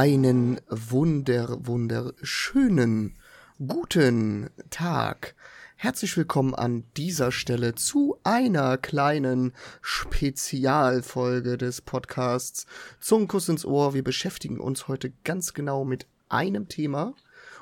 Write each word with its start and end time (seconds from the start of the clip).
Einen 0.00 0.60
wunder, 0.68 1.66
wunderschönen, 1.66 3.16
guten 3.58 4.48
Tag. 4.70 5.34
Herzlich 5.74 6.16
willkommen 6.16 6.54
an 6.54 6.84
dieser 6.96 7.32
Stelle 7.32 7.74
zu 7.74 8.16
einer 8.22 8.78
kleinen 8.78 9.52
Spezialfolge 9.82 11.58
des 11.58 11.80
Podcasts 11.80 12.66
zum 13.00 13.26
Kuss 13.26 13.48
ins 13.48 13.64
Ohr. 13.64 13.92
Wir 13.92 14.04
beschäftigen 14.04 14.60
uns 14.60 14.86
heute 14.86 15.12
ganz 15.24 15.52
genau 15.52 15.84
mit 15.84 16.06
einem 16.28 16.68
Thema. 16.68 17.16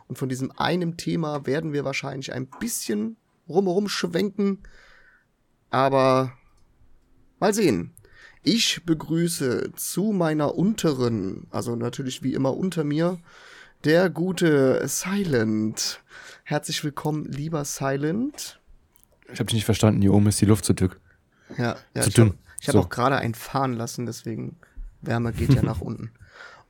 Und 0.06 0.18
von 0.18 0.28
diesem 0.28 0.52
einem 0.58 0.98
Thema 0.98 1.46
werden 1.46 1.72
wir 1.72 1.86
wahrscheinlich 1.86 2.34
ein 2.34 2.48
bisschen 2.60 3.16
rumherum 3.48 3.88
schwenken. 3.88 4.62
Aber 5.70 6.34
mal 7.40 7.54
sehen. 7.54 7.95
Ich 8.48 8.84
begrüße 8.84 9.72
zu 9.74 10.12
meiner 10.12 10.54
unteren, 10.54 11.48
also 11.50 11.74
natürlich 11.74 12.22
wie 12.22 12.32
immer 12.32 12.56
unter 12.56 12.84
mir, 12.84 13.18
der 13.82 14.08
gute 14.08 14.86
Silent. 14.86 16.00
Herzlich 16.44 16.84
willkommen, 16.84 17.24
lieber 17.24 17.64
Silent. 17.64 18.60
Ich 19.32 19.40
habe 19.40 19.46
dich 19.46 19.54
nicht 19.54 19.64
verstanden, 19.64 20.00
hier 20.00 20.14
oben 20.14 20.28
ist 20.28 20.40
die 20.40 20.44
Luft 20.44 20.64
zu 20.64 20.74
dick. 20.74 20.96
Ja, 21.58 21.74
ja 21.96 22.02
zu 22.02 22.08
ich 22.08 22.14
dünn. 22.14 22.28
Hab, 22.28 22.36
ich 22.60 22.68
habe 22.68 22.78
So. 22.78 22.84
auch 22.84 22.88
gerade 22.88 23.16
einen 23.16 23.34
fahren 23.34 23.72
lassen, 23.72 24.06
deswegen 24.06 24.54
Wärme 25.02 25.32
geht 25.32 25.52
ja 25.52 25.62
nach 25.62 25.80
unten. 25.80 26.12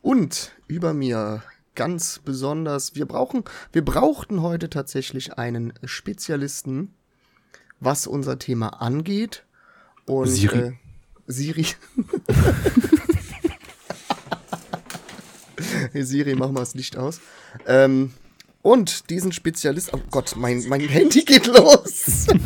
Und 0.00 0.52
über 0.68 0.94
mir 0.94 1.42
ganz 1.74 2.20
besonders, 2.20 2.94
wir 2.94 3.04
brauchen, 3.04 3.44
wir 3.72 3.84
brauchten 3.84 4.40
heute 4.40 4.70
tatsächlich 4.70 5.36
einen 5.36 5.74
Spezialisten, 5.84 6.94
was 7.80 8.06
unser 8.06 8.38
Thema 8.38 8.80
angeht. 8.80 9.44
Und 10.06 10.28
Siri. 10.28 10.58
Äh, 10.58 10.72
Siri. 11.26 11.66
hey 15.92 16.02
Siri, 16.02 16.34
mach 16.34 16.50
mal 16.50 16.60
das 16.60 16.74
Licht 16.74 16.96
aus. 16.96 17.20
Ähm, 17.66 18.12
und 18.62 19.10
diesen 19.10 19.32
Spezialist, 19.32 19.92
oh 19.94 20.00
Gott, 20.10 20.34
mein, 20.36 20.64
mein 20.68 20.80
Handy 20.80 21.24
geht 21.24 21.46
los. 21.46 22.26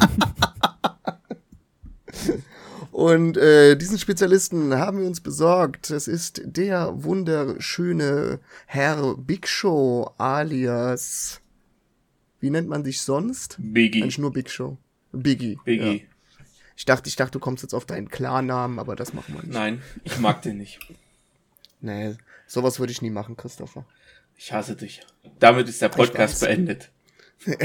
Und 3.01 3.39
äh, 3.39 3.77
diesen 3.77 3.99
Spezialisten 3.99 4.75
haben 4.75 4.99
wir 4.99 5.07
uns 5.07 5.23
besorgt. 5.23 5.89
Es 5.89 6.07
ist 6.07 6.43
der 6.45 7.03
wunderschöne 7.03 8.41
Herr 8.67 9.17
Big 9.17 9.49
Show 9.49 10.11
alias. 10.19 11.41
Wie 12.41 12.51
nennt 12.51 12.69
man 12.69 12.85
dich 12.85 13.01
sonst? 13.01 13.57
Biggie. 13.59 14.03
Eigentlich 14.03 14.19
nur 14.19 14.33
Big 14.33 14.51
Show. 14.51 14.77
Biggie. 15.13 15.59
Biggie. 15.65 16.03
Ja. 16.03 16.10
Ich 16.81 16.87
dachte, 16.87 17.11
ich 17.11 17.17
dachte, 17.17 17.33
du 17.33 17.41
kommst 17.41 17.63
jetzt 17.63 17.75
auf 17.75 17.85
deinen 17.85 18.09
Klarnamen, 18.09 18.79
aber 18.79 18.97
das 18.97 19.13
machen 19.13 19.35
wir 19.35 19.43
nicht. 19.43 19.53
Nein, 19.53 19.83
ich 20.03 20.19
mag 20.19 20.41
den 20.41 20.57
nicht. 20.57 20.81
Nee, 21.83 22.17
sowas 22.47 22.81
würde 22.81 22.91
ich 22.91 23.03
nie 23.03 23.11
machen, 23.11 23.37
Christopher. 23.37 23.85
Ich 24.39 24.51
hasse 24.55 24.77
dich. 24.77 25.03
Damit 25.41 25.69
ist 25.69 25.83
der. 25.83 25.91
Podcast 25.91 26.41
beendet. 26.41 26.91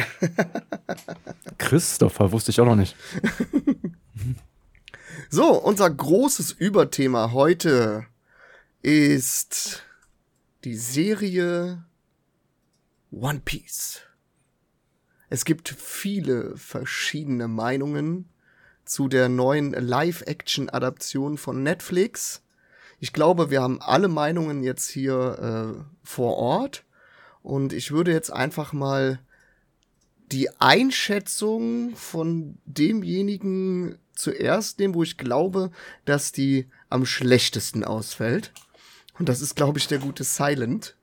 Christopher 1.58 2.34
wusste 2.34 2.52
ich 2.52 2.60
auch 2.60 2.66
noch 2.66 2.76
nicht. 2.76 2.94
So, 5.30 5.62
unser 5.64 5.90
großes 5.90 6.52
Überthema 6.52 7.32
heute 7.32 8.06
ist 8.82 9.82
die 10.66 10.76
Serie 10.76 11.86
One 13.12 13.40
Piece. 13.46 14.02
Es 15.30 15.46
gibt 15.46 15.70
viele 15.70 16.58
verschiedene 16.58 17.48
Meinungen 17.48 18.30
zu 18.86 19.08
der 19.08 19.30
neuen 19.30 19.72
Live-Action-Adaption 19.72 21.38
von 21.38 21.64
Netflix. 21.64 22.42
Ich 23.00 23.14
glaube, 23.14 23.50
wir 23.50 23.62
haben 23.62 23.82
alle 23.82 24.08
Meinungen 24.08 24.64
jetzt 24.64 24.90
hier 24.90 25.76
äh, 25.78 25.84
vor 26.04 26.38
Ort. 26.38 26.84
Und 27.42 27.74
ich 27.74 27.92
würde 27.92 28.12
jetzt 28.12 28.32
einfach 28.32 28.74
mal 28.74 29.20
die 30.32 30.50
Einschätzung 30.60 31.96
von 31.96 32.58
demjenigen 32.66 34.00
zuerst 34.16 34.80
nehmen, 34.80 34.96
wo 34.96 35.04
ich 35.04 35.18
glaube, 35.18 35.72
dass 36.06 36.32
die 36.32 36.68
am 36.90 37.06
schlechtesten 37.06 37.84
ausfällt. 37.84 38.52
Und 39.20 39.30
das 39.30 39.42
ist, 39.42 39.56
glaube 39.56 39.78
ich, 39.78 39.88
der 39.88 40.00
gute 40.00 40.24
Silent. 40.24 40.96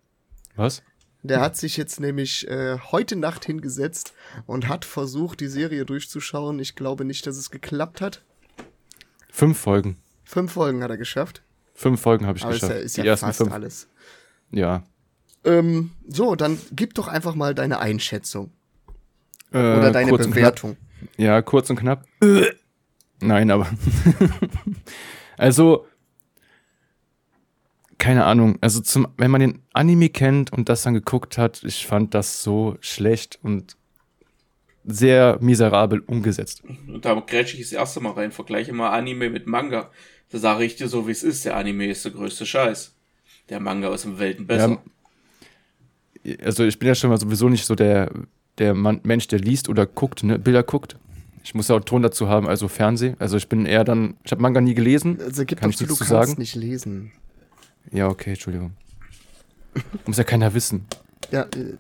Was? 0.57 0.83
Der 1.25 1.41
hat 1.41 1.57
sich 1.57 1.77
jetzt 1.77 2.01
nämlich 2.01 2.49
äh, 2.49 2.79
heute 2.91 3.15
Nacht 3.17 3.45
hingesetzt 3.45 4.13
und 4.47 4.69
hat 4.69 4.85
versucht, 4.85 5.39
die 5.41 5.47
Serie 5.47 5.85
durchzuschauen. 5.85 6.59
Ich 6.59 6.75
glaube 6.75 7.05
nicht, 7.05 7.27
dass 7.27 7.37
es 7.37 7.51
geklappt 7.51 8.01
hat. 8.01 8.23
Fünf 9.31 9.59
Folgen. 9.59 9.97
Fünf 10.25 10.53
Folgen 10.53 10.83
hat 10.83 10.91
er 10.91 10.97
geschafft. 10.97 11.43
Fünf 11.75 12.01
Folgen 12.01 12.27
habe 12.27 12.39
ich 12.39 12.45
Aber 12.45 12.55
ist 12.55 12.63
ja, 12.63 12.69
geschafft. 12.69 12.85
ist 12.85 12.97
Die 12.97 13.01
ja 13.03 13.07
ersten 13.07 13.27
fast 13.27 13.39
fünf. 13.39 13.53
alles. 13.53 13.89
Ja. 14.51 14.83
Ähm, 15.45 15.93
so, 16.09 16.35
dann 16.35 16.59
gib 16.73 16.95
doch 16.95 17.09
einfach 17.09 17.35
mal 17.35 17.55
deine 17.55 17.79
Einschätzung. 17.79 18.51
Äh, 19.53 19.59
Oder 19.59 19.91
deine 19.93 20.13
Bewertung. 20.17 20.77
Ja, 21.17 21.41
kurz 21.43 21.71
und 21.71 21.77
knapp. 21.77 22.05
Nein, 23.21 23.51
aber. 23.51 23.69
also. 25.37 25.87
Keine 28.03 28.25
Ahnung. 28.25 28.59
Also, 28.61 28.81
zum, 28.81 29.07
wenn 29.17 29.31
man 29.31 29.41
den 29.41 29.63
Anime 29.73 30.09
kennt 30.09 30.53
und 30.53 30.69
das 30.69 30.83
dann 30.83 30.93
geguckt 30.93 31.39
hat, 31.39 31.63
ich 31.63 31.87
fand 31.87 32.15
das 32.15 32.43
so 32.43 32.77
schlecht 32.81 33.39
und 33.45 33.77
sehr 34.85 35.39
miserabel 35.41 36.01
umgesetzt. 36.01 36.65
Und 36.89 37.05
da 37.05 37.15
grätsche 37.21 37.57
ich 37.57 37.63
das 37.63 37.71
erste 37.71 38.01
Mal 38.01 38.15
rein. 38.15 38.33
Vergleiche 38.33 38.73
mal 38.73 38.91
Anime 38.91 39.31
mit 39.31 39.47
Manga. 39.47 39.93
Da 40.31 40.39
sage 40.39 40.65
ich 40.65 40.75
dir 40.75 40.89
so, 40.89 41.07
wie 41.07 41.13
es 41.13 41.23
ist. 41.23 41.45
Der 41.45 41.57
Anime 41.57 41.87
ist 41.87 42.05
der 42.05 42.11
größte 42.11 42.45
Scheiß. 42.45 42.93
Der 43.51 43.61
Manga 43.61 43.95
ist 43.95 44.05
um 44.05 44.19
Welten 44.19 44.49
besser. 44.49 44.83
also 46.43 46.65
ich 46.65 46.81
bin 46.81 46.89
ja 46.89 46.97
schon 46.97 47.11
mal 47.11 47.21
sowieso 47.21 47.49
nicht 47.49 47.67
so 47.67 47.77
der, 47.77 48.11
der 48.59 48.75
Mann, 48.75 48.99
Mensch, 49.05 49.29
der 49.29 49.39
liest 49.39 49.69
oder 49.69 49.87
guckt, 49.87 50.25
ne, 50.25 50.41
Bilder 50.41 50.65
guckt. 50.65 50.97
Ich 51.45 51.55
muss 51.55 51.69
ja 51.69 51.77
auch 51.77 51.85
Ton 51.85 52.03
dazu 52.03 52.29
haben, 52.29 52.49
also 52.49 52.67
Fernseh. 52.67 53.15
Also 53.21 53.37
ich 53.37 53.49
bin 53.49 53.65
eher 53.65 53.85
dann, 53.85 54.17
ich 54.25 54.33
habe 54.33 54.43
Manga 54.43 54.61
nie 54.61 54.75
gelesen. 54.75 55.21
Also 55.21 55.45
gib 55.45 55.61
Kann 55.61 55.71
doch 55.71 55.75
ich 55.75 55.79
zu, 55.79 55.87
du 55.87 55.95
kannst 55.95 56.11
sagen? 56.11 56.35
nicht 56.39 56.57
lesen. 56.57 57.13
Ja, 57.91 58.09
okay, 58.09 58.31
Entschuldigung. 58.31 58.73
Muss 60.07 60.17
ja 60.19 60.25
keiner 60.25 60.53
wissen. 60.55 60.87
Ja, 61.31 61.43
äh, 61.43 61.77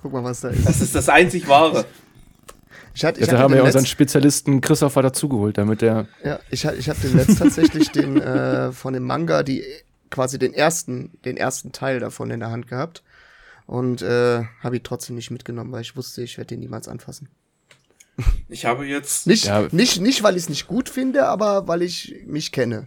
guck 0.00 0.12
mal, 0.12 0.24
was 0.24 0.40
da 0.40 0.48
ist. 0.48 0.66
Das 0.66 0.80
ist 0.80 0.94
das 0.94 1.08
einzig 1.08 1.46
Wahre. 1.48 1.84
Ich 2.94 3.04
hatte, 3.04 3.20
ich 3.20 3.28
hatte 3.28 3.38
haben 3.38 3.52
wir 3.52 3.58
ja 3.58 3.64
unseren 3.64 3.86
Spezialisten 3.86 4.60
Christopher 4.60 5.02
dazugeholt, 5.02 5.58
damit 5.58 5.82
der. 5.82 6.08
Ja, 6.24 6.40
ich, 6.50 6.64
ich 6.64 6.88
habe 6.88 6.98
den 7.00 7.16
letzt 7.16 7.38
tatsächlich 7.38 7.90
den 7.92 8.20
äh, 8.20 8.72
von 8.72 8.94
dem 8.94 9.02
Manga, 9.04 9.42
die 9.42 9.62
quasi 10.10 10.38
den 10.38 10.54
ersten, 10.54 11.12
den 11.24 11.36
ersten 11.36 11.72
Teil 11.72 12.00
davon 12.00 12.30
in 12.30 12.40
der 12.40 12.50
Hand 12.50 12.68
gehabt. 12.68 13.02
Und 13.66 14.00
äh, 14.00 14.44
habe 14.62 14.76
ihn 14.76 14.82
trotzdem 14.84 15.16
nicht 15.16 15.30
mitgenommen, 15.30 15.72
weil 15.72 15.82
ich 15.82 15.96
wusste, 15.96 16.22
ich 16.22 16.38
werde 16.38 16.48
den 16.48 16.60
niemals 16.60 16.86
anfassen. 16.88 17.28
Ich 18.48 18.64
habe 18.64 18.86
jetzt, 18.86 19.26
Nicht, 19.26 19.44
Ja. 19.46 19.66
nicht, 19.72 20.00
nicht 20.00 20.22
weil 20.22 20.36
ich 20.36 20.44
es 20.44 20.48
nicht 20.48 20.66
gut 20.68 20.88
finde, 20.88 21.26
aber 21.26 21.68
weil 21.68 21.82
ich 21.82 22.22
mich 22.26 22.50
kenne. 22.52 22.86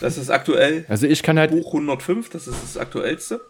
Das 0.00 0.16
ist 0.18 0.30
aktuell 0.30 0.84
Also 0.88 1.06
ich 1.06 1.22
kann 1.22 1.38
halt. 1.38 1.50
Buch 1.50 1.66
105, 1.66 2.30
das 2.30 2.46
ist 2.46 2.62
das 2.62 2.76
aktuellste. 2.76 3.40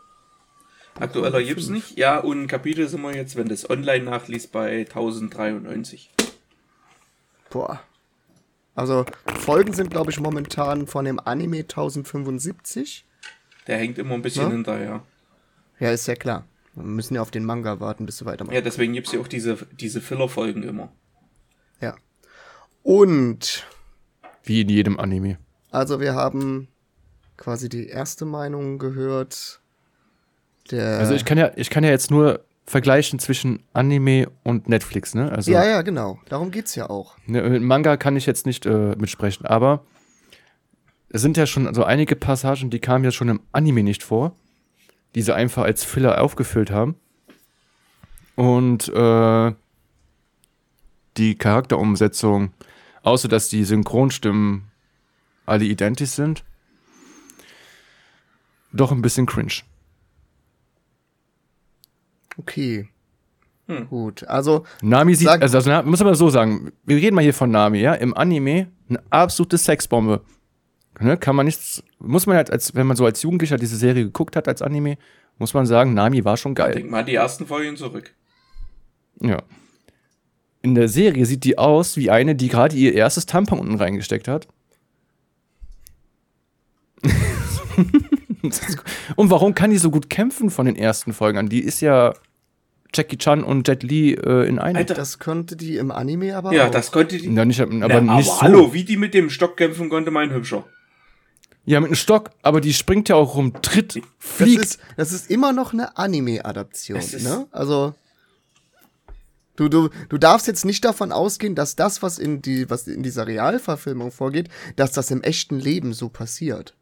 Aktueller 0.98 1.42
gibt's 1.42 1.68
nicht. 1.68 1.96
Ja, 1.98 2.18
und 2.18 2.46
Kapitel 2.46 2.88
sind 2.88 3.00
wir 3.02 3.14
jetzt, 3.14 3.36
wenn 3.36 3.48
das 3.48 3.68
online 3.70 4.04
nachliest, 4.04 4.52
bei 4.52 4.80
1093. 4.80 6.10
Boah. 7.50 7.80
Also, 8.74 9.04
Folgen 9.38 9.72
sind, 9.72 9.90
glaube 9.90 10.10
ich, 10.10 10.20
momentan 10.20 10.86
von 10.86 11.04
dem 11.04 11.18
Anime 11.20 11.58
1075. 11.60 13.04
Der 13.66 13.78
hängt 13.78 13.98
immer 13.98 14.14
ein 14.14 14.22
bisschen 14.22 14.44
Ja? 14.44 14.50
hinterher. 14.50 15.02
Ja, 15.78 15.90
ist 15.90 16.06
ja 16.06 16.14
klar. 16.14 16.44
Wir 16.74 16.84
müssen 16.84 17.14
ja 17.14 17.22
auf 17.22 17.30
den 17.30 17.44
Manga 17.44 17.80
warten, 17.80 18.06
bis 18.06 18.18
sie 18.18 18.26
weitermachen. 18.26 18.54
Ja, 18.54 18.60
deswegen 18.60 18.92
gibt's 18.92 19.12
ja 19.12 19.20
auch 19.20 19.28
diese, 19.28 19.58
diese 19.72 20.00
Filler-Folgen 20.00 20.62
immer. 20.62 20.92
Ja. 21.80 21.96
Und 22.82 23.66
Wie 24.44 24.60
in 24.62 24.68
jedem 24.68 24.98
Anime. 25.00 25.38
Also 25.70 26.00
wir 26.00 26.14
haben 26.14 26.68
quasi 27.36 27.68
die 27.68 27.88
erste 27.88 28.24
Meinung 28.24 28.78
gehört. 28.78 29.60
Also 30.72 31.14
ich 31.14 31.24
kann 31.24 31.38
ja, 31.38 31.50
ich 31.56 31.70
kann 31.70 31.82
ja 31.82 31.90
jetzt 31.90 32.10
nur 32.10 32.44
vergleichen 32.64 33.18
zwischen 33.18 33.64
Anime 33.72 34.30
und 34.44 34.68
Netflix, 34.68 35.14
ne? 35.14 35.32
Also 35.32 35.50
ja, 35.50 35.64
ja, 35.64 35.82
genau. 35.82 36.20
Darum 36.28 36.52
geht's 36.52 36.76
ja 36.76 36.88
auch. 36.88 37.16
Ne, 37.26 37.42
mit 37.42 37.62
Manga 37.62 37.96
kann 37.96 38.16
ich 38.16 38.26
jetzt 38.26 38.46
nicht 38.46 38.66
äh, 38.66 38.94
mitsprechen, 38.96 39.46
aber 39.46 39.84
es 41.08 41.20
sind 41.22 41.36
ja 41.36 41.46
schon 41.46 41.74
so 41.74 41.82
einige 41.82 42.14
Passagen, 42.14 42.70
die 42.70 42.78
kamen 42.78 43.04
ja 43.04 43.10
schon 43.10 43.28
im 43.28 43.40
Anime 43.50 43.82
nicht 43.82 44.04
vor, 44.04 44.36
die 45.16 45.22
sie 45.22 45.34
einfach 45.34 45.64
als 45.64 45.82
Filler 45.82 46.22
aufgefüllt 46.22 46.70
haben. 46.70 46.94
Und 48.36 48.88
äh, 48.88 49.52
die 51.16 51.34
Charakterumsetzung, 51.36 52.52
außer 53.02 53.26
dass 53.26 53.48
die 53.48 53.64
Synchronstimmen 53.64 54.69
alle 55.50 55.64
identisch 55.64 56.10
sind, 56.10 56.44
doch 58.72 58.92
ein 58.92 59.02
bisschen 59.02 59.26
cringe. 59.26 59.52
Okay. 62.38 62.88
Hm. 63.66 63.88
Gut. 63.88 64.24
Also, 64.24 64.64
Nami 64.82 65.14
sieht, 65.14 65.26
Sag- 65.28 65.42
also, 65.42 65.58
also 65.58 65.82
muss 65.88 66.02
man 66.02 66.14
so 66.14 66.30
sagen, 66.30 66.72
wir 66.84 66.96
reden 66.96 67.14
mal 67.14 67.22
hier 67.22 67.34
von 67.34 67.50
Nami, 67.50 67.80
ja, 67.80 67.94
im 67.94 68.16
Anime 68.16 68.68
eine 68.88 69.02
absolute 69.10 69.58
Sexbombe. 69.58 70.22
ne, 71.00 71.16
kann 71.16 71.36
man 71.36 71.46
nichts, 71.46 71.82
muss 71.98 72.26
man 72.26 72.36
halt, 72.36 72.50
als, 72.50 72.74
wenn 72.74 72.86
man 72.86 72.96
so 72.96 73.04
als 73.04 73.22
Jugendlicher 73.22 73.56
diese 73.56 73.76
Serie 73.76 74.04
geguckt 74.04 74.36
hat 74.36 74.48
als 74.48 74.62
Anime, 74.62 74.96
muss 75.38 75.54
man 75.54 75.66
sagen, 75.66 75.94
Nami 75.94 76.24
war 76.24 76.36
schon 76.36 76.54
geil. 76.54 76.74
Denk 76.74 76.90
mal 76.90 77.04
die 77.04 77.14
ersten 77.14 77.46
Folgen 77.46 77.76
zurück. 77.76 78.14
Ja. 79.20 79.42
In 80.62 80.74
der 80.74 80.88
Serie 80.88 81.24
sieht 81.24 81.44
die 81.44 81.56
aus 81.56 81.96
wie 81.96 82.10
eine, 82.10 82.34
die 82.34 82.48
gerade 82.48 82.76
ihr 82.76 82.92
erstes 82.94 83.24
Tampon 83.26 83.58
unten 83.58 83.76
reingesteckt 83.76 84.28
hat. 84.28 84.48
und 89.16 89.30
warum 89.30 89.54
kann 89.54 89.70
die 89.70 89.78
so 89.78 89.90
gut 89.90 90.10
kämpfen 90.10 90.50
von 90.50 90.66
den 90.66 90.76
ersten 90.76 91.12
Folgen 91.12 91.38
an? 91.38 91.48
Die 91.48 91.60
ist 91.60 91.80
ja 91.80 92.14
Jackie 92.94 93.18
Chan 93.18 93.44
und 93.44 93.68
Jet 93.68 93.82
Li 93.82 94.14
äh, 94.14 94.48
in 94.48 94.58
einem. 94.58 94.76
Alter. 94.76 94.94
Das 94.94 95.18
konnte 95.18 95.56
die 95.56 95.76
im 95.76 95.90
Anime 95.90 96.36
aber 96.36 96.52
Ja, 96.52 96.66
auch. 96.66 96.70
das 96.70 96.90
konnte 96.90 97.18
die. 97.18 97.32
Ja, 97.32 97.44
nicht, 97.44 97.60
aber 97.60 98.00
Na, 98.00 98.16
nicht 98.16 98.26
so. 98.26 98.42
hallo, 98.42 98.72
wie 98.72 98.84
die 98.84 98.96
mit 98.96 99.14
dem 99.14 99.30
Stock 99.30 99.56
kämpfen 99.56 99.88
konnte, 99.88 100.10
mein 100.10 100.32
Hübscher. 100.32 100.64
Ja, 101.66 101.78
mit 101.78 101.88
einem 101.88 101.94
Stock, 101.94 102.30
aber 102.42 102.60
die 102.60 102.72
springt 102.72 103.08
ja 103.10 103.16
auch 103.16 103.36
rum, 103.36 103.52
tritt, 103.62 103.96
das 103.96 104.02
fliegt. 104.18 104.62
ist, 104.62 104.80
das 104.96 105.12
ist 105.12 105.30
immer 105.30 105.52
noch 105.52 105.72
eine 105.72 105.96
Anime-Adaption, 105.98 106.98
ne? 107.22 107.46
Also 107.52 107.94
du, 109.56 109.68
du, 109.68 109.90
du 110.08 110.18
darfst 110.18 110.46
jetzt 110.48 110.64
nicht 110.64 110.84
davon 110.84 111.12
ausgehen, 111.12 111.54
dass 111.54 111.76
das, 111.76 112.02
was 112.02 112.18
in 112.18 112.42
die, 112.42 112.68
was 112.70 112.88
in 112.88 113.02
dieser 113.02 113.26
Realverfilmung 113.26 114.10
vorgeht, 114.10 114.48
dass 114.76 114.92
das 114.92 115.10
im 115.10 115.22
echten 115.22 115.60
Leben 115.60 115.92
so 115.92 116.08
passiert. 116.08 116.74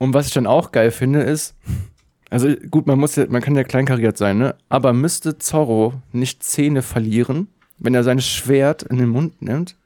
Und 0.00 0.14
was 0.14 0.28
ich 0.28 0.32
dann 0.32 0.46
auch 0.46 0.72
geil 0.72 0.92
finde, 0.92 1.20
ist, 1.20 1.54
also 2.30 2.48
gut, 2.70 2.86
man 2.86 2.98
muss 2.98 3.16
ja, 3.16 3.26
man 3.28 3.42
kann 3.42 3.54
ja 3.54 3.64
kleinkariert 3.64 4.16
sein, 4.16 4.38
ne? 4.38 4.54
Aber 4.70 4.94
müsste 4.94 5.36
Zorro 5.36 5.92
nicht 6.10 6.42
Zähne 6.42 6.80
verlieren, 6.80 7.48
wenn 7.78 7.94
er 7.94 8.02
sein 8.02 8.18
Schwert 8.18 8.82
in 8.82 8.96
den 8.96 9.10
Mund 9.10 9.42
nimmt 9.42 9.76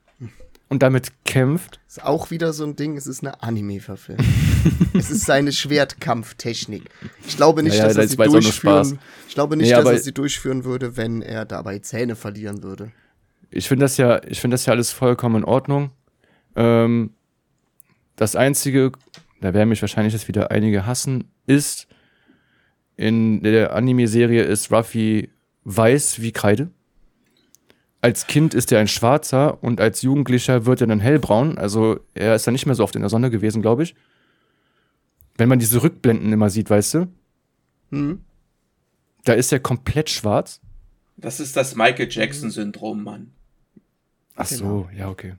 und 0.68 0.84
damit 0.84 1.24
kämpft? 1.24 1.80
Ist 1.88 2.04
auch 2.04 2.30
wieder 2.30 2.52
so 2.52 2.62
ein 2.62 2.76
Ding, 2.76 2.96
es 2.96 3.08
ist 3.08 3.24
eine 3.24 3.42
Anime-Verfilmung. 3.42 4.24
es 4.94 5.10
ist 5.10 5.26
seine 5.26 5.50
Schwertkampftechnik. 5.50 6.84
Ich 7.26 7.36
glaube 7.36 7.64
nicht, 7.64 7.74
Ja, 7.74 7.80
ja, 7.80 7.88
dass 7.88 7.96
er 7.96 8.02
das 8.02 8.10
sie 8.12 8.16
durchführen. 8.16 8.98
Ich 9.26 9.34
glaube 9.34 9.56
nicht, 9.56 9.70
Nee, 9.70 9.74
dass 9.74 9.84
er 9.84 9.98
sie 9.98 10.14
durchführen 10.14 10.64
würde, 10.64 10.96
wenn 10.96 11.22
er 11.22 11.44
dabei 11.46 11.80
Zähne 11.80 12.14
verlieren 12.14 12.62
würde. 12.62 12.92
Ich 13.50 13.66
finde 13.66 13.86
das 13.86 13.96
ja, 13.96 14.22
ich 14.22 14.40
finde 14.40 14.54
das 14.54 14.64
ja 14.66 14.74
alles 14.74 14.92
vollkommen 14.92 15.36
in 15.42 15.44
Ordnung. 15.44 15.90
Ähm, 16.54 17.10
das 18.14 18.36
einzige, 18.36 18.92
da 19.44 19.54
werden 19.54 19.68
mich 19.68 19.80
wahrscheinlich 19.82 20.12
jetzt 20.12 20.28
wieder 20.28 20.50
einige 20.50 20.86
hassen, 20.86 21.24
ist, 21.46 21.86
in 22.96 23.42
der 23.42 23.74
Anime-Serie 23.74 24.42
ist 24.42 24.70
Ruffy 24.72 25.30
weiß 25.64 26.20
wie 26.20 26.32
Kreide. 26.32 26.70
Als 28.00 28.26
Kind 28.26 28.52
ist 28.54 28.70
er 28.70 28.80
ein 28.80 28.88
Schwarzer 28.88 29.62
und 29.62 29.80
als 29.80 30.02
Jugendlicher 30.02 30.66
wird 30.66 30.80
er 30.82 30.86
dann 30.86 31.00
hellbraun. 31.00 31.56
Also 31.58 32.00
er 32.12 32.34
ist 32.34 32.46
dann 32.46 32.52
nicht 32.52 32.66
mehr 32.66 32.74
so 32.74 32.84
oft 32.84 32.94
in 32.94 33.00
der 33.00 33.08
Sonne 33.08 33.30
gewesen, 33.30 33.62
glaube 33.62 33.82
ich. 33.82 33.94
Wenn 35.36 35.48
man 35.48 35.58
diese 35.58 35.82
Rückblenden 35.82 36.32
immer 36.32 36.50
sieht, 36.50 36.70
weißt 36.70 36.94
du, 36.94 37.08
Hm? 37.90 38.20
da 39.24 39.32
ist 39.32 39.52
er 39.52 39.60
komplett 39.60 40.10
schwarz. 40.10 40.60
Das 41.16 41.40
ist 41.40 41.56
das 41.56 41.74
Michael 41.76 42.08
Jackson-Syndrom, 42.10 43.02
Mann. 43.02 43.32
Ach 44.36 44.46
so, 44.46 44.88
ja, 44.94 45.08
okay. 45.08 45.34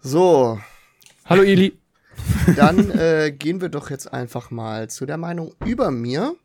So, 0.00 0.60
Hallo 1.24 1.42
Eli. 1.42 1.72
Dann 2.54 2.90
äh, 2.90 3.32
gehen 3.36 3.60
wir 3.60 3.68
doch 3.68 3.90
jetzt 3.90 4.12
einfach 4.12 4.50
mal 4.50 4.88
zu 4.88 5.06
der 5.06 5.16
Meinung 5.16 5.54
über 5.64 5.90
mir. 5.90 6.36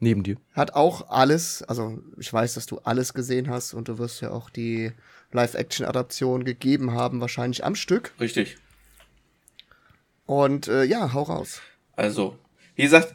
Neben 0.00 0.22
dir. 0.22 0.36
Hat 0.52 0.74
auch 0.74 1.10
alles, 1.10 1.62
also 1.64 1.98
ich 2.18 2.32
weiß, 2.32 2.54
dass 2.54 2.66
du 2.66 2.78
alles 2.78 3.14
gesehen 3.14 3.50
hast 3.50 3.74
und 3.74 3.88
du 3.88 3.98
wirst 3.98 4.20
ja 4.20 4.30
auch 4.30 4.48
die 4.48 4.92
Live-Action-Adaption 5.32 6.44
gegeben 6.44 6.92
haben, 6.92 7.20
wahrscheinlich 7.20 7.64
am 7.64 7.74
Stück. 7.74 8.12
Richtig. 8.20 8.56
Und 10.24 10.68
äh, 10.68 10.84
ja, 10.84 11.12
hau 11.14 11.22
raus. 11.22 11.62
Also, 11.96 12.38
wie 12.76 12.82
gesagt, 12.82 13.14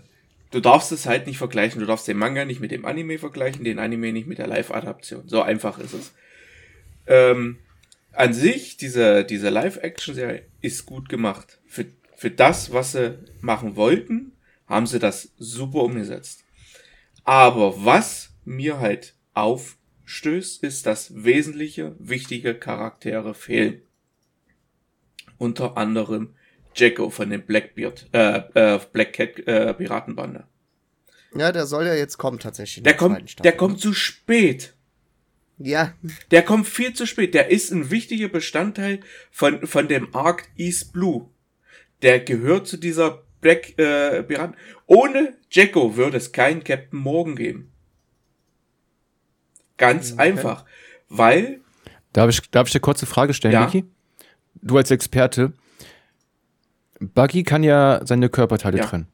du 0.51 0.59
darfst 0.59 0.91
es 0.91 1.05
halt 1.05 1.25
nicht 1.25 1.37
vergleichen. 1.37 1.79
Du 1.79 1.85
darfst 1.85 2.07
den 2.07 2.17
Manga 2.17 2.43
nicht 2.43 2.59
mit 2.59 2.71
dem 2.71 2.85
Anime 2.85 3.17
vergleichen, 3.17 3.63
den 3.63 3.79
Anime 3.79 4.11
nicht 4.11 4.27
mit 4.27 4.39
der 4.39 4.47
Live-Adaption. 4.47 5.27
So 5.27 5.41
einfach 5.41 5.79
ist 5.79 5.93
es. 5.93 6.11
Ähm, 7.07 7.59
an 8.13 8.33
sich, 8.33 8.77
diese, 8.77 9.25
diese 9.25 9.49
Live-Action-Serie 9.49 10.45
ist 10.61 10.85
gut 10.85 11.09
gemacht. 11.09 11.59
Für, 11.65 11.85
für 12.15 12.31
das, 12.31 12.71
was 12.71 12.93
sie 12.93 13.17
machen 13.41 13.75
wollten, 13.75 14.33
haben 14.67 14.87
sie 14.87 14.99
das 14.99 15.33
super 15.37 15.79
umgesetzt. 15.79 16.43
Aber 17.23 17.85
was 17.85 18.31
mir 18.45 18.79
halt 18.79 19.15
aufstößt, 19.33 20.63
ist, 20.63 20.85
dass 20.85 21.23
wesentliche, 21.23 21.95
wichtige 21.99 22.55
Charaktere 22.55 23.33
fehlen. 23.33 23.81
Unter 25.37 25.77
anderem 25.77 26.35
Jacko 26.75 27.09
von 27.09 27.29
den 27.29 27.45
Blackbeard, 27.45 28.07
äh, 28.13 28.41
äh, 28.53 28.79
Black 28.91 29.13
Cat 29.13 29.39
äh, 29.47 29.73
Piratenbande. 29.73 30.47
Ja, 31.35 31.51
der 31.51 31.65
soll 31.65 31.85
ja 31.87 31.95
jetzt 31.95 32.17
kommen 32.17 32.39
tatsächlich. 32.39 32.83
Der 32.83 32.95
kommt, 32.95 33.43
der 33.43 33.51
kommt 33.53 33.79
zu 33.79 33.93
spät. 33.93 34.75
Ja, 35.59 35.93
Der 36.31 36.41
kommt 36.43 36.67
viel 36.67 36.93
zu 36.93 37.05
spät. 37.05 37.33
Der 37.33 37.49
ist 37.51 37.71
ein 37.71 37.91
wichtiger 37.91 38.27
Bestandteil 38.27 38.99
von, 39.31 39.65
von 39.67 39.87
dem 39.87 40.13
Arc 40.15 40.49
East 40.57 40.91
Blue. 40.93 41.29
Der 42.01 42.19
gehört 42.19 42.67
zu 42.67 42.77
dieser 42.77 43.23
Black 43.39 43.77
äh, 43.77 44.23
Piraten. 44.23 44.55
Ohne 44.87 45.37
Jacko 45.51 45.95
würde 45.95 46.17
es 46.17 46.31
keinen 46.31 46.63
Captain 46.63 46.99
Morgan 46.99 47.35
geben. 47.35 47.71
Ganz 49.77 50.17
einfach. 50.17 50.65
Weil, 51.09 51.61
Darf 52.13 52.29
ich, 52.29 52.41
darf 52.51 52.67
ich 52.67 52.73
dir 52.73 52.79
kurze 52.79 53.05
Frage 53.05 53.33
stellen, 53.33 53.53
Ja. 53.53 53.65
Niki? 53.65 53.85
Du 54.61 54.77
als 54.77 54.91
Experte. 54.91 55.53
Buggy 56.99 57.43
kann 57.43 57.63
ja 57.63 58.01
seine 58.05 58.29
Körperteile 58.29 58.77
Ja. 58.79 58.85
trennen. 58.85 59.07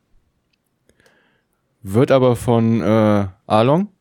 Wird 1.82 2.12
aber 2.12 2.36
von 2.36 2.82
äh, 2.82 3.28
Arlong, 3.48 3.92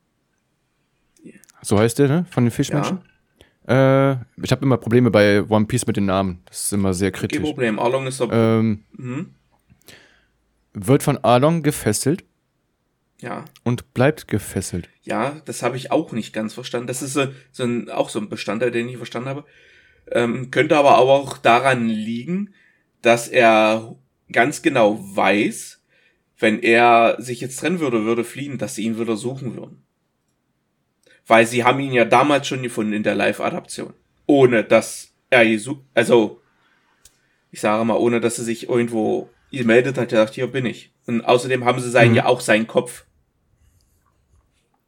so 1.63 1.79
heißt 1.79 1.99
der, 1.99 2.09
ne? 2.09 2.27
Von 2.31 2.45
den 2.45 2.51
Fischmenschen. 2.51 3.01
Äh, 3.67 4.13
ich 4.43 4.51
habe 4.51 4.63
immer 4.63 4.79
Probleme 4.79 5.11
bei 5.11 5.43
One 5.43 5.67
Piece 5.67 5.87
mit 5.87 5.97
den 5.97 6.07
Namen. 6.07 6.41
Das 6.47 6.67
ist 6.67 6.73
immer 6.73 6.95
sehr 6.95 7.11
kein 7.11 7.21
kritisch. 7.21 7.41
Problem, 7.41 7.79
Arlong 7.79 8.07
ist 8.07 8.21
doch, 8.21 8.31
Ähm, 8.33 8.85
mhm, 8.93 9.35
wird 10.73 11.03
von 11.03 11.19
Arlong 11.19 11.63
gefesselt 11.63 12.25
ja. 13.21 13.45
und 13.65 13.95
bleibt 13.95 14.29
gefesselt. 14.29 14.89
Ja, 15.03 15.41
das 15.45 15.63
habe 15.63 15.77
ich 15.77 15.91
auch 15.91 16.13
nicht 16.13 16.33
ganz 16.33 16.55
verstanden. 16.55 16.87
Das 16.87 17.03
ist 17.03 17.15
so, 17.15 17.27
so 17.53 17.65
ein, 17.65 17.91
auch 17.91 18.09
so 18.09 18.19
ein 18.19 18.29
Bestandteil, 18.29 18.71
den 18.71 18.87
ich 18.87 18.93
nicht 18.93 18.97
verstanden 18.99 19.29
habe. 19.29 19.45
Ähm, 20.11 20.51
könnte 20.51 20.77
aber 20.77 20.99
auch 20.99 21.39
daran 21.39 21.89
liegen, 21.89 22.55
dass 23.03 23.29
er 23.29 23.97
ganz 24.33 24.63
genau 24.63 24.99
weiß, 24.99 25.83
wenn 26.39 26.61
er 26.61 27.17
sich 27.19 27.41
jetzt 27.41 27.59
trennen 27.59 27.81
würde, 27.81 28.05
würde 28.05 28.25
fliehen, 28.25 28.59
dass 28.59 28.75
sie 28.75 28.85
ihn 28.85 28.99
wieder 28.99 29.17
suchen 29.17 29.57
würden. 29.57 29.83
Weil 31.29 31.47
sie 31.47 31.63
haben 31.63 31.79
ihn 31.79 31.93
ja 31.93 32.05
damals 32.05 32.49
schon 32.49 32.63
gefunden 32.63 32.93
in 32.95 33.03
der 33.05 33.15
Live-Adaption. 33.15 33.93
Ohne 34.27 34.65
dass 34.65 35.13
er 35.31 35.45
gesucht, 35.47 35.83
also, 35.95 36.41
ich 37.53 37.61
sage 37.61 37.85
mal, 37.85 37.97
ohne 37.97 38.21
dass 38.21 38.39
er 38.39 38.45
sich 38.45 38.69
irgendwo 38.69 39.29
gemeldet 39.53 39.97
hat, 39.99 40.13
er 40.13 40.23
sagt, 40.25 40.35
hier 40.35 40.47
bin 40.49 40.67
ich. 40.67 40.91
Und 41.07 41.21
außerdem 41.23 41.65
haben 41.65 41.81
sie 41.81 41.91
sein, 41.91 42.11
Mhm. 42.11 42.15
ja 42.17 42.25
auch 42.27 42.41
seinen 42.41 42.67
Kopf. 42.67 43.05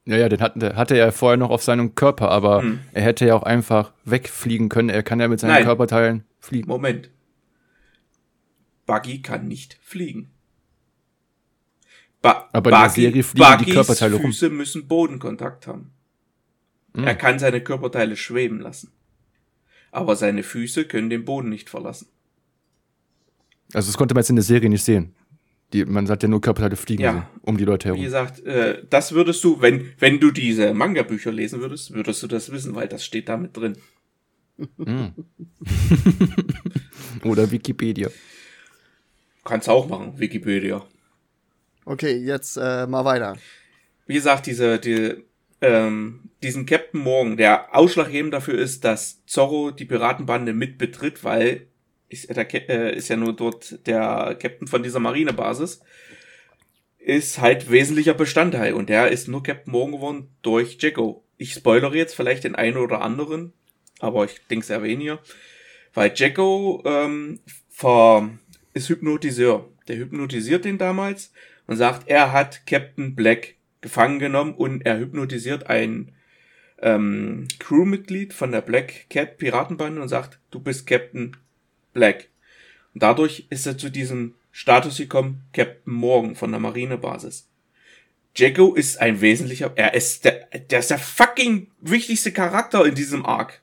Ja, 0.07 0.17
ja, 0.17 0.29
den 0.29 0.41
hatte, 0.41 0.77
hatte 0.77 0.97
er 0.97 1.13
vorher 1.13 1.37
noch 1.37 1.51
auf 1.51 1.63
seinem 1.63 1.95
Körper, 1.95 2.31
aber 2.31 2.63
Hm. 2.63 2.81
er 2.93 3.03
hätte 3.03 3.27
ja 3.27 3.35
auch 3.35 3.43
einfach 3.43 3.93
wegfliegen 4.05 4.69
können. 4.71 4.89
Er 4.89 5.03
kann 5.03 5.21
ja 5.21 5.29
mit 5.29 5.41
seinen 5.41 5.51
Nein. 5.53 5.65
Körperteilen 5.65 6.25
fliegen. 6.41 6.69
Moment. 6.69 7.11
Buggy 8.87 9.23
kann 9.23 9.47
nicht 9.47 9.79
fliegen. 9.83 10.31
Ba 12.23 12.49
Aber 12.53 12.71
in 12.71 12.77
der 12.81 12.91
Serie 12.91 13.23
fliegen 13.23 13.47
die 13.51 13.57
Buggys 13.65 13.75
Körperteile 13.75 14.15
rum. 14.17 14.23
Füße 14.27 14.49
müssen 14.51 14.89
Bodenkontakt 14.89 15.67
haben. 15.67 15.93
Hm. 16.95 17.05
Er 17.05 17.15
kann 17.15 17.39
seine 17.39 17.61
Körperteile 17.61 18.17
schweben 18.17 18.61
lassen. 18.61 18.93
Aber 19.93 20.17
seine 20.17 20.43
Füße 20.43 20.85
können 20.85 21.11
den 21.11 21.25
Boden 21.25 21.49
nicht 21.49 21.69
verlassen. 21.71 22.09
Also 23.73 23.89
das 23.89 23.97
konnte 23.97 24.15
man 24.15 24.23
jetzt 24.23 24.31
in 24.31 24.37
der 24.37 24.45
Serie 24.45 24.69
nicht 24.69 24.85
sehen. 24.85 25.15
Die, 25.73 25.85
man 25.85 26.07
sagt 26.07 26.25
ja 26.25 26.29
nur 26.29 26.41
Körperteile 26.41 26.75
fliegen 26.77 27.03
Ja. 27.03 27.13
sehen, 27.13 27.23
um 27.43 27.57
die 27.57 27.65
Leute 27.65 27.85
Wie 27.87 27.91
herum. 27.91 28.03
gesagt, 28.05 28.41
äh, 28.45 28.83
das 28.91 29.13
würdest 29.13 29.45
du, 29.45 29.61
wenn, 29.61 29.93
wenn 30.01 30.19
du 30.19 30.33
diese 30.33 30.75
Manga-Bücher 30.75 31.31
lesen 31.31 31.61
würdest, 31.61 31.93
würdest 31.95 32.23
du 32.23 32.27
das 32.27 32.51
wissen, 32.51 32.75
weil 32.75 32.89
das 32.89 33.05
steht 33.05 33.29
da 33.29 33.37
mit 33.37 33.57
drin. 33.57 33.77
Mm. 34.79 35.07
Oder 37.25 37.51
Wikipedia. 37.51 38.09
Kannst 39.45 39.69
du 39.69 39.73
auch 39.73 39.89
machen, 39.89 40.19
Wikipedia. 40.19 40.85
okay, 41.85 42.17
jetzt 42.17 42.57
äh, 42.57 42.87
mal 42.87 43.05
weiter. 43.05 43.37
wie 44.07 44.15
gesagt, 44.15 44.47
diese, 44.47 44.79
die, 44.79 45.23
ähm, 45.61 46.31
diesen 46.43 46.67
Captain 46.67 47.01
Morgan, 47.01 47.37
der 47.37 47.75
ausschlaggebend 47.77 48.33
dafür 48.33 48.59
ist, 48.59 48.85
dass 48.85 49.25
Zorro 49.27 49.71
die 49.71 49.85
Piratenbande 49.85 50.53
mitbetritt, 50.53 51.23
weil 51.25 51.67
ist, 52.09 52.29
äh, 52.31 52.97
ist 52.97 53.09
ja 53.09 53.17
nur 53.17 53.35
dort 53.35 53.87
der 53.87 54.37
Captain 54.41 54.67
von 54.67 54.83
dieser 54.83 55.01
Marinebasis, 55.01 55.81
ist 56.99 57.41
halt 57.41 57.71
wesentlicher 57.71 58.15
Bestandteil 58.15 58.75
und 58.75 58.89
der 58.89 59.11
ist 59.11 59.29
nur 59.29 59.43
Captain 59.43 59.73
Morgan 59.73 59.93
geworden 59.93 60.29
durch 60.43 60.77
Jacko. 60.81 61.25
Ich 61.39 61.55
spoilere 61.55 61.97
jetzt 61.97 62.15
vielleicht 62.15 62.45
den 62.45 62.55
einen 62.55 62.77
oder 62.77 63.01
anderen, 63.01 63.53
aber 64.01 64.25
ich 64.25 64.41
denke 64.51 64.67
sehr 64.67 64.83
weniger. 64.83 65.21
Weil 65.95 66.13
Jacko 66.15 66.83
ähm, 66.85 67.41
ist 68.75 68.89
Hypnotiseur. 68.89 69.69
Der 69.89 69.97
hypnotisiert 69.97 70.65
den 70.65 70.79
damals 70.79 71.33
und 71.67 71.77
sagt, 71.77 72.09
er 72.09 72.33
hat 72.33 72.67
Captain 72.67 73.15
Black 73.15 73.55
gefangen 73.81 74.19
genommen 74.19 74.55
und 74.55 74.85
er 74.87 74.99
hypnotisiert 74.99 75.69
ein 75.69 76.13
ähm, 76.83 77.49
Crewmitglied 77.59 78.33
von 78.33 78.53
der 78.53 78.61
Black 78.61 79.09
Cat 79.11 79.39
Piratenbande 79.39 80.01
und 80.01 80.09
sagt, 80.09 80.39
du 80.51 80.61
bist 80.61 80.87
Captain 80.87 81.37
Black. 81.93 82.29
Und 82.95 83.03
dadurch 83.03 83.47
ist 83.51 83.67
er 83.67 83.79
zu 83.79 83.91
diesem 83.91 84.35
Status 84.53 84.97
gekommen, 84.97 85.45
Captain 85.53 85.93
Morgan 85.93 86.35
von 86.35 86.51
der 86.51 86.61
Marinebasis. 86.61 87.49
Jacko 88.35 88.75
ist 88.75 89.01
ein 89.01 89.21
wesentlicher, 89.21 89.73
er 89.77 89.95
ist 89.95 90.25
der, 90.25 90.47
der 90.71 90.79
ist 90.79 90.91
der 90.91 90.99
fucking 90.99 91.69
wichtigste 91.81 92.33
Charakter 92.33 92.85
in 92.85 92.95
diesem 92.95 93.27
Arc. 93.27 93.61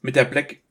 Mit 0.00 0.16
der 0.16 0.24
Black 0.24 0.61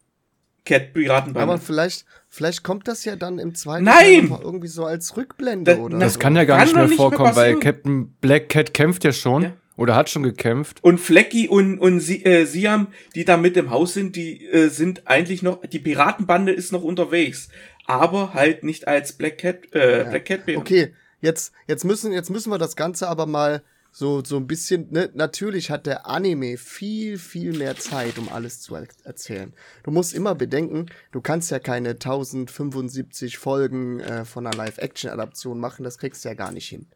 Cat 0.66 0.94
Piratenbande. 0.94 1.42
Aber 1.54 1.58
vielleicht, 1.62 2.06
vielleicht 2.30 2.64
kommt 2.64 2.88
das 2.88 3.04
ja 3.06 3.16
dann 3.16 3.40
im 3.40 3.56
zweiten 3.56 3.86
Nein! 3.86 4.30
Teil 4.30 4.40
irgendwie 4.44 4.68
so 4.68 4.86
als 4.86 5.18
Rückblende 5.18 5.76
Da- 5.76 5.82
oder 5.82 6.00
Das 6.00 6.14
so. 6.14 6.20
kann 6.20 6.36
ja 6.36 6.44
gar 6.44 6.58
Kann 6.60 6.68
nicht 6.68 6.76
mehr 6.76 6.84
nicht 6.84 6.90
mehr 6.92 6.98
vorkommen, 6.98 7.36
weil 7.36 7.56
passieren. 7.56 7.60
Captain 7.60 8.08
Black 8.22 8.50
Cat 8.50 8.74
kämpft 8.74 9.04
ja 9.04 9.12
schon 9.12 9.44
Ja. 9.44 9.54
oder 9.78 9.96
hat 9.96 10.10
schon 10.10 10.24
gekämpft. 10.24 10.84
Und 10.84 11.00
Flecky 11.00 11.48
und, 11.48 11.80
und 11.80 12.00
Sie, 12.00 12.24
äh, 12.26 12.46
Siam, 12.46 12.88
die 13.16 13.26
da 13.26 13.38
mit 13.38 13.58
im 13.58 13.70
Haus 13.72 13.94
sind, 13.94 14.16
die 14.16 14.46
äh, 14.46 14.68
sind 14.70 15.08
eigentlich 15.08 15.42
noch, 15.42 15.66
die 15.66 15.80
Piratenbande 15.80 16.52
ist 16.52 16.72
noch 16.72 16.84
unterwegs. 16.84 17.50
Aber 17.88 18.34
halt 18.36 18.64
nicht 18.64 18.88
als 18.88 19.14
Black 19.14 19.40
Cat, 19.40 19.74
äh, 19.74 20.06
Black 20.10 20.26
Cat 20.26 20.46
Bären. 20.46 20.62
Okay, 20.62 20.94
jetzt, 21.22 21.54
jetzt 21.68 21.84
müssen, 21.86 22.12
jetzt 22.12 22.30
müssen 22.30 22.52
wir 22.52 22.60
das 22.60 22.76
Ganze 22.76 23.08
aber 23.08 23.26
mal 23.26 23.64
so, 23.92 24.24
so 24.24 24.38
ein 24.38 24.48
bisschen, 24.48 24.88
ne, 24.92 25.10
natürlich 25.14 25.70
hat 25.70 25.86
der 25.86 26.08
Anime 26.08 26.58
viel, 26.58 27.18
viel 27.18 27.58
mehr 27.58 27.76
Zeit, 27.76 28.18
um 28.18 28.30
alles 28.30 28.62
zu 28.62 28.76
er 28.76 28.88
erzählen. 29.04 29.54
Du 29.84 29.92
musst 29.92 30.14
immer 30.14 30.34
bedenken, 30.34 30.86
du 31.12 31.20
kannst 31.20 31.52
ja 31.52 31.60
keine 31.60 31.90
1075 31.92 33.38
Folgen 33.38 34.00
äh, 34.00 34.24
von 34.24 34.48
einer 34.48 34.56
Live-Action-Adaption 34.56 35.60
machen, 35.60 35.84
das 35.84 35.98
kriegst 35.98 36.24
du 36.24 36.30
ja 36.30 36.36
gar 36.36 36.52
nicht 36.52 36.70
hin. 36.70 36.88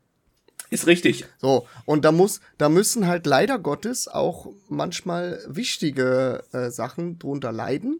Ist 0.69 0.87
richtig. 0.87 1.25
So, 1.37 1.67
und 1.85 2.05
da 2.05 2.11
muss, 2.11 2.41
da 2.57 2.69
müssen 2.69 3.07
halt 3.07 3.25
leider 3.25 3.59
Gottes 3.59 4.07
auch 4.07 4.51
manchmal 4.69 5.43
wichtige 5.47 6.43
äh, 6.53 6.69
Sachen 6.69 7.19
drunter 7.19 7.51
leiden. 7.51 7.99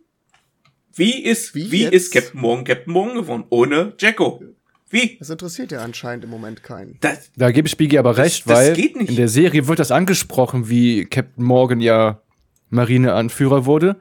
Wie 0.93 1.21
ist, 1.23 1.53
Wie 1.53 1.71
wie, 1.71 1.83
jetzt? 1.83 1.93
ist 1.93 2.13
Captain 2.13 2.39
Morgan 2.39 2.63
Captain 2.63 2.93
Morgan 2.93 3.15
geworden? 3.17 3.43
Ohne 3.49 3.93
Jacko. 3.99 4.41
Wie? 4.89 5.17
Das 5.19 5.29
interessiert 5.29 5.71
ja 5.71 5.79
anscheinend 5.79 6.23
im 6.25 6.29
Moment 6.29 6.63
keinen. 6.63 6.97
Das, 7.01 7.31
Da 7.35 7.51
gebe 7.51 7.67
ich 7.67 7.75
Biggie 7.77 7.97
aber 7.97 8.17
recht, 8.17 8.47
das 8.49 8.55
weil 8.57 8.73
geht 8.73 8.95
nicht. 8.95 9.09
in 9.09 9.15
der 9.15 9.27
Serie 9.29 9.67
wird 9.67 9.79
das 9.79 9.91
angesprochen, 9.91 10.69
wie 10.69 11.05
Captain 11.05 11.43
Morgan 11.43 11.79
ja 11.79 12.21
Marineanführer 12.69 13.65
wurde, 13.65 13.95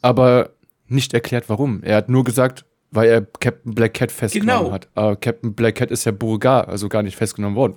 aber 0.00 0.50
nicht 0.86 1.12
erklärt 1.14 1.48
warum. 1.48 1.82
Er 1.82 1.96
hat 1.96 2.08
nur 2.08 2.24
gesagt, 2.24 2.64
weil 2.90 3.08
er 3.08 3.22
Captain 3.22 3.74
Black 3.74 3.94
Cat 3.94 4.10
festgenommen 4.10 4.64
Genau. 4.64 4.72
hat. 4.72 4.88
Aber 4.94 5.16
Captain 5.16 5.54
Black 5.54 5.76
Cat 5.76 5.90
ist 5.90 6.04
ja 6.04 6.12
Burgar, 6.12 6.68
also 6.68 6.88
gar 6.88 7.02
nicht 7.02 7.16
festgenommen 7.16 7.56
worden. 7.56 7.76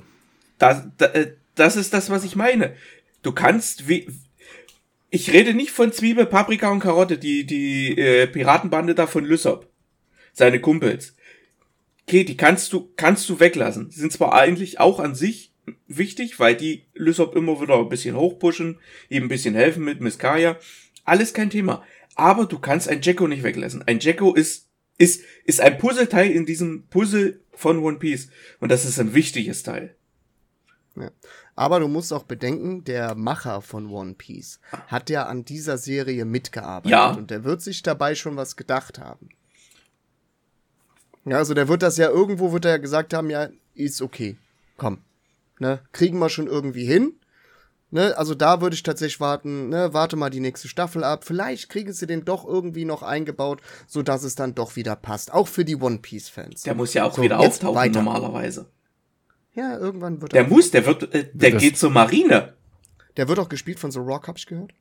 das, 0.57 0.83
das, 0.97 1.11
äh, 1.13 1.31
das 1.55 1.75
ist 1.75 1.93
das, 1.93 2.09
was 2.09 2.23
ich 2.23 2.35
meine. 2.35 2.73
Du 3.21 3.31
kannst, 3.31 3.87
wie, 3.87 4.07
ich 5.09 5.31
rede 5.31 5.53
nicht 5.53 5.71
von 5.71 5.91
Zwiebel, 5.91 6.25
Paprika 6.25 6.71
und 6.71 6.79
Karotte, 6.79 7.17
die, 7.17 7.45
die 7.45 7.95
äh, 7.97 8.25
Piratenbande 8.27 8.95
da 8.95 9.05
von 9.05 9.23
Lysop. 9.25 9.67
Seine 10.33 10.59
Kumpels. 10.59 11.15
Okay, 12.07 12.23
die 12.23 12.37
kannst 12.37 12.73
du, 12.73 12.89
kannst 12.95 13.27
du 13.29 13.39
weglassen. 13.39 13.89
Die 13.89 13.99
sind 13.99 14.11
zwar 14.11 14.33
eigentlich 14.33 14.79
auch 14.79 14.99
an 14.99 15.15
sich 15.15 15.53
wichtig, 15.87 16.39
weil 16.39 16.55
die 16.55 16.85
Lysop 16.93 17.35
immer 17.35 17.61
wieder 17.61 17.77
ein 17.79 17.89
bisschen 17.89 18.15
hochpushen, 18.17 18.79
ihm 19.09 19.23
ein 19.23 19.29
bisschen 19.29 19.55
helfen 19.55 19.83
mit 19.85 20.01
Miskaya. 20.01 20.57
Alles 21.05 21.33
kein 21.33 21.49
Thema. 21.49 21.83
Aber 22.15 22.45
du 22.45 22.59
kannst 22.59 22.89
ein 22.89 23.01
Jacko 23.01 23.27
nicht 23.27 23.43
weglassen. 23.43 23.83
Ein 23.87 23.99
Jacko 23.99 24.33
ist, 24.33 24.67
ist, 24.97 25.23
ist 25.45 25.61
ein 25.61 25.77
Puzzleteil 25.77 26.31
in 26.31 26.45
diesem 26.45 26.87
Puzzle 26.89 27.39
von 27.53 27.79
One 27.79 27.97
Piece. 27.99 28.29
Und 28.59 28.69
das 28.71 28.85
ist 28.85 28.99
ein 28.99 29.13
wichtiges 29.13 29.63
Teil. 29.63 29.95
Ja. 30.95 31.09
Aber 31.55 31.79
du 31.79 31.87
musst 31.87 32.11
auch 32.11 32.23
bedenken, 32.23 32.83
der 32.83 33.15
Macher 33.15 33.61
von 33.61 33.87
One 33.89 34.15
Piece 34.15 34.59
hat 34.87 35.09
ja 35.09 35.25
an 35.25 35.45
dieser 35.45 35.77
Serie 35.77 36.25
mitgearbeitet 36.25 36.91
Ja. 36.91 37.11
und 37.11 37.31
der 37.31 37.43
wird 37.43 37.61
sich 37.61 37.81
dabei 37.83 38.15
schon 38.15 38.35
was 38.35 38.55
gedacht 38.55 38.99
haben. 38.99 39.29
Ja, 41.25 41.37
also 41.37 41.53
der 41.53 41.67
wird 41.67 41.81
das 41.81 41.97
ja 41.97 42.09
irgendwo, 42.09 42.51
wird 42.51 42.65
er 42.65 42.71
ja 42.71 42.77
gesagt 42.77 43.13
haben, 43.13 43.29
ja, 43.29 43.47
ist 43.75 44.01
okay. 44.01 44.37
Komm. 44.77 44.99
Ne, 45.59 45.79
kriegen 45.91 46.19
wir 46.19 46.29
schon 46.29 46.47
irgendwie 46.47 46.85
hin. 46.85 47.13
Ne, 47.91 48.17
also 48.17 48.33
da 48.33 48.59
würde 48.59 48.73
ich 48.75 48.81
tatsächlich 48.83 49.19
warten, 49.19 49.69
ne, 49.69 49.93
warte 49.93 50.15
mal 50.15 50.31
die 50.31 50.39
nächste 50.39 50.67
Staffel 50.67 51.03
ab. 51.03 51.23
Vielleicht 51.25 51.69
kriegen 51.69 51.93
sie 51.93 52.07
den 52.07 52.25
doch 52.25 52.43
irgendwie 52.45 52.85
noch 52.85 53.03
eingebaut, 53.03 53.61
so 53.87 54.01
dass 54.01 54.23
es 54.23 54.33
dann 54.35 54.55
doch 54.55 54.75
wieder 54.75 54.95
passt. 54.95 55.31
Auch 55.31 55.47
für 55.47 55.63
die 55.63 55.75
One 55.75 55.99
Piece 55.99 56.27
Fans. 56.27 56.63
Der 56.63 56.73
muss 56.73 56.93
ja 56.95 57.03
auch 57.05 57.15
So, 57.15 57.21
wieder 57.21 57.39
auftauchen 57.39 57.75
weiter. 57.75 58.01
normalerweise. 58.01 58.65
Ja, 59.53 59.77
irgendwann 59.77 60.19
wird 60.21 60.33
Der 60.33 60.41
er. 60.41 60.47
muss, 60.49 60.71
der 60.71 60.85
wird, 60.87 61.13
äh, 61.13 61.29
der 61.33 61.51
Das- 61.51 61.61
geht 61.61 61.77
zur 61.77 61.91
Marine. 61.91 62.53
Der 63.15 63.27
wird 63.27 63.37
auch 63.37 63.47
gespielt 63.49 63.79
von 63.79 63.91
The 63.91 63.99
Rock, 63.99 64.27
hab 64.27 64.37
ich 64.39 64.47
gehört. 64.47 64.73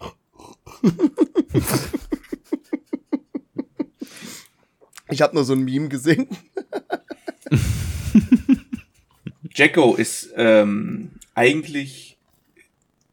ich 5.14 5.22
habe 5.22 5.34
nur 5.34 5.44
so 5.44 5.54
ein 5.54 5.64
Meme 5.64 5.88
gesehen. 5.88 6.28
Jacko 9.54 9.94
ist 9.94 10.32
ähm, 10.36 11.12
eigentlich 11.34 12.18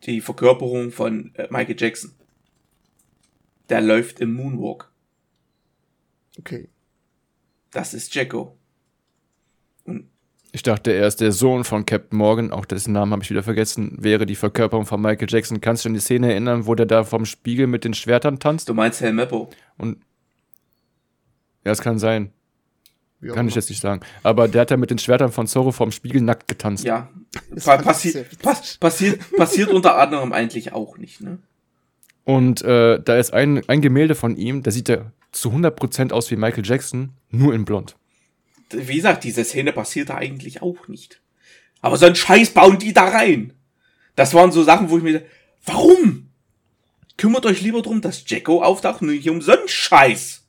die 0.03 0.21
Verkörperung 0.21 0.91
von 0.91 1.33
äh, 1.35 1.47
Michael 1.49 1.75
Jackson. 1.77 2.11
Der 3.69 3.81
läuft 3.81 4.19
im 4.19 4.33
Moonwalk. 4.33 4.91
Okay. 6.39 6.69
Das 7.71 7.93
ist 7.93 8.13
Jacko. 8.13 8.57
Ich 10.53 10.63
dachte, 10.63 10.91
er 10.91 11.07
ist 11.07 11.21
der 11.21 11.31
Sohn 11.31 11.63
von 11.63 11.85
Captain 11.85 12.17
Morgan, 12.17 12.51
auch 12.51 12.65
dessen 12.65 12.91
Namen 12.91 13.13
habe 13.13 13.23
ich 13.23 13.29
wieder 13.29 13.43
vergessen, 13.43 13.95
wäre 14.01 14.25
die 14.25 14.35
Verkörperung 14.35 14.85
von 14.85 15.01
Michael 15.01 15.29
Jackson. 15.29 15.61
Kannst 15.61 15.85
du 15.85 15.87
dich 15.87 15.91
an 15.91 15.93
die 15.93 15.99
Szene 16.01 16.31
erinnern, 16.31 16.67
wo 16.67 16.75
der 16.75 16.85
da 16.85 17.05
vom 17.05 17.25
Spiegel 17.25 17.67
mit 17.67 17.85
den 17.85 17.93
Schwertern 17.93 18.39
tanzt? 18.39 18.67
Du 18.67 18.73
meinst 18.73 18.99
Hell 18.99 19.13
Meppo? 19.13 19.49
Und 19.77 20.03
ja, 21.63 21.71
es 21.71 21.81
kann 21.81 21.99
sein. 21.99 22.31
Wie 23.19 23.29
Kann 23.29 23.47
ich 23.47 23.53
jetzt 23.53 23.69
nicht 23.69 23.81
sagen. 23.81 24.01
Aber 24.23 24.47
der 24.47 24.61
hat 24.61 24.71
ja 24.71 24.77
mit 24.77 24.89
den 24.89 24.97
Schwertern 24.97 25.31
von 25.31 25.45
Zorro 25.45 25.71
vom 25.71 25.91
Spiegel 25.91 26.21
nackt 26.21 26.47
getanzt. 26.47 26.83
Ja. 26.83 27.09
Das 27.49 27.63
Pa 27.63 27.77
passi 27.77 28.25
pass 28.41 28.77
passiert, 28.77 29.21
passiert 29.37 29.69
unter 29.69 29.97
anderem 29.97 30.33
eigentlich 30.33 30.73
auch 30.73 30.97
nicht, 30.97 31.21
ne? 31.21 31.37
Und 32.25 32.61
äh, 32.61 33.01
da 33.01 33.17
ist 33.17 33.33
ein, 33.33 33.61
ein 33.69 33.81
Gemälde 33.81 34.15
von 34.15 34.35
ihm, 34.35 34.63
da 34.63 34.71
sieht 34.71 34.89
er 34.89 35.13
zu 35.31 35.49
100% 35.49 36.11
aus 36.11 36.29
wie 36.29 36.35
Michael 36.35 36.65
Jackson, 36.65 37.13
nur 37.29 37.53
in 37.53 37.63
blond. 37.63 37.95
Wie 38.69 38.95
gesagt, 38.97 39.23
diese 39.23 39.45
Szene 39.45 39.71
passiert 39.71 40.09
da 40.09 40.15
eigentlich 40.15 40.61
auch 40.61 40.87
nicht. 40.89 41.21
Aber 41.81 41.97
so 41.97 42.05
einen 42.05 42.15
Scheiß 42.15 42.51
bauen 42.51 42.79
die 42.79 42.93
da 42.93 43.05
rein. 43.05 43.53
Das 44.15 44.33
waren 44.33 44.51
so 44.51 44.63
Sachen, 44.63 44.89
wo 44.89 44.97
ich 44.97 45.03
mir, 45.03 45.23
warum? 45.65 46.29
Kümmert 47.17 47.45
euch 47.45 47.61
lieber 47.61 47.81
drum, 47.81 48.01
dass 48.01 48.23
Jacko 48.27 48.61
auftaucht, 48.61 49.01
nicht 49.01 49.29
um 49.29 49.41
so 49.41 49.53
einen 49.53 49.67
Scheiß. 49.67 50.40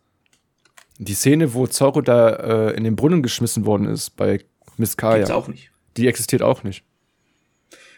Die 1.05 1.15
Szene, 1.15 1.53
wo 1.53 1.67
Zorro 1.67 2.01
da 2.01 2.69
äh, 2.69 2.77
in 2.77 2.85
den 2.85 2.95
Brunnen 2.95 3.23
geschmissen 3.23 3.67
worden 3.67 3.87
ist 3.87 4.11
bei 4.11 4.45
Miss 4.77 4.97
Gibt's 4.97 4.97
Kaya, 4.97 5.35
auch 5.35 5.49
nicht. 5.49 5.73
die 5.97 6.07
existiert 6.07 6.43
auch 6.43 6.63
nicht. 6.63 6.85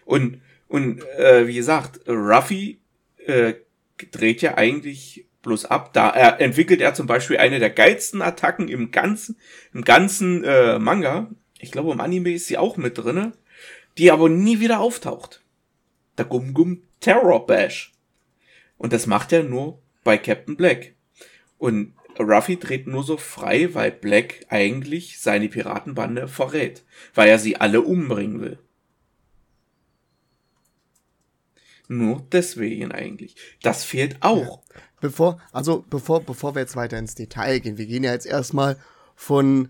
Und, 0.07 0.41
und 0.69 1.03
äh, 1.19 1.47
wie 1.47 1.55
gesagt, 1.55 2.01
Ruffy 2.09 2.81
äh, 3.27 3.55
dreht 4.11 4.41
ja 4.41 4.57
eigentlich 4.57 5.27
bloß 5.43 5.67
ab. 5.67 5.93
Da 5.93 6.09
er, 6.11 6.41
entwickelt 6.41 6.81
er 6.81 6.95
zum 6.95 7.07
Beispiel 7.07 7.37
eine 7.37 7.59
der 7.59 7.71
geilsten 7.71 8.23
Attacken 8.23 8.69
im 8.69 8.91
ganzen, 8.91 9.37
im 9.75 9.85
ganzen 9.85 10.43
äh, 10.45 10.79
Manga. 10.79 11.31
Ich 11.59 11.73
glaube, 11.73 11.93
im 11.93 12.01
Anime 12.01 12.33
ist 12.33 12.47
sie 12.47 12.59
auch 12.59 12.79
mit 12.79 12.97
drinne, 12.97 13.33
die 13.99 14.11
aber 14.11 14.31
nie 14.31 14.61
wieder 14.61 14.81
auftaucht. 14.81 15.43
Der 16.17 16.25
Gum 16.25 16.55
Gum 16.55 16.83
Terror 17.01 17.47
Bash. 17.47 17.93
Und 18.79 18.95
das 18.95 19.07
macht 19.07 19.33
er 19.33 19.43
nur 19.43 19.79
bei 20.05 20.17
Captain 20.17 20.57
Black. 20.57 20.95
Und 21.59 21.94
Ruffy 22.19 22.59
dreht 22.59 22.87
nur 22.87 23.03
so 23.03 23.17
frei, 23.17 23.75
weil 23.75 23.91
Black 23.91 24.47
eigentlich 24.49 25.21
seine 25.21 25.49
Piratenbande 25.49 26.29
verrät. 26.29 26.85
Weil 27.15 27.29
er 27.29 27.39
sie 27.39 27.57
alle 27.57 27.83
umbringen 27.83 28.41
will. 28.41 28.59
Nur 31.89 32.27
deswegen 32.33 32.93
eigentlich. 32.93 33.37
Das 33.63 33.85
fehlt 33.85 34.17
auch. 34.21 34.63
Bevor, 35.01 35.41
also 35.53 35.85
bevor, 35.91 36.23
bevor 36.23 36.55
wir 36.55 36.61
jetzt 36.61 36.77
weiter 36.77 36.99
ins 36.99 37.15
Detail 37.15 37.61
gehen, 37.61 37.77
wir 37.77 37.87
gehen 37.87 38.05
ja 38.05 38.13
jetzt 38.13 38.27
erstmal 38.27 38.79
von 39.15 39.69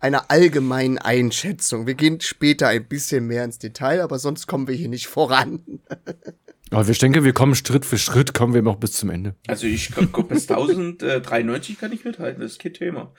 einer 0.00 0.30
allgemeinen 0.30 0.98
Einschätzung. 0.98 1.86
Wir 1.86 1.94
gehen 1.94 2.20
später 2.20 2.68
ein 2.68 2.86
bisschen 2.86 3.26
mehr 3.26 3.44
ins 3.44 3.58
Detail, 3.58 4.02
aber 4.02 4.18
sonst 4.18 4.46
kommen 4.46 4.68
wir 4.68 4.74
hier 4.74 4.88
nicht 4.88 5.06
voran. 5.06 5.80
Aber 6.70 6.88
ich 6.88 6.98
denke, 6.98 7.22
wir 7.24 7.32
kommen 7.32 7.54
Schritt 7.54 7.84
für 7.84 7.98
Schritt, 7.98 8.34
kommen 8.34 8.52
wir 8.54 8.62
noch 8.62 8.76
bis 8.76 8.92
zum 8.92 9.10
Ende. 9.10 9.36
Also 9.46 9.66
ich 9.66 9.92
guck 10.12 10.28
bis 10.28 10.50
1093 10.50 11.78
kann 11.78 11.92
ich 11.92 12.04
mithalten, 12.04 12.40
das 12.42 12.52
ist 12.52 12.58
kein 12.58 12.74
Thema. 12.74 13.12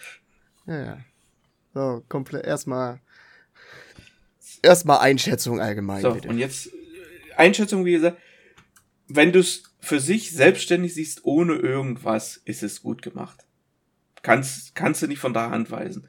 Ja, 0.66 0.84
ja. 0.84 0.98
So, 1.74 2.04
komplett 2.10 2.46
erstmal 2.46 3.00
erstmal 4.62 5.00
Einschätzung 5.00 5.62
allgemein, 5.62 6.02
So, 6.02 6.14
bitte. 6.14 6.28
und 6.28 6.40
jetzt 6.40 6.72
Einschätzung, 7.38 7.86
wie 7.86 7.94
gesagt, 7.94 8.18
wenn 9.08 9.32
du 9.32 9.40
es 9.40 9.64
für 9.80 10.00
sich 10.00 10.32
selbstständig 10.32 10.94
siehst, 10.94 11.24
ohne 11.24 11.54
irgendwas, 11.54 12.38
ist 12.44 12.64
es 12.64 12.82
gut 12.82 13.02
gemacht. 13.02 13.46
Kannst, 14.24 14.76
kannst 14.76 15.02
du 15.02 15.08
nicht 15.08 15.20
von 15.20 15.34
der 15.34 15.50
Hand 15.52 15.72
weisen. 15.72 16.08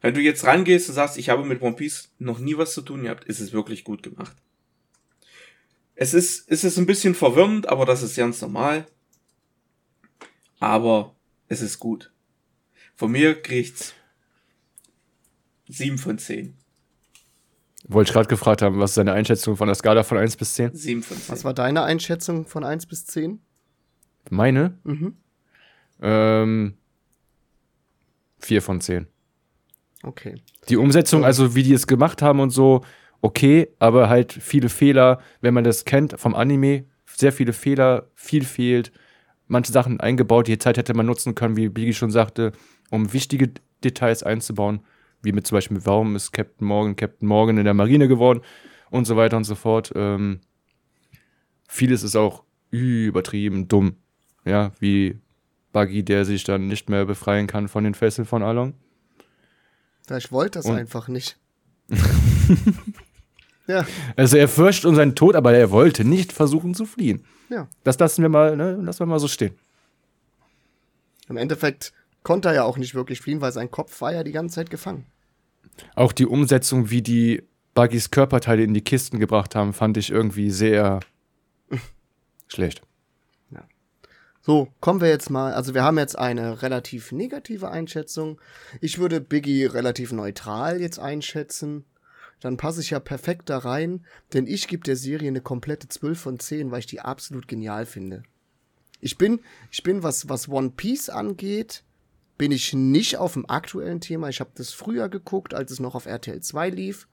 Wenn 0.00 0.14
du 0.14 0.20
jetzt 0.20 0.44
rangehst 0.44 0.88
und 0.88 0.94
sagst, 0.94 1.18
ich 1.18 1.28
habe 1.28 1.44
mit 1.44 1.60
One 1.60 1.76
Piece 1.76 2.10
noch 2.18 2.38
nie 2.38 2.56
was 2.56 2.72
zu 2.72 2.80
tun 2.82 3.02
gehabt, 3.02 3.24
ist 3.24 3.40
es 3.40 3.52
wirklich 3.52 3.84
gut 3.84 4.02
gemacht. 4.02 4.36
Es 6.00 6.14
ist, 6.14 6.48
es 6.48 6.62
ist 6.62 6.78
ein 6.78 6.86
bisschen 6.86 7.16
verwirrend, 7.16 7.68
aber 7.68 7.84
das 7.84 8.04
ist 8.04 8.16
ganz 8.16 8.40
normal. 8.40 8.86
Aber 10.60 11.16
es 11.48 11.60
ist 11.60 11.80
gut. 11.80 12.12
Von 12.94 13.10
mir 13.10 13.42
kriegt's 13.42 13.94
sieben 15.68 15.98
von 15.98 16.16
zehn. 16.18 16.54
Wollte 17.88 18.10
ich 18.10 18.12
gerade 18.14 18.28
gefragt 18.28 18.62
haben, 18.62 18.78
was 18.78 18.92
ist 18.92 18.98
deine 18.98 19.12
Einschätzung 19.12 19.56
von 19.56 19.66
der 19.66 19.74
Skala 19.74 20.04
von 20.04 20.18
1 20.18 20.36
bis 20.36 20.54
10? 20.54 20.72
Sieben 20.72 21.02
von 21.02 21.16
zehn. 21.16 21.30
Was 21.30 21.42
war 21.42 21.52
deine 21.52 21.82
Einschätzung 21.82 22.46
von 22.46 22.62
1 22.62 22.86
bis 22.86 23.04
10? 23.06 23.40
Meine? 24.30 24.78
Mhm. 24.84 25.16
Ähm, 26.00 26.78
4 28.38 28.62
von 28.62 28.80
10. 28.80 29.08
Okay. 30.04 30.42
Die 30.68 30.76
Umsetzung, 30.76 31.24
also 31.24 31.56
wie 31.56 31.64
die 31.64 31.72
es 31.72 31.88
gemacht 31.88 32.22
haben 32.22 32.38
und 32.38 32.50
so, 32.50 32.84
okay, 33.20 33.68
aber 33.78 34.08
halt 34.08 34.32
viele 34.32 34.68
Fehler, 34.68 35.20
wenn 35.40 35.54
man 35.54 35.64
das 35.64 35.84
kennt 35.84 36.18
vom 36.18 36.34
Anime, 36.34 36.84
sehr 37.06 37.32
viele 37.32 37.52
Fehler, 37.52 38.08
viel 38.14 38.44
fehlt, 38.44 38.92
manche 39.46 39.72
Sachen 39.72 39.98
eingebaut, 40.00 40.46
die 40.46 40.58
Zeit 40.58 40.76
hätte 40.76 40.94
man 40.94 41.06
nutzen 41.06 41.34
können, 41.34 41.56
wie 41.56 41.68
Biggie 41.68 41.94
schon 41.94 42.10
sagte, 42.10 42.52
um 42.90 43.12
wichtige 43.12 43.50
Details 43.82 44.22
einzubauen, 44.22 44.80
wie 45.22 45.32
mit 45.32 45.46
zum 45.46 45.56
Beispiel, 45.56 45.84
warum 45.84 46.14
ist 46.16 46.32
Captain 46.32 46.66
Morgan 46.66 46.94
Captain 46.96 47.26
Morgan 47.28 47.58
in 47.58 47.64
der 47.64 47.74
Marine 47.74 48.06
geworden 48.08 48.40
und 48.90 49.04
so 49.06 49.16
weiter 49.16 49.36
und 49.36 49.44
so 49.44 49.54
fort. 49.54 49.92
Ähm, 49.96 50.40
vieles 51.68 52.02
ist 52.02 52.14
auch 52.16 52.44
übertrieben 52.70 53.66
dumm, 53.68 53.96
ja, 54.44 54.72
wie 54.78 55.18
Buggy, 55.72 56.04
der 56.04 56.24
sich 56.24 56.44
dann 56.44 56.68
nicht 56.68 56.88
mehr 56.88 57.04
befreien 57.04 57.46
kann 57.46 57.68
von 57.68 57.84
den 57.84 57.94
Fesseln 57.94 58.26
von 58.26 58.42
Along. 58.42 58.74
Vielleicht 60.06 60.30
wollte 60.32 60.58
das 60.60 60.66
Und- 60.66 60.76
einfach 60.76 61.08
nicht. 61.08 61.38
ja, 63.68 63.86
Also 64.16 64.36
er 64.36 64.48
fürchtet 64.48 64.86
um 64.86 64.96
seinen 64.96 65.14
Tod, 65.14 65.36
aber 65.36 65.52
er 65.54 65.70
wollte 65.70 66.04
nicht 66.04 66.32
versuchen 66.32 66.74
zu 66.74 66.84
fliehen. 66.86 67.24
ja. 67.48 67.68
Das 67.84 67.98
lassen 67.98 68.22
wir 68.22 68.28
mal, 68.28 68.56
ne, 68.56 68.72
lassen 68.82 69.00
wir 69.00 69.06
mal 69.06 69.20
so 69.20 69.28
stehen. 69.28 69.54
Im 71.28 71.36
Endeffekt 71.36 71.92
konnte 72.22 72.48
er 72.48 72.54
ja 72.54 72.64
auch 72.64 72.78
nicht 72.78 72.94
wirklich 72.94 73.20
fliehen, 73.20 73.40
weil 73.40 73.52
sein 73.52 73.70
Kopf 73.70 74.00
war 74.00 74.12
ja 74.12 74.24
die 74.24 74.32
ganze 74.32 74.56
Zeit 74.56 74.70
gefangen. 74.70 75.06
Auch 75.94 76.12
die 76.12 76.26
Umsetzung, 76.26 76.90
wie 76.90 77.02
die 77.02 77.42
Buggys 77.74 78.10
Körperteile 78.10 78.64
in 78.64 78.74
die 78.74 78.82
Kisten 78.82 79.20
gebracht 79.20 79.54
haben, 79.54 79.72
fand 79.72 79.96
ich 79.96 80.10
irgendwie 80.10 80.50
sehr 80.50 81.00
schlecht. 82.48 82.82
So, 84.48 84.68
kommen 84.80 85.02
wir 85.02 85.10
jetzt 85.10 85.28
mal, 85.28 85.52
also 85.52 85.74
wir 85.74 85.82
haben 85.82 85.98
jetzt 85.98 86.18
eine 86.18 86.62
relativ 86.62 87.12
negative 87.12 87.70
Einschätzung. 87.70 88.40
Ich 88.80 88.98
würde 88.98 89.20
Biggie 89.20 89.66
relativ 89.66 90.10
neutral 90.10 90.80
jetzt 90.80 90.98
einschätzen. 90.98 91.84
Dann 92.40 92.56
passe 92.56 92.80
ich 92.80 92.90
ja 92.90 93.00
perfekt 93.00 93.50
da 93.50 93.58
rein, 93.58 94.06
denn 94.32 94.46
ich 94.46 94.68
gebe 94.68 94.84
der 94.84 94.96
Serie 94.96 95.28
eine 95.28 95.40
komplette 95.40 95.88
12 95.88 96.20
von 96.20 96.38
10, 96.38 96.70
weil 96.70 96.80
ich 96.80 96.86
die 96.86 97.00
absolut 97.00 97.48
genial 97.48 97.86
finde. 97.86 98.22
Ich 99.00 99.18
bin, 99.18 99.40
ich 99.70 99.82
bin, 99.82 100.02
was, 100.02 100.28
was 100.28 100.48
One 100.48 100.70
Piece 100.70 101.08
angeht, 101.08 101.84
bin 102.36 102.52
ich 102.52 102.72
nicht 102.72 103.16
auf 103.16 103.32
dem 103.34 103.48
aktuellen 103.50 104.00
Thema. 104.00 104.28
Ich 104.28 104.40
habe 104.40 104.50
das 104.54 104.72
früher 104.72 105.08
geguckt, 105.08 105.54
als 105.54 105.72
es 105.72 105.80
noch 105.80 105.94
auf 105.94 106.06
RTL 106.06 106.40
2 106.40 106.70
lief. 106.70 107.08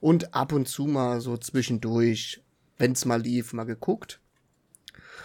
Und 0.00 0.34
ab 0.34 0.52
und 0.52 0.68
zu 0.68 0.86
mal 0.86 1.20
so 1.20 1.36
zwischendurch, 1.36 2.42
wenn 2.76 2.92
es 2.92 3.04
mal 3.04 3.20
lief, 3.20 3.52
mal 3.52 3.64
geguckt. 3.64 4.20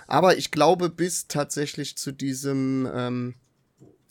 Aber 0.08 0.38
ich 0.38 0.52
glaube, 0.52 0.90
bis 0.90 1.28
tatsächlich 1.28 1.98
zu 1.98 2.12
diesem, 2.12 2.90
ähm, 2.94 3.36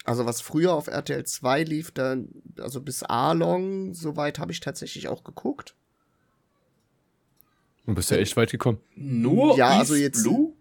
also 0.05 0.27
was 0.27 0.41
früher 0.41 0.73
auf 0.73 0.87
RTL 0.88 1.25
2 1.25 1.62
lief, 1.65 1.91
da, 1.93 2.17
also 2.59 2.81
bis 2.81 3.03
Arlong, 3.03 3.95
soweit 3.95 4.38
habe 4.38 4.53
ich 4.53 4.61
tatsächlich 4.61 5.09
auch 5.09 5.25
geguckt. 5.25 5.75
Du 7.87 7.95
bist 7.95 8.11
ja 8.11 8.17
echt 8.17 8.37
weit 8.37 8.51
gekommen. 8.51 8.79
Nur 8.95 9.57
Ja, 9.57 9.71
East 9.71 9.81
also 9.81 9.95
jetzt- 9.97 10.23
Blue? 10.23 10.53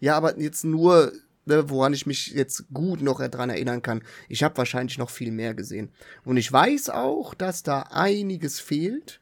Ja, 0.00 0.16
aber 0.16 0.38
jetzt 0.38 0.64
nur, 0.64 1.12
ne, 1.46 1.70
woran 1.70 1.94
ich 1.94 2.04
mich 2.04 2.26
jetzt 2.28 2.64
gut 2.72 3.00
noch 3.00 3.26
dran 3.28 3.48
erinnern 3.48 3.80
kann. 3.80 4.02
Ich 4.28 4.42
habe 4.42 4.56
wahrscheinlich 4.58 4.98
noch 4.98 5.08
viel 5.10 5.30
mehr 5.30 5.54
gesehen. 5.54 5.90
Und 6.24 6.36
ich 6.36 6.52
weiß 6.52 6.90
auch, 6.90 7.32
dass 7.34 7.62
da 7.62 7.82
einiges 7.90 8.60
fehlt. 8.60 9.20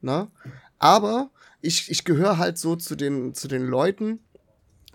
Na? 0.00 0.30
Aber 0.78 1.30
ich, 1.60 1.90
ich 1.90 2.04
gehöre 2.04 2.38
halt 2.38 2.56
so 2.58 2.76
zu 2.76 2.94
den, 2.94 3.34
zu 3.34 3.48
den 3.48 3.62
Leuten, 3.66 4.20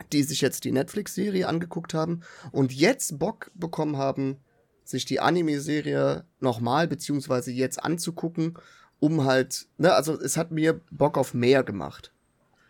die 0.04 0.24
sich 0.24 0.42
jetzt 0.42 0.64
die 0.64 0.72
Netflix-Serie 0.72 1.48
angeguckt 1.48 1.94
haben 1.94 2.22
und 2.52 2.74
jetzt 2.74 3.20
Bock 3.20 3.52
bekommen 3.54 3.98
haben, 3.98 4.38
sich 4.84 5.06
die 5.06 5.20
Anime-Serie 5.20 6.26
nochmal 6.40 6.88
beziehungsweise 6.88 7.52
jetzt 7.52 7.84
anzugucken, 7.84 8.58
um 9.00 9.26
halt, 9.26 9.68
ne, 9.78 9.94
also 9.94 10.20
es 10.20 10.36
hat 10.36 10.52
mir 10.52 10.82
Bock 10.92 11.18
auf 11.18 11.34
mehr 11.34 11.64
gemacht. 11.64 12.12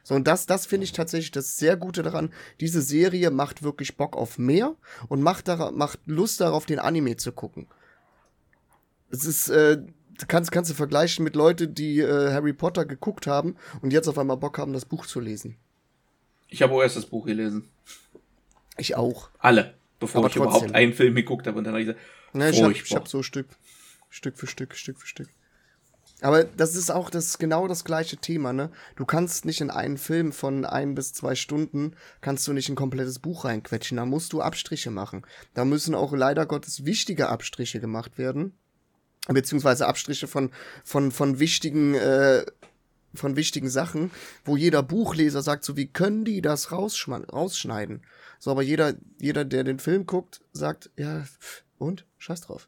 So, 0.04 0.16
und 0.16 0.28
das, 0.28 0.46
das 0.46 0.66
finde 0.66 0.86
ich 0.86 0.92
tatsächlich 0.92 1.32
das 1.32 1.58
sehr 1.58 1.78
Gute 1.78 2.02
daran. 2.02 2.34
Diese 2.60 2.82
Serie 2.82 3.32
macht 3.32 3.64
wirklich 3.64 3.96
Bock 3.96 4.18
auf 4.18 4.38
mehr 4.38 4.76
und 5.08 5.22
macht, 5.22 5.48
dara 5.48 5.72
macht 5.72 6.00
Lust 6.06 6.42
darauf, 6.42 6.66
den 6.66 6.80
Anime 6.80 7.16
zu 7.18 7.32
gucken. 7.32 7.68
Es 9.12 9.26
ist, 9.26 9.50
äh, 9.50 9.82
kannst, 10.28 10.52
kannst 10.52 10.72
du 10.72 10.76
vergleichen 10.76 11.24
mit 11.24 11.36
Leuten, 11.36 11.74
die 11.74 12.00
äh, 12.00 12.32
Harry 12.32 12.54
Potter 12.54 12.86
geguckt 12.86 13.28
haben 13.28 13.56
und 13.82 13.94
jetzt 13.94 14.08
auf 14.08 14.18
einmal 14.18 14.38
Bock 14.38 14.58
haben, 14.58 14.74
das 14.74 14.86
Buch 14.86 15.06
zu 15.06 15.20
lesen. 15.20 15.58
Ich 16.50 16.62
habe 16.62 16.74
auch 16.74 16.82
erst 16.82 16.98
das 16.98 17.06
Buch 17.06 17.26
gelesen. 17.26 17.70
Ich 18.78 18.96
auch. 18.96 19.30
Alle. 19.40 19.76
Bevor 20.00 20.20
Aber 20.20 20.28
ich 20.28 20.34
trotzdem. 20.34 20.52
überhaupt 20.52 20.76
einen 20.76 20.94
Film 20.94 21.16
geguckt 21.16 21.48
habe. 21.48 21.58
Und 21.58 21.64
dann 21.66 21.74
habe 21.74 21.82
ich 21.82 21.88
gesagt, 21.88 22.06
Ne, 22.34 22.50
ich 22.52 22.62
habe 22.62 22.74
hab 22.74 23.08
so 23.08 23.24
Stück, 23.24 23.48
Stück 24.10 24.38
für 24.38 24.48
Stück, 24.48 24.76
Stück 24.76 25.00
für 25.00 25.08
Stück. 25.08 25.30
Aber 26.22 26.44
das 26.44 26.76
ist 26.76 26.92
auch 26.92 27.10
das 27.10 27.38
genau 27.38 27.68
das 27.68 27.86
gleiche 27.86 28.18
Thema, 28.18 28.52
ne? 28.52 28.72
Du 28.98 29.06
kannst 29.06 29.46
nicht 29.46 29.62
in 29.62 29.70
einen 29.70 29.98
Film 29.98 30.34
von 30.34 30.66
ein 30.66 30.94
bis 30.94 31.14
zwei 31.14 31.34
Stunden 31.34 31.96
kannst 32.20 32.46
du 32.48 32.54
nicht 32.54 32.68
ein 32.70 32.76
komplettes 32.76 33.20
Buch 33.20 33.46
reinquetschen. 33.46 33.98
Da 33.98 34.06
musst 34.06 34.34
du 34.34 34.42
Abstriche 34.42 34.92
machen. 34.92 35.26
Da 35.54 35.64
müssen 35.64 35.96
auch 35.96 36.12
leider 36.14 36.46
Gottes 36.46 36.84
wichtige 36.86 37.30
Abstriche 37.30 37.80
gemacht 37.80 38.18
werden, 38.18 38.54
beziehungsweise 39.28 39.88
Abstriche 39.88 40.28
von 40.28 40.52
von 40.84 41.12
von 41.12 41.40
wichtigen 41.40 41.96
äh, 41.96 42.46
von 43.14 43.36
wichtigen 43.36 43.70
Sachen, 43.70 44.10
wo 44.46 44.58
jeder 44.58 44.84
Buchleser 44.84 45.42
sagt, 45.42 45.64
so 45.64 45.78
wie 45.78 45.88
können 45.88 46.26
die 46.26 46.42
das 46.42 46.72
rausschneiden? 46.72 48.02
So, 48.40 48.52
aber 48.52 48.62
jeder, 48.62 48.94
jeder, 49.20 49.46
der 49.46 49.64
den 49.64 49.80
Film 49.80 50.06
guckt, 50.06 50.42
sagt, 50.54 50.92
ja, 50.96 51.26
und? 51.78 52.06
Scheiß 52.18 52.42
drauf. 52.42 52.68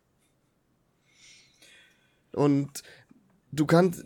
Und 2.33 2.83
du 3.51 3.65
kannst, 3.65 4.05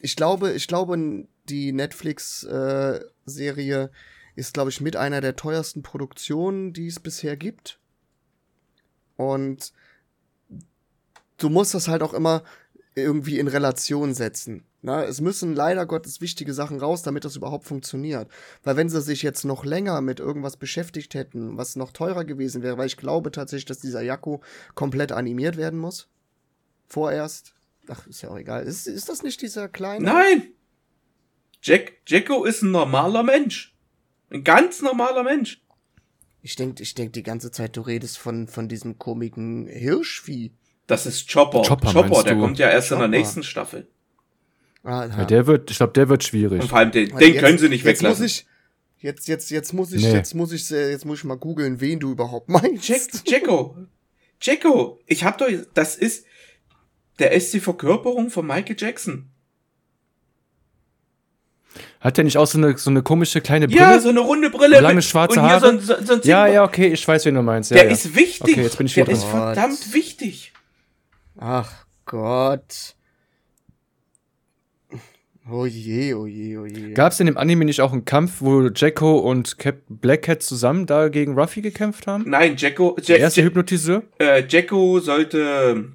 ich 0.00 0.16
glaube, 0.16 0.52
ich 0.52 0.66
glaube, 0.66 1.26
die 1.48 1.72
Netflix-Serie 1.72 3.90
ist, 4.34 4.54
glaube 4.54 4.70
ich, 4.70 4.80
mit 4.80 4.96
einer 4.96 5.20
der 5.20 5.36
teuersten 5.36 5.82
Produktionen, 5.82 6.72
die 6.72 6.86
es 6.86 7.00
bisher 7.00 7.36
gibt. 7.36 7.78
Und 9.16 9.72
du 11.36 11.48
musst 11.48 11.74
das 11.74 11.88
halt 11.88 12.02
auch 12.02 12.14
immer 12.14 12.42
irgendwie 12.94 13.38
in 13.38 13.48
Relation 13.48 14.14
setzen. 14.14 14.64
Na, 14.84 15.04
es 15.04 15.20
müssen 15.20 15.54
leider 15.54 15.86
Gottes 15.86 16.20
wichtige 16.20 16.52
Sachen 16.52 16.80
raus, 16.80 17.02
damit 17.02 17.24
das 17.24 17.36
überhaupt 17.36 17.66
funktioniert. 17.66 18.28
Weil 18.64 18.76
wenn 18.76 18.88
sie 18.88 19.00
sich 19.00 19.22
jetzt 19.22 19.44
noch 19.44 19.64
länger 19.64 20.00
mit 20.00 20.18
irgendwas 20.18 20.56
beschäftigt 20.56 21.14
hätten, 21.14 21.56
was 21.56 21.76
noch 21.76 21.92
teurer 21.92 22.24
gewesen 22.24 22.62
wäre, 22.62 22.78
weil 22.78 22.88
ich 22.88 22.96
glaube 22.96 23.30
tatsächlich, 23.30 23.66
dass 23.66 23.78
dieser 23.78 24.02
Jakko 24.02 24.42
komplett 24.74 25.12
animiert 25.12 25.56
werden 25.56 25.78
muss. 25.78 26.08
Vorerst. 26.88 27.54
Ach, 27.86 28.06
ist 28.08 28.22
ja 28.22 28.30
auch 28.30 28.36
egal. 28.36 28.64
Ist, 28.64 28.88
ist 28.88 29.08
das 29.08 29.22
nicht 29.22 29.40
dieser 29.40 29.68
kleine? 29.68 30.04
nein! 30.04 30.48
Jack, 31.62 31.92
Jacko 32.08 32.44
ist 32.44 32.62
ein 32.62 32.72
normaler 32.72 33.22
Mensch. 33.22 33.76
Ein 34.30 34.42
ganz 34.42 34.82
normaler 34.82 35.22
Mensch. 35.22 35.62
Ich 36.40 36.56
denke 36.56 36.82
ich 36.82 36.94
denk 36.94 37.12
die 37.12 37.22
ganze 37.22 37.52
Zeit, 37.52 37.76
du 37.76 37.82
redest 37.82 38.18
von, 38.18 38.48
von 38.48 38.68
diesem 38.68 38.98
komischen 38.98 39.68
Hirschvieh. 39.68 40.52
Das 40.88 41.06
ist 41.06 41.32
Chopper. 41.32 41.62
Chopper, 41.62 41.92
Chopper, 41.92 42.24
der 42.24 42.34
du? 42.34 42.40
kommt 42.40 42.58
ja 42.58 42.68
erst 42.68 42.90
in 42.90 42.96
Chopper. 42.96 43.08
der 43.08 43.18
nächsten 43.20 43.44
Staffel. 43.44 43.86
Ah, 44.84 45.06
Ja, 45.06 45.24
der 45.24 45.46
wird, 45.46 45.70
ich 45.70 45.76
glaube, 45.76 45.92
der 45.92 46.08
wird 46.08 46.24
schwierig. 46.24 46.60
Und 46.62 46.68
vor 46.68 46.78
allem 46.78 46.90
den, 46.90 47.08
den 47.16 47.34
jetzt- 47.34 47.40
können 47.42 47.58
sie 47.58 47.68
nicht 47.68 47.84
jetzt 47.84 48.00
weglassen. 48.00 48.24
Muss 48.24 48.32
ich, 48.32 48.46
jetzt, 48.98 49.28
jetzt, 49.28 49.50
jetzt 49.50 49.72
muss 49.72 49.92
ich, 49.92 50.02
Nee. 50.02 50.12
jetzt 50.12 50.34
muss 50.34 50.52
ich, 50.52 50.70
äh, 50.72 50.90
jetzt 50.90 51.04
muss 51.04 51.18
ich 51.18 51.24
mal 51.24 51.36
googeln, 51.36 51.80
wen 51.80 52.00
du 52.00 52.10
überhaupt 52.12 52.48
meinst. 52.48 52.88
Jack, 52.88 53.00
Jacko. 53.26 53.76
Jacko. 54.40 55.00
Ich 55.06 55.22
hab 55.24 55.38
doch, 55.38 55.46
das 55.74 55.94
ist, 55.94 56.24
der 57.20 57.30
ist 57.32 57.54
die 57.54 57.60
Verkörperung 57.60 58.30
von 58.30 58.44
Michael 58.46 58.74
Jackson. 58.78 59.28
Hat 62.00 62.16
der 62.16 62.24
nicht 62.24 62.36
auch 62.36 62.46
so 62.46 62.58
eine, 62.58 62.76
so 62.76 62.90
eine 62.90 63.02
komische 63.02 63.40
kleine 63.40 63.68
Brille? 63.68 63.80
Ja, 63.80 64.00
so 64.00 64.08
eine 64.08 64.20
runde 64.20 64.50
Brille. 64.50 64.80
Lange 64.80 64.96
mit- 64.96 65.04
schwarze 65.04 65.38
und 65.38 65.46
hier 65.46 65.54
Haare? 65.54 65.60
So, 65.60 65.94
ein- 65.94 66.00
so, 66.00 66.04
so 66.04 66.12
ein 66.14 66.20
ja, 66.24 66.46
ja, 66.48 66.64
okay, 66.64 66.88
ich 66.88 67.06
weiß, 67.06 67.24
wen 67.26 67.36
du 67.36 67.42
meinst. 67.42 67.70
Ja, 67.70 67.76
Der 67.76 67.86
ja. 67.86 67.92
ist 67.92 68.14
wichtig. 68.16 68.40
Okay, 68.54 68.62
jetzt 68.62 68.76
bin 68.76 68.86
ich 68.88 68.94
der 68.94 69.06
wieder 69.06 69.12
ist 69.16 69.22
drin. 69.22 69.30
verdammt 69.30 69.94
wichtig. 69.94 70.52
Ach 71.38 71.86
Gott. 72.04 72.96
Oh 75.50 75.66
je, 75.66 76.14
oh 76.14 76.26
je, 76.26 76.56
oh 76.56 76.66
je. 76.66 76.92
Gab 76.94 77.12
es 77.12 77.18
in 77.20 77.26
dem 77.26 77.36
Anime 77.36 77.64
nicht 77.64 77.80
auch 77.80 77.92
einen 77.92 78.04
Kampf, 78.04 78.34
wo 78.40 78.68
Jacko 78.68 79.18
und 79.18 79.58
Captain 79.58 79.98
Black 79.98 80.22
Cat 80.22 80.42
zusammen 80.42 80.86
da 80.86 81.08
gegen 81.08 81.34
Ruffy 81.38 81.62
gekämpft 81.62 82.06
haben? 82.06 82.24
Nein, 82.28 82.54
Jacko, 82.56 82.94
Der 82.96 83.04
Jack, 83.16 83.20
erste 83.20 83.42
Hypnotiseur? 83.42 84.04
äh, 84.20 84.44
Jacko 84.48 85.00
sollte 85.00 85.92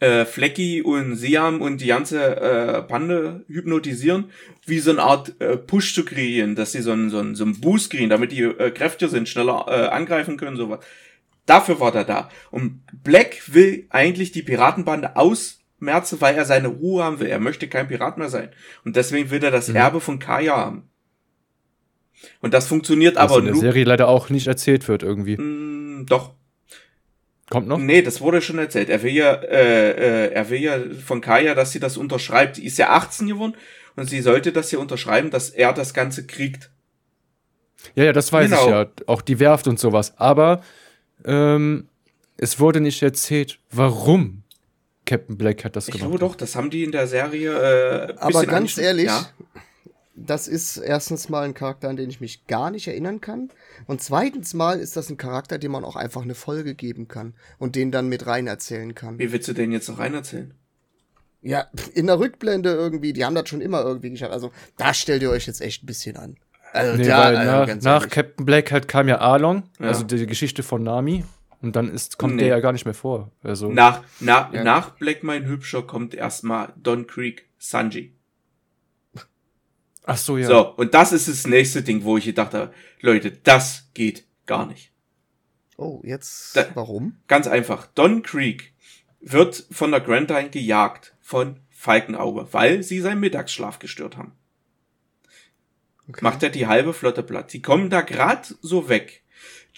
äh, 0.00 0.24
Flecky 0.24 0.80
und 0.80 1.16
Siam 1.16 1.60
und 1.60 1.82
die 1.82 1.88
ganze 1.88 2.36
äh, 2.36 2.82
Bande 2.88 3.44
hypnotisieren, 3.48 4.30
wie 4.64 4.78
so 4.78 4.92
eine 4.92 5.02
Art 5.02 5.38
äh, 5.40 5.58
Push 5.58 5.94
zu 5.94 6.04
kreieren, 6.06 6.54
dass 6.54 6.72
sie 6.72 6.80
so 6.80 6.92
einen, 6.92 7.10
so 7.10 7.18
einen, 7.18 7.34
so 7.34 7.44
einen 7.44 7.60
Boost 7.60 7.90
kriegen, 7.90 8.08
damit 8.08 8.32
die 8.32 8.42
äh, 8.42 8.70
Kräfte 8.70 9.08
sind, 9.10 9.28
schneller 9.28 9.66
äh, 9.68 9.88
angreifen 9.88 10.38
können, 10.38 10.56
sowas. 10.56 10.80
Dafür 11.44 11.78
war 11.80 11.92
der 11.92 12.04
da. 12.04 12.30
Und 12.50 12.80
Black 13.04 13.42
will 13.52 13.86
eigentlich 13.90 14.32
die 14.32 14.42
Piratenbande 14.42 15.16
ausmerzen, 15.78 16.20
weil 16.20 16.34
er 16.36 16.44
seine 16.44 16.68
Ruhe 16.68 17.04
haben 17.04 17.20
will. 17.20 17.28
Er 17.28 17.38
möchte 17.38 17.68
kein 17.68 17.88
Pirat 17.88 18.18
mehr 18.18 18.28
sein. 18.28 18.50
Und 18.84 18.96
deswegen 18.96 19.30
will 19.30 19.42
er 19.42 19.50
das 19.50 19.68
Erbe 19.68 20.00
von 20.00 20.18
Kaya 20.18 20.56
haben. 20.56 20.88
Und 22.40 22.52
das 22.52 22.66
funktioniert 22.66 23.16
Was 23.16 23.22
aber 23.24 23.38
in 23.38 23.44
der 23.46 23.54
nur. 23.54 23.62
Serie 23.62 23.84
leider 23.84 24.08
auch 24.08 24.28
nicht 24.28 24.48
erzählt 24.48 24.88
wird 24.88 25.02
irgendwie. 25.02 25.36
Mm, 25.36 26.06
doch, 26.06 26.34
Kommt 27.48 27.66
noch? 27.66 27.78
Nee, 27.78 28.02
das 28.02 28.20
wurde 28.20 28.42
schon 28.42 28.58
erzählt. 28.58 28.90
Er 28.90 29.02
will 29.02 29.12
ja, 29.12 29.32
äh, 29.32 30.26
äh, 30.26 30.32
er 30.32 30.50
will 30.50 30.60
ja 30.60 30.78
von 31.02 31.22
Kaya, 31.22 31.54
dass 31.54 31.72
sie 31.72 31.80
das 31.80 31.96
unterschreibt. 31.96 32.56
Sie 32.56 32.66
ist 32.66 32.76
ja 32.76 32.90
18 32.90 33.26
geworden 33.26 33.54
und 33.96 34.10
sie 34.10 34.20
sollte 34.20 34.52
das 34.52 34.70
ja 34.70 34.78
unterschreiben, 34.78 35.30
dass 35.30 35.48
er 35.48 35.72
das 35.72 35.94
Ganze 35.94 36.26
kriegt. 36.26 36.70
Ja, 37.94 38.04
ja, 38.04 38.12
das 38.12 38.32
weiß 38.32 38.50
Genau. 38.50 38.62
ich 38.64 38.68
ja. 38.70 38.86
Auch 39.06 39.22
die 39.22 39.40
Werft 39.40 39.66
und 39.66 39.78
sowas. 39.78 40.12
Aber 40.18 40.62
ähm, 41.24 41.88
es 42.36 42.60
wurde 42.60 42.80
nicht 42.82 43.02
erzählt, 43.02 43.60
warum 43.70 44.42
Captain 45.08 45.36
Black 45.38 45.64
hat 45.64 45.74
das 45.74 45.88
Ich 45.88 45.94
gemacht. 45.94 46.10
glaube 46.10 46.18
doch, 46.20 46.34
das 46.36 46.54
haben 46.54 46.70
die 46.70 46.84
in 46.84 46.92
der 46.92 47.06
Serie. 47.06 48.10
Äh, 48.10 48.14
Aber 48.18 48.44
ganz 48.46 48.76
ehrlich, 48.78 49.06
Ja. 49.06 49.26
das 50.14 50.48
ist 50.48 50.76
erstens 50.76 51.28
mal 51.28 51.44
ein 51.44 51.54
Charakter, 51.54 51.88
an 51.88 51.96
den 51.96 52.10
ich 52.10 52.20
mich 52.20 52.46
gar 52.46 52.70
nicht 52.70 52.86
erinnern 52.88 53.20
kann. 53.20 53.48
Und 53.86 54.02
zweitens 54.02 54.52
mal 54.54 54.78
ist 54.78 54.96
das 54.96 55.08
ein 55.10 55.16
Charakter, 55.16 55.58
dem 55.58 55.72
man 55.72 55.84
auch 55.84 55.96
einfach 55.96 56.22
eine 56.22 56.34
Folge 56.34 56.74
geben 56.74 57.08
kann 57.08 57.34
und 57.58 57.74
den 57.76 57.90
dann 57.90 58.08
mit 58.08 58.26
rein 58.26 58.46
erzählen 58.46 58.94
kann. 58.94 59.18
Wie 59.18 59.32
willst 59.32 59.48
du 59.48 59.52
den 59.54 59.72
jetzt 59.72 59.88
noch 59.88 59.98
rein 59.98 60.14
erzählen? 60.14 60.52
Ja, 61.40 61.68
in 61.94 62.06
der 62.08 62.18
Rückblende 62.18 62.70
irgendwie, 62.74 63.12
die 63.12 63.24
haben 63.24 63.34
das 63.36 63.48
schon 63.48 63.60
immer 63.60 63.80
irgendwie 63.82 64.10
geschafft. 64.10 64.32
Also, 64.32 64.50
da 64.76 64.92
stellt 64.92 65.22
ihr 65.22 65.30
euch 65.30 65.46
jetzt 65.46 65.60
echt 65.60 65.82
ein 65.84 65.86
bisschen 65.86 66.16
an. 66.16 66.36
Also, 66.72 66.96
Nee, 66.98 67.08
weil 67.08 67.36
also, 67.36 67.50
nach, 67.52 67.66
ganz 67.66 67.84
nach. 67.84 68.08
Captain 68.10 68.44
Black 68.44 68.72
halt 68.72 68.88
kam 68.88 69.08
ja 69.08 69.18
Arlong, 69.20 69.62
Ja. 69.78 69.86
also 69.86 70.02
die 70.02 70.26
Geschichte 70.26 70.62
von 70.62 70.82
Nami. 70.82 71.24
Und 71.60 71.74
dann 71.74 71.88
ist, 71.90 72.18
kommt 72.18 72.36
Nee. 72.36 72.42
der 72.42 72.48
ja 72.50 72.60
gar 72.60 72.72
nicht 72.72 72.84
mehr 72.84 72.94
vor. 72.94 73.32
Also, 73.42 73.70
Nach, 73.70 74.04
na, 74.20 74.48
Ja. 74.52 74.62
nach 74.62 74.90
Black 74.90 75.22
mein 75.24 75.46
Hübscher 75.46 75.82
kommt 75.82 76.14
erstmal 76.14 76.72
Don 76.76 77.06
Creek 77.06 77.48
Sanji. 77.58 78.14
ach 80.04 80.16
so, 80.16 80.38
ja. 80.38 80.46
So, 80.46 80.74
und 80.76 80.94
das 80.94 81.12
ist 81.12 81.28
das 81.28 81.46
nächste 81.46 81.82
Ding, 81.82 82.04
wo 82.04 82.16
ich 82.16 82.24
gedacht 82.26 82.54
habe, 82.54 82.72
Leute, 83.00 83.30
das 83.32 83.88
geht 83.94 84.24
gar 84.46 84.66
nicht. 84.66 84.92
Oh, 85.76 86.00
jetzt, 86.04 86.56
Da- 86.56 86.66
warum? 86.74 87.16
Ganz 87.28 87.46
einfach. 87.46 87.86
Don 87.88 88.22
Creek 88.22 88.72
wird 89.20 89.66
von 89.70 89.90
der 89.90 90.00
Grand 90.00 90.30
Line 90.30 90.50
gejagt 90.50 91.14
von 91.20 91.60
Falkenauge, 91.70 92.48
weil 92.52 92.82
sie 92.82 93.00
seinen 93.00 93.20
Mittagsschlaf 93.20 93.78
gestört 93.78 94.16
haben. 94.16 94.32
Okay. 96.08 96.20
Macht 96.22 96.42
er 96.42 96.50
die 96.50 96.66
halbe 96.66 96.94
Flotte 96.94 97.22
platt. 97.22 97.52
Die 97.52 97.62
kommen 97.62 97.90
da 97.90 98.00
grad 98.00 98.54
so 98.62 98.88
weg. 98.88 99.22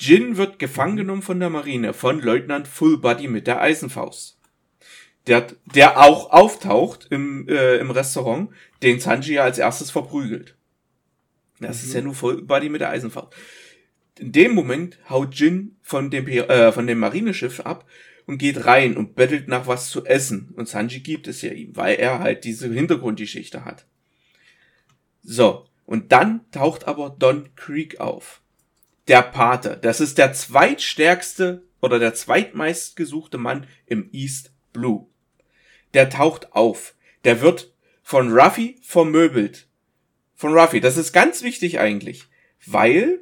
Jin 0.01 0.39
wird 0.39 0.59
gefangen 0.59 0.97
genommen 0.97 1.21
von 1.21 1.39
der 1.39 1.51
Marine, 1.51 1.93
von 1.93 2.21
Leutnant 2.21 2.67
Fullbody 2.67 3.29
mit 3.29 3.47
der 3.47 3.61
Eisenfaust. 3.61 4.39
Der, 5.27 5.47
der 5.67 6.01
auch 6.01 6.31
auftaucht 6.31 7.07
im, 7.11 7.47
äh, 7.49 7.77
im 7.77 7.91
Restaurant, 7.91 8.49
den 8.83 8.99
Sanji 8.99 9.35
ja 9.35 9.45
als 9.45 9.59
erstes 9.59 9.91
verprügelt. 9.91 10.57
Das 11.61 11.83
ist 11.83 11.93
ja 11.93 12.01
nur 12.01 12.15
Fullbody 12.15 12.71
mit 12.71 12.81
der 12.81 12.89
Eisenfaust. 12.89 13.35
In 14.19 14.33
dem 14.33 14.55
Moment 14.55 14.99
haut 15.11 15.35
Jin 15.35 15.77
von 15.83 16.11
dem, 16.11 16.27
äh, 16.27 16.73
von 16.73 16.87
dem 16.87 16.99
Marineschiff 16.99 17.61
ab 17.61 17.87
und 18.25 18.39
geht 18.39 18.65
rein 18.65 18.97
und 18.97 19.15
bettelt 19.15 19.49
nach 19.49 19.67
was 19.67 19.91
zu 19.91 20.07
essen. 20.07 20.55
Und 20.57 20.67
Sanji 20.67 21.01
gibt 21.01 21.29
es 21.29 21.43
ja 21.43 21.53
ihm, 21.53 21.77
weil 21.77 21.97
er 21.97 22.21
halt 22.21 22.45
diese 22.45 22.73
Hintergrundgeschichte 22.73 23.67
hat. 23.67 23.85
So, 25.23 25.67
und 25.85 26.11
dann 26.11 26.51
taucht 26.53 26.89
aber 26.89 27.15
Don 27.19 27.51
Creek 27.55 28.01
auf. 28.01 28.41
Der 29.11 29.23
Pate. 29.23 29.77
Das 29.77 30.01
ist 30.01 30.19
der 30.19 30.35
zweitstärkste 30.35 31.65
oder 31.81 31.99
der 31.99 32.15
zweitmeistgesuchte 32.15 33.39
Mann 33.39 33.67
im 33.87 34.09
East 34.13 34.53
Blue. 34.73 35.09
Der 35.95 36.11
taucht 36.11 36.53
auf. 36.53 36.95
Der 37.25 37.41
wird 37.41 37.75
von 38.05 38.33
Ruffy 38.33 38.79
vermöbelt. 38.83 39.67
Von 40.37 40.57
Ruffy. 40.57 40.81
Das 40.81 40.97
ist 40.97 41.13
ganz 41.13 41.43
wichtig 41.43 41.81
eigentlich. 41.81 42.27
Weil 42.65 43.19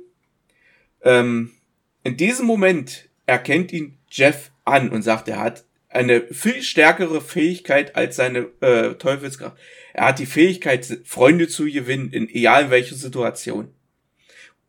ähm, 1.00 1.52
in 2.04 2.18
diesem 2.18 2.44
Moment 2.44 3.08
erkennt 3.24 3.72
ihn 3.72 3.96
Jeff 4.10 4.50
an 4.66 4.90
und 4.90 5.00
sagt, 5.00 5.26
er 5.28 5.40
hat 5.40 5.64
eine 5.88 6.20
viel 6.20 6.62
stärkere 6.62 7.22
Fähigkeit 7.22 7.96
als 7.96 8.16
seine 8.16 8.40
äh, 8.60 8.92
Teufelskraft. 8.96 9.56
Er 9.94 10.08
hat 10.08 10.18
die 10.18 10.26
Fähigkeit, 10.26 11.00
Freunde 11.06 11.48
zu 11.48 11.64
gewinnen, 11.64 12.12
in 12.12 12.28
egal 12.28 12.68
welcher 12.68 12.94
Situation. 12.94 13.72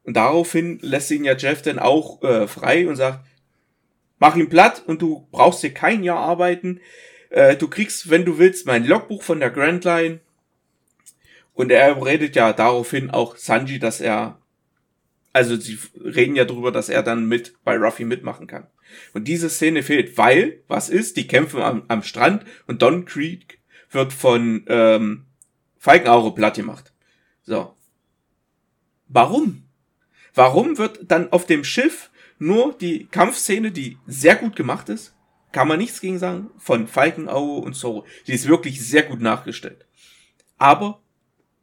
Und 0.10 0.16
daraufhin 0.16 0.80
lässt 0.82 1.12
ihn 1.12 1.24
ja 1.24 1.38
Jeff 1.38 1.62
dann 1.62 1.78
auch 1.78 2.24
äh, 2.24 2.48
frei 2.48 2.88
und 2.88 2.96
sagt, 2.96 3.24
mach 4.18 4.36
ihn 4.36 4.50
platt 4.50 4.82
und 4.88 5.04
du 5.04 5.28
brauchst 5.30 5.62
hier 5.62 5.72
kein 5.72 6.02
Jahr 6.02 6.18
arbeiten. 6.18 6.80
Äh, 7.30 7.56
du 7.58 7.68
kriegst, 7.68 8.10
wenn 8.10 8.26
du 8.26 8.40
willst, 8.40 8.66
mein 8.66 8.88
Logbuch 8.88 9.22
von 9.22 9.40
der 9.40 9.52
Grand 9.52 9.84
Line. 9.84 10.20
Und 11.54 11.72
er 11.72 12.04
redet 12.04 12.36
ja 12.36 12.54
daraufhin 12.54 13.12
auch 13.12 13.38
Sanji, 13.38 13.78
dass 13.78 14.02
er, 14.02 14.42
also 15.32 15.56
sie 15.56 15.78
reden 16.04 16.36
ja 16.36 16.46
drüber, 16.46 16.72
dass 16.72 16.90
er 16.90 17.04
dann 17.04 17.28
mit 17.28 17.64
bei 17.64 17.78
Ruffy 17.78 18.04
mitmachen 18.04 18.48
kann. 18.48 18.66
Und 19.14 19.28
diese 19.28 19.48
Szene 19.48 19.84
fehlt, 19.84 20.18
weil, 20.18 20.64
was 20.68 20.90
ist, 20.90 21.18
die 21.18 21.28
kämpfen 21.28 21.62
am, 21.62 21.84
am 21.88 22.02
Strand 22.02 22.46
und 22.66 22.82
Don 22.82 23.06
Creek 23.06 23.60
wird 23.92 24.12
von 24.12 24.66
ähm, 24.70 25.28
Falkenauge 25.78 26.32
platt 26.32 26.56
gemacht. 26.56 26.94
So. 27.44 27.76
Warum? 29.08 29.69
Warum 30.34 30.78
wird 30.78 31.12
dann 31.12 31.32
auf 31.32 31.46
dem 31.46 31.64
Schiff 31.64 32.10
nur 32.38 32.78
die 32.78 33.08
Kampfszene, 33.08 33.72
die 33.72 33.98
sehr 34.08 34.36
gut 34.36 34.56
gemacht 34.56 34.90
ist, 34.90 35.16
kann 35.52 35.68
man 35.68 35.80
nichts 35.80 36.00
gegen 36.00 36.20
sagen, 36.20 36.52
von 36.58 36.88
Falkenauge 36.88 37.66
und 37.66 37.74
Zoro. 37.74 38.06
Die 38.28 38.34
ist 38.34 38.48
wirklich 38.48 38.86
sehr 38.88 39.04
gut 39.04 39.20
nachgestellt. 39.20 39.86
Aber 40.58 41.02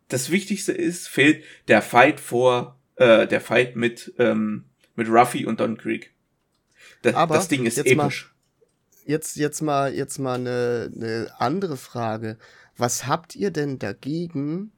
das 0.09 0.31
Wichtigste 0.31 0.73
ist, 0.73 1.09
fehlt 1.09 1.45
der 1.69 1.83
Fight 1.83 2.21
vor, 2.21 2.79
äh, 2.97 3.27
der 3.27 3.41
Fight 3.41 3.77
mit, 3.77 4.13
ähm, 4.19 4.65
mit 4.97 5.09
Ruffy 5.09 5.47
und 5.47 5.61
Don 5.61 5.77
Creek. 5.77 6.13
Das, 7.03 7.15
Aber 7.15 7.37
das 7.37 7.49
Ding 7.49 7.65
ist 7.67 7.77
jetzt 7.77 7.95
mal- 7.95 8.05
episch. 8.07 8.33
Jetzt, 9.05 9.37
jetzt 9.37 9.61
mal, 9.63 9.95
jetzt 9.95 10.19
mal 10.19 10.35
eine, 10.35 10.91
eine 10.95 11.31
andere 11.39 11.77
Frage. 11.77 12.39
Was 12.77 13.07
habt 13.07 13.37
ihr 13.37 13.53
denn 13.53 13.79
dagegen, 13.79 14.73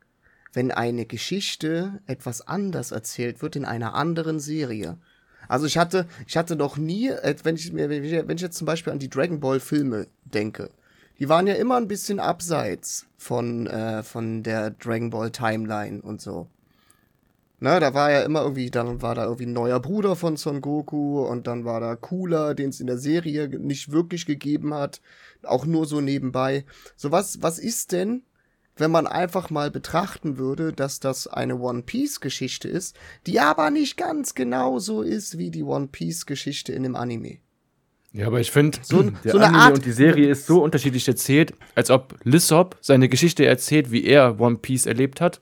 wenn 0.53 0.71
eine 0.71 1.07
Geschichte 1.07 2.01
etwas 2.07 2.47
anders 2.47 2.91
erzählt 2.91 3.43
wird 3.43 3.57
in 3.57 3.65
einer 3.65 3.95
anderen 3.95 4.41
Serie? 4.41 4.99
Also 5.49 5.67
ich 5.67 5.79
hatte, 5.79 6.07
ich 6.27 6.37
hatte 6.37 6.57
noch 6.57 6.77
nie, 6.77 7.09
äh, 7.09 7.35
wenn 7.43 7.57
ich 7.57 7.73
mir, 7.73 7.89
wenn 7.89 8.05
ich, 8.05 8.43
jetzt 8.43 8.59
zum 8.59 8.67
Beispiel 8.67 8.93
an 8.93 8.99
die 8.99 9.09
Dragon 9.09 9.41
Ball 9.41 9.61
Filme 9.61 10.07
denke, 10.25 10.71
die 11.19 11.29
waren 11.29 11.47
ja 11.47 11.55
immer 11.55 11.77
ein 11.77 11.89
bisschen 11.89 12.21
abseits 12.21 13.07
von, 13.17 13.67
äh, 13.67 14.03
von 14.03 14.43
der 14.43 14.71
Dragon 14.71 15.11
Ball 15.11 15.31
Timeline 15.31 16.01
und 16.03 16.21
so. 16.21 16.49
Ne, 17.61 17.81
da 17.81 17.93
war 17.93 18.13
ja 18.13 18.21
immer 18.23 18.43
irgendwie, 18.43 18.71
dann 18.71 19.03
war 19.03 19.17
da 19.17 19.25
irgendwie 19.25 19.47
ein 19.47 19.53
neuer 19.53 19.81
Bruder 19.81 20.15
von 20.15 20.37
Son 20.37 20.61
Goku 20.61 21.23
und 21.23 21.49
dann 21.49 21.65
war 21.65 21.81
da 21.81 21.97
Cooler, 21.97 22.55
den 22.55 22.69
es 22.69 22.79
in 22.79 22.87
der 22.87 22.99
Serie 22.99 23.49
nicht 23.49 23.91
wirklich 23.91 24.27
gegeben 24.27 24.75
hat, 24.75 25.01
auch 25.43 25.67
nur 25.67 25.85
so 25.87 26.01
nebenbei. 26.01 26.65
So 26.95 27.11
was, 27.11 27.43
was 27.43 27.59
ist 27.59 27.91
denn, 27.91 28.23
wenn 28.79 28.91
man 28.91 29.07
einfach 29.07 29.51
mal 29.51 29.71
betrachten 29.71 30.39
würde, 30.39 30.73
dass 30.73 31.01
das 31.01 31.27
eine 31.27 31.57
One 31.59 31.83
Piece 31.83 32.21
Geschichte 32.21 32.69
ist, 32.69 32.97
die 33.27 33.41
aber 33.41 33.71
nicht 33.71 33.97
ganz 33.97 34.35
genau 34.35 34.79
so 34.79 35.03
ist 35.03 35.37
wie 35.39 35.51
die 35.51 35.63
One 35.63 35.89
Piece 35.89 36.27
Geschichte 36.27 36.73
in 36.73 36.83
dem 36.85 36.97
Anime. 36.97 37.39
Ja, 38.13 38.27
aber 38.27 38.41
ich 38.41 38.51
finde, 38.51 38.79
So 38.83 39.01
ein- 39.01 39.19
der 39.23 39.33
so 39.33 39.39
eine 39.39 39.47
Anime 39.49 39.63
Art- 39.63 39.75
und 39.75 39.85
die 39.85 39.93
Serie 39.93 40.29
ist 40.31 40.47
so 40.47 40.63
unterschiedlich 40.63 41.07
erzählt, 41.07 41.53
als 41.75 41.91
ob 41.91 42.15
Lissop 42.25 42.77
seine 42.81 43.09
Geschichte 43.09 43.45
erzählt, 43.45 43.91
wie 43.91 44.05
er 44.05 44.41
One 44.41 44.57
Piece 44.57 44.87
erlebt 44.87 45.21
hat 45.21 45.41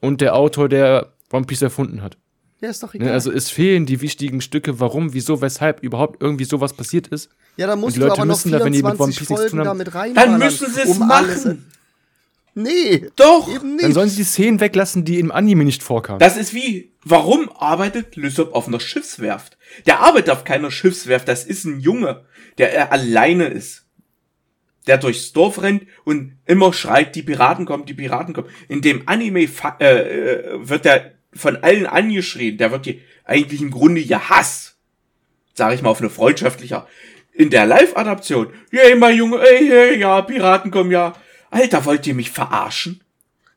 und 0.00 0.20
der 0.22 0.34
Autor, 0.34 0.68
der 0.68 1.12
One 1.32 1.44
Piece 1.44 1.62
erfunden 1.62 2.02
hat. 2.02 2.16
Ja, 2.62 2.68
ist 2.70 2.82
doch 2.82 2.92
egal. 2.94 3.08
Ne, 3.08 3.12
also 3.14 3.30
es 3.30 3.48
fehlen 3.50 3.86
die 3.86 4.00
wichtigen 4.00 4.40
Stücke, 4.40 4.80
warum, 4.80 5.12
wieso, 5.14 5.40
weshalb 5.40 5.82
überhaupt 5.82 6.20
irgendwie 6.22 6.44
sowas 6.44 6.72
passiert 6.74 7.06
ist. 7.08 7.30
ja, 7.56 7.66
da 7.66 7.76
musst 7.76 7.96
die 7.96 8.00
du 8.00 8.06
Leute 8.06 8.18
aber 8.20 8.26
noch 8.26 8.34
müssen 8.36 8.52
da, 8.52 8.64
wenn 8.64 8.72
die 8.72 8.82
mit 8.82 8.86
One 9.00 9.12
24 9.12 9.18
Piece 9.28 9.38
Folgen 9.38 9.64
damit 9.64 9.94
rein. 9.94 10.14
Dann 10.14 10.38
müssen 10.38 10.70
sie 10.72 10.80
es 10.80 10.98
machen. 10.98 11.66
Nee, 12.54 13.08
Doch! 13.16 13.48
eben 13.54 13.72
nicht. 13.72 13.84
Dann 13.84 13.92
sollen 13.92 14.08
sie 14.08 14.16
die 14.16 14.24
Szenen 14.24 14.60
weglassen, 14.60 15.04
die 15.04 15.18
im 15.18 15.30
Anime 15.30 15.64
nicht 15.64 15.82
vorkamen. 15.82 16.18
Das 16.18 16.36
ist 16.36 16.52
wie, 16.52 16.92
warum 17.04 17.50
arbeitet 17.56 18.16
Lysop 18.16 18.54
auf 18.54 18.66
einer 18.68 18.80
Schiffswerft? 18.80 19.56
Der 19.86 20.00
arbeitet 20.00 20.30
auf 20.30 20.44
keiner 20.44 20.70
Schiffswerft, 20.70 21.28
das 21.28 21.44
ist 21.44 21.64
ein 21.64 21.80
Junge, 21.80 22.24
der 22.58 22.74
äh, 22.74 22.90
alleine 22.90 23.46
ist. 23.46 23.86
der 24.86 24.98
durchs 24.98 25.32
Dorf 25.32 25.62
rennt 25.62 25.84
und 26.04 26.36
immer 26.46 26.72
schreit, 26.72 27.14
die 27.14 27.22
Piraten 27.22 27.66
kommen, 27.66 27.86
die 27.86 27.94
Piraten 27.94 28.34
kommen. 28.34 28.48
In 28.68 28.80
dem 28.80 29.02
Anime 29.06 29.48
äh, 29.78 29.84
äh, 29.84 30.68
wird 30.68 30.84
der 30.84 31.12
von 31.32 31.56
allen 31.58 31.86
angeschrien, 31.86 32.58
der 32.58 32.72
wird 32.72 32.86
die 32.86 33.00
eigentlich 33.24 33.60
im 33.60 33.70
Grunde 33.70 34.02
gehasst. 34.04 34.76
Sag 35.54 35.74
ich 35.74 35.82
mal 35.82 35.90
auf 35.90 36.00
eine 36.00 36.10
freundschaftlicher. 36.10 36.88
In 37.32 37.50
der 37.50 37.66
Live-Adaption, 37.66 38.48
hey, 38.72 38.96
mein 38.96 39.16
Junge, 39.16 39.38
ey, 39.38 39.66
hey, 39.68 39.98
ja, 40.00 40.20
Piraten 40.22 40.70
kommen, 40.72 40.90
ja. 40.90 41.14
Alter, 41.50 41.84
wollt 41.84 42.06
ihr 42.06 42.14
mich 42.14 42.30
verarschen? 42.30 43.00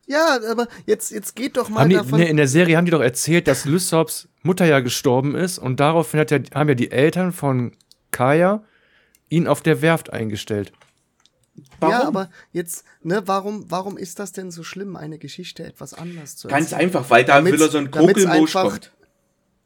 Ja, 0.05 0.37
aber 0.49 0.67
jetzt, 0.85 1.11
jetzt 1.11 1.35
geht 1.35 1.55
doch 1.57 1.69
mal 1.69 1.81
Haben 1.81 1.89
die, 1.89 1.95
davon. 1.95 2.19
nee, 2.19 2.27
in 2.29 2.37
der 2.37 2.47
Serie 2.47 2.75
haben 2.75 2.85
die 2.85 2.91
doch 2.91 3.01
erzählt, 3.01 3.47
dass 3.47 3.65
Lysops 3.65 4.27
Mutter 4.41 4.65
ja 4.65 4.81
gestorben 4.81 5.35
ist 5.35 5.57
und 5.59 5.79
daraufhin 5.79 6.19
hat 6.19 6.31
ja, 6.31 6.39
haben 6.53 6.67
ja 6.69 6.75
die 6.75 6.91
Eltern 6.91 7.31
von 7.31 7.71
Kaya 8.11 8.63
ihn 9.29 9.47
auf 9.47 9.61
der 9.61 9.81
Werft 9.81 10.11
eingestellt. 10.11 10.73
Warum? 11.79 11.93
Ja, 11.93 12.07
aber 12.07 12.29
jetzt, 12.51 12.83
ne, 13.01 13.21
warum, 13.27 13.69
warum 13.69 13.97
ist 13.97 14.19
das 14.19 14.31
denn 14.33 14.51
so 14.51 14.63
schlimm, 14.63 14.95
eine 14.95 15.19
Geschichte 15.19 15.63
etwas 15.63 15.93
anders 15.93 16.35
zu 16.35 16.47
Ganz 16.49 16.71
erzählen? 16.71 16.87
einfach, 16.87 17.09
weil 17.09 17.23
da 17.23 17.35
Damit's- 17.35 17.53
wieder 17.55 17.69
so 17.69 17.77
ein 17.77 17.91
Krokelmosch 17.91 18.53
kommt. 18.53 18.91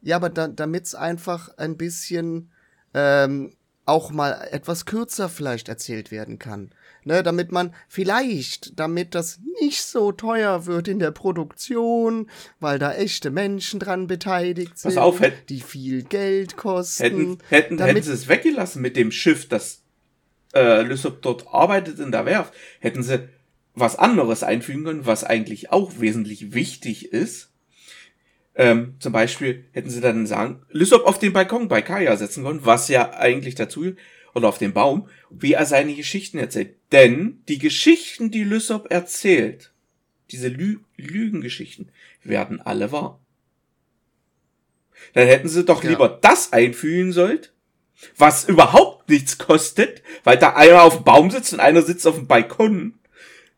Ja, 0.02 0.16
aber 0.16 0.28
da, 0.30 0.46
damit's 0.46 0.94
einfach 0.94 1.48
ein 1.56 1.76
bisschen 1.76 2.52
ähm, 2.94 3.52
auch 3.86 4.10
mal 4.12 4.46
etwas 4.52 4.84
kürzer 4.84 5.28
vielleicht 5.28 5.68
erzählt 5.68 6.10
werden 6.12 6.38
kann. 6.38 6.70
Ne, 7.04 7.22
damit 7.22 7.52
man 7.52 7.74
vielleicht, 7.88 8.78
damit 8.78 9.14
das 9.14 9.40
nicht 9.60 9.82
so 9.82 10.12
teuer 10.12 10.66
wird 10.66 10.88
in 10.88 10.98
der 10.98 11.10
Produktion, 11.12 12.28
weil 12.60 12.78
da 12.78 12.92
echte 12.92 13.30
Menschen 13.30 13.80
dran 13.80 14.06
beteiligt 14.08 14.76
sind, 14.78 14.94
Pass 14.94 15.02
auf, 15.02 15.20
hätt- 15.20 15.48
die 15.48 15.60
viel 15.60 16.02
Geld 16.02 16.56
kosten. 16.56 17.04
Hätten, 17.04 17.38
hätten, 17.48 17.76
damit, 17.78 17.96
hätten 17.96 18.04
sie 18.04 18.12
es 18.12 18.28
weggelassen 18.28 18.82
mit 18.82 18.96
dem 18.96 19.10
Schiff, 19.12 19.48
das 19.48 19.82
äh, 20.54 20.82
Lysop 20.82 21.22
dort 21.22 21.46
arbeitet 21.52 21.98
in 21.98 22.10
der 22.12 22.26
Werft, 22.26 22.52
hätten 22.80 23.02
sie 23.02 23.28
was 23.74 23.96
anderes 23.96 24.42
einfügen 24.42 24.84
können, 24.84 25.06
was 25.06 25.24
eigentlich 25.24 25.70
auch 25.70 26.00
wesentlich 26.00 26.52
wichtig 26.52 27.12
ist. 27.12 27.50
Ähm, 28.54 28.96
zum 28.98 29.12
Beispiel 29.12 29.66
hätten 29.70 29.88
sie 29.88 30.00
dann 30.00 30.26
sagen, 30.26 30.62
Lysop 30.70 31.06
auf 31.06 31.18
den 31.20 31.32
Balkon 31.32 31.68
bei 31.68 31.80
Kaya 31.80 32.16
setzen 32.16 32.44
können, 32.44 32.64
was 32.64 32.88
ja 32.88 33.12
eigentlich 33.12 33.54
dazu, 33.54 33.92
oder 34.34 34.48
auf 34.48 34.58
den 34.58 34.72
Baum, 34.72 35.08
wie 35.30 35.52
er 35.54 35.66
seine 35.66 35.94
Geschichten 35.94 36.38
erzählt. 36.38 36.76
Denn 36.92 37.42
die 37.48 37.58
Geschichten, 37.58 38.30
die 38.30 38.44
Lysop 38.44 38.90
erzählt, 38.90 39.72
diese 40.30 40.48
Lü 40.48 40.78
Lügengeschichten, 40.96 41.90
werden 42.22 42.60
alle 42.60 42.92
wahr. 42.92 43.20
Dann 45.14 45.26
hätten 45.26 45.48
sie 45.48 45.64
doch 45.64 45.82
Ja. 45.82 45.90
lieber 45.90 46.08
das 46.08 46.52
einfühlen 46.52 47.12
sollen, 47.12 47.40
was 48.16 48.48
überhaupt 48.48 49.08
nichts 49.08 49.38
kostet, 49.38 50.02
weil 50.24 50.38
da 50.38 50.54
einer 50.54 50.82
auf 50.82 50.96
dem 50.96 51.04
Baum 51.04 51.30
sitzt 51.30 51.52
und 51.52 51.60
einer 51.60 51.82
sitzt 51.82 52.06
auf 52.06 52.16
dem 52.16 52.26
Balkon. 52.26 52.94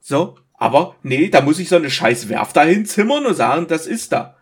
So, 0.01 0.39
aber 0.55 0.97
nee, 1.03 1.29
da 1.29 1.41
muss 1.41 1.59
ich 1.59 1.69
so 1.69 1.77
eine 1.77 1.91
scheiß 1.91 2.29
Werft 2.29 2.57
dahin 2.57 2.87
zimmern 2.87 3.27
und 3.27 3.35
sagen, 3.35 3.67
das 3.67 3.87
ist 3.87 4.13
da. 4.13 4.37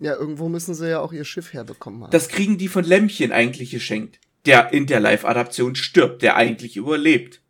ja, 0.00 0.14
irgendwo 0.14 0.48
müssen 0.48 0.74
sie 0.74 0.88
ja 0.90 1.00
auch 1.00 1.12
ihr 1.12 1.24
Schiff 1.24 1.52
herbekommen 1.52 2.02
haben. 2.02 2.10
Das 2.10 2.28
kriegen 2.28 2.56
die 2.58 2.68
von 2.68 2.84
Lämmchen 2.84 3.32
eigentlich 3.32 3.70
geschenkt, 3.70 4.18
der 4.46 4.72
in 4.72 4.86
der 4.86 5.00
Live-Adaption 5.00 5.74
stirbt, 5.74 6.22
der 6.22 6.36
eigentlich 6.36 6.76
überlebt. 6.76 7.42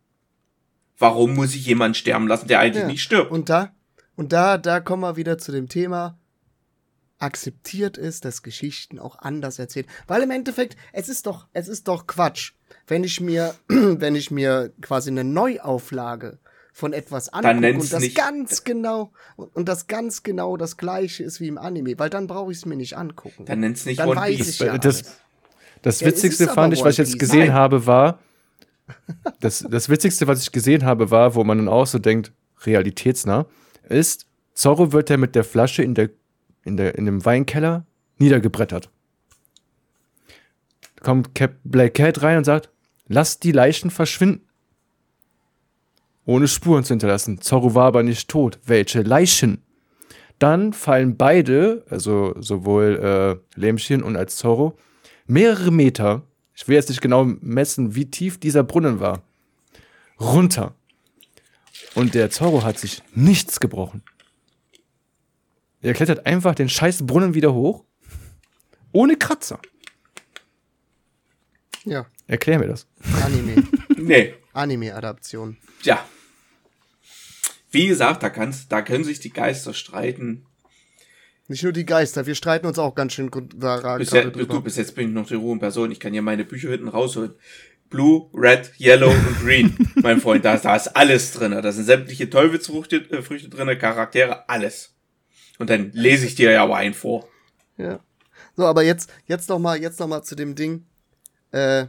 Warum 0.97 1.35
muss 1.35 1.53
ich 1.55 1.65
jemanden 1.65 1.93
sterben 1.95 2.27
lassen, 2.27 2.47
der 2.47 2.59
eigentlich 2.59 2.81
Ja. 2.83 2.87
nicht 2.87 3.03
stirbt? 3.03 3.31
Und 3.31 3.49
da, 3.49 3.71
und 4.15 4.33
da, 4.33 4.57
da 4.57 4.79
kommen 4.79 5.03
wir 5.03 5.15
wieder 5.15 5.37
zu 5.37 5.51
dem 5.51 5.69
Thema, 5.69 6.17
akzeptiert 7.19 7.97
ist, 7.97 8.25
dass 8.25 8.43
Geschichten 8.43 8.99
auch 8.99 9.17
anders 9.19 9.57
erzählt. 9.59 9.87
Weil 10.05 10.21
im 10.21 10.31
Endeffekt, 10.31 10.75
es 10.93 11.09
ist 11.09 11.25
doch, 11.25 11.47
es 11.53 11.67
ist 11.67 11.87
doch 11.87 12.05
Quatsch. 12.07 12.53
Wenn 12.85 13.03
ich 13.03 13.21
mir, 13.21 13.55
wenn 13.67 14.15
ich 14.15 14.29
mir 14.31 14.71
quasi 14.81 15.09
eine 15.09 15.23
Neuauflage 15.23 16.39
von 16.73 16.93
etwas 16.93 17.29
angucke 17.29 17.55
nenn's 17.59 17.85
und 17.85 17.93
das 17.93 18.01
nicht- 18.03 18.15
ganz 18.17 18.63
genau, 18.63 19.11
und, 19.35 19.67
das 19.67 19.87
ganz 19.87 20.21
genau 20.21 20.57
das 20.57 20.77
gleiche 20.77 21.23
ist 21.23 21.39
wie 21.39 21.47
im 21.47 21.57
Anime, 21.57 21.97
weil 21.97 22.11
dann 22.11 22.27
brauche 22.27 22.51
ich 22.51 22.59
es 22.59 22.65
mir 22.67 22.75
nicht 22.75 22.95
angucken. 22.97 23.45
Dann 23.45 23.61
nennt's 23.61 23.85
nicht 23.87 23.99
Dann 23.99 24.09
One 24.09 24.19
weiß 24.21 24.35
Piece. 24.37 24.49
ich 24.49 24.59
ja 24.59 24.77
Das- 24.77 25.03
alles. 25.03 25.17
Das 25.81 25.99
Ja, 25.99 26.07
Witzigste 26.07 26.47
fand 26.47 26.73
ich, 26.73 26.83
was 26.83 26.93
ich 26.93 26.97
jetzt 26.99 27.19
gesehen 27.19 27.47
Nein. 27.47 27.53
habe, 27.53 27.85
war, 27.85 28.19
das, 29.39 29.65
das 29.69 29.89
Witzigste, 29.89 30.27
was 30.27 30.41
ich 30.41 30.51
gesehen 30.51 30.85
habe, 30.85 31.11
war, 31.11 31.35
wo 31.35 31.43
man 31.43 31.57
dann 31.57 31.67
auch 31.67 31.87
so 31.87 31.99
denkt, 31.99 32.31
realitätsnah, 32.65 33.45
ist, 33.89 34.27
Zorro 34.53 34.91
wird 34.91 35.09
ja 35.09 35.17
mit 35.17 35.35
der 35.35 35.43
Flasche 35.43 35.83
in 35.83 35.93
der, 35.93 36.09
in 36.63 36.77
der, 36.77 36.97
in 36.97 37.05
dem 37.05 37.23
Weinkeller 37.23 37.85
niedergebrettert. 38.17 38.89
Kommt 41.01 41.35
Cap 41.35 41.55
Black 41.63 41.93
Cat 41.93 42.23
rein 42.23 42.39
und 42.39 42.43
sagt, 42.43 42.69
lasst 43.07 43.43
die 43.43 43.51
Leichen 43.51 43.91
verschwinden. 43.91 44.41
Ohne 46.25 46.47
Spuren 46.47 46.83
zu 46.83 46.89
hinterlassen. 46.89 47.39
Zorro 47.39 47.75
war 47.75 47.85
aber 47.85 48.03
nicht 48.03 48.27
tot. 48.27 48.59
Welche 48.65 49.01
Leichen? 49.01 49.63
Dann 50.39 50.73
fallen 50.73 51.15
beide, 51.15 51.85
also 51.89 52.35
sowohl 52.39 53.39
äh, 53.55 53.59
Lämmchen 53.59 54.03
und 54.03 54.17
als 54.17 54.35
Zorro, 54.35 54.77
mehrere 55.27 55.71
Meter, 55.71 56.23
ich 56.53 56.67
will 56.67 56.75
jetzt 56.75 56.89
nicht 56.89 57.01
genau 57.01 57.25
messen, 57.25 57.95
wie 57.95 58.09
tief 58.09 58.39
dieser 58.39 58.63
Brunnen 58.63 58.99
war, 58.99 59.23
runter. 60.19 60.75
Und 61.93 62.15
der 62.15 62.29
Zorro 62.31 62.63
hat 62.63 62.79
sich 62.79 63.03
nichts 63.13 63.59
gebrochen. 63.59 64.03
Er 65.81 65.93
klettert 65.93 66.25
einfach 66.25 66.55
den 66.55 66.69
scheiß 66.69 67.05
Brunnen 67.05 67.33
wieder 67.33 67.53
hoch, 67.53 67.85
ohne 68.91 69.15
Kratzer. 69.15 69.59
Ja, 71.85 72.07
Erklär 72.27 72.59
mir 72.59 72.67
das. 72.67 72.87
Anime. 73.23 73.63
Nee, 73.99 74.35
Anime-Adaption. 74.53 75.57
Tja. 75.81 76.05
Wie 77.71 77.87
gesagt, 77.87 78.21
da 78.21 78.29
kannst, 78.29 78.71
da 78.71 78.83
können 78.83 79.03
sich 79.03 79.19
die 79.19 79.31
Geister 79.31 79.73
streiten. 79.73 80.45
Nicht 81.47 81.63
nur 81.63 81.71
die 81.71 81.85
Geister, 81.85 82.25
wir 82.25 82.35
streiten 82.35 82.67
uns 82.67 82.77
auch 82.77 82.93
ganz 82.93 83.13
schön 83.13 83.31
daran 83.55 83.99
Bis, 83.99 84.09
drüber. 84.09 84.31
du, 84.31 84.61
bis 84.61 84.75
jetzt 84.75 84.95
bin 84.95 85.09
ich 85.09 85.13
noch 85.13 85.27
die 85.27 85.35
Ruhe 85.35 85.53
in 85.53 85.59
Person. 85.59 85.91
Ich 85.91 85.99
kann 85.99 86.13
ja 86.13 86.21
meine 86.21 86.43
Bücher 86.43 86.69
hinten 86.69 86.89
rausholen. 86.89 87.35
Blue, 87.89 88.29
Red, 88.33 88.73
Yellow 88.79 89.09
und 89.09 89.39
Green, 89.39 89.77
mein 89.95 90.19
Freund. 90.19 90.43
Da, 90.43 90.57
da 90.57 90.75
ist 90.75 90.89
alles 90.89 91.31
drin. 91.31 91.51
Da 91.51 91.71
sind 91.71 91.85
sämtliche 91.85 92.29
Teufelsfrüchte 92.29 92.97
äh, 93.11 93.21
Früchte 93.21 93.47
drin, 93.49 93.79
Charaktere, 93.79 94.49
alles. 94.49 94.93
Und 95.57 95.69
dann 95.69 95.91
lese 95.93 96.25
ich 96.25 96.35
dir 96.35 96.51
ja 96.51 96.63
aber 96.63 96.75
einen 96.75 96.93
vor. 96.93 97.29
Ja. 97.77 98.01
So, 98.57 98.65
aber 98.65 98.83
jetzt, 98.83 99.13
jetzt 99.25 99.47
noch 99.47 99.59
mal, 99.59 99.79
jetzt 99.79 99.99
noch 100.01 100.07
mal 100.07 100.23
zu 100.23 100.35
dem 100.35 100.55
Ding. 100.55 100.85
Äh, 101.51 101.85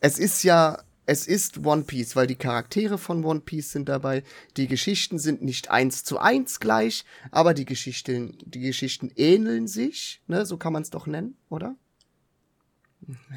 es 0.00 0.18
ist 0.18 0.42
ja, 0.42 0.82
es 1.10 1.26
ist 1.26 1.66
One 1.66 1.82
Piece, 1.82 2.14
weil 2.14 2.28
die 2.28 2.36
Charaktere 2.36 2.96
von 2.96 3.24
One 3.24 3.40
Piece 3.40 3.72
sind 3.72 3.88
dabei. 3.88 4.22
Die 4.56 4.68
Geschichten 4.68 5.18
sind 5.18 5.42
nicht 5.42 5.68
eins 5.68 6.04
zu 6.04 6.20
eins 6.20 6.60
gleich, 6.60 7.04
aber 7.32 7.52
die 7.52 7.64
Geschichten, 7.64 8.38
die 8.44 8.60
Geschichten 8.60 9.10
ähneln 9.16 9.66
sich, 9.66 10.22
ne? 10.28 10.46
So 10.46 10.56
kann 10.56 10.72
man 10.72 10.82
es 10.82 10.90
doch 10.90 11.08
nennen, 11.08 11.36
oder? 11.48 11.74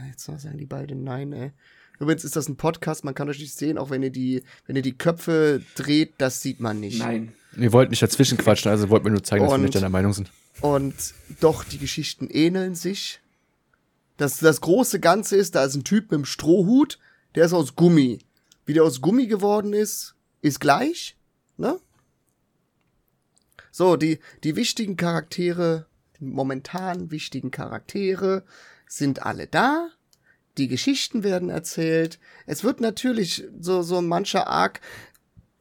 Jetzt 0.07 0.25
sagen 0.25 0.59
die 0.59 0.67
beiden 0.67 1.03
nein, 1.03 1.33
ey. 1.33 1.51
Übrigens 1.99 2.23
ist 2.23 2.35
das 2.35 2.47
ein 2.47 2.57
Podcast, 2.57 3.05
man 3.05 3.15
kann 3.15 3.27
euch 3.27 3.39
nicht 3.39 3.55
sehen, 3.57 3.79
auch 3.79 3.89
wenn 3.89 4.03
ihr 4.03 4.11
die, 4.11 4.43
wenn 4.67 4.75
ihr 4.75 4.81
die 4.83 4.95
Köpfe 4.95 5.63
dreht, 5.73 6.13
das 6.19 6.43
sieht 6.43 6.59
man 6.59 6.79
nicht. 6.79 6.99
Nein. 6.99 7.33
Wir 7.53 7.73
wollten 7.73 7.89
nicht 7.89 8.03
dazwischen 8.03 8.37
quatschen, 8.37 8.69
also 8.69 8.89
wollten 8.89 9.05
wir 9.05 9.11
nur 9.11 9.23
zeigen, 9.23 9.45
dass 9.45 9.51
wir 9.51 9.55
Und- 9.55 9.61
nicht 9.63 9.73
deiner 9.75 9.89
Meinung 9.89 10.13
sind. 10.13 10.31
Und 10.61 10.93
doch, 11.39 11.63
die 11.63 11.79
Geschichten 11.79 12.27
ähneln 12.29 12.75
sich. 12.75 13.19
Das, 14.17 14.37
das 14.37 14.61
große 14.61 14.99
Ganze 14.99 15.37
ist, 15.37 15.55
da 15.55 15.65
ist 15.65 15.73
ein 15.73 15.83
Typ 15.83 16.11
mit 16.11 16.19
einem 16.19 16.25
Strohhut, 16.25 16.99
der 17.35 17.45
ist 17.45 17.53
aus 17.53 17.75
Gummi. 17.75 18.19
Wie 18.65 18.73
der 18.73 18.83
aus 18.83 19.01
Gummi 19.01 19.27
geworden 19.27 19.73
ist, 19.73 20.15
ist 20.41 20.59
gleich, 20.59 21.17
ne? 21.57 21.79
So, 23.71 23.95
die, 23.95 24.19
die 24.43 24.55
wichtigen 24.55 24.97
Charaktere, 24.97 25.87
die 26.19 26.25
momentan 26.25 27.09
wichtigen 27.09 27.49
Charaktere 27.49 28.43
sind 28.87 29.23
alle 29.23 29.47
da. 29.47 29.89
Die 30.59 30.67
Geschichten 30.67 31.23
werden 31.23 31.49
erzählt. 31.49 32.19
Es 32.45 32.63
wird 32.63 32.79
natürlich 32.79 33.43
so, 33.59 33.81
so 33.81 34.01
mancher 34.01 34.47
Arc, 34.47 34.79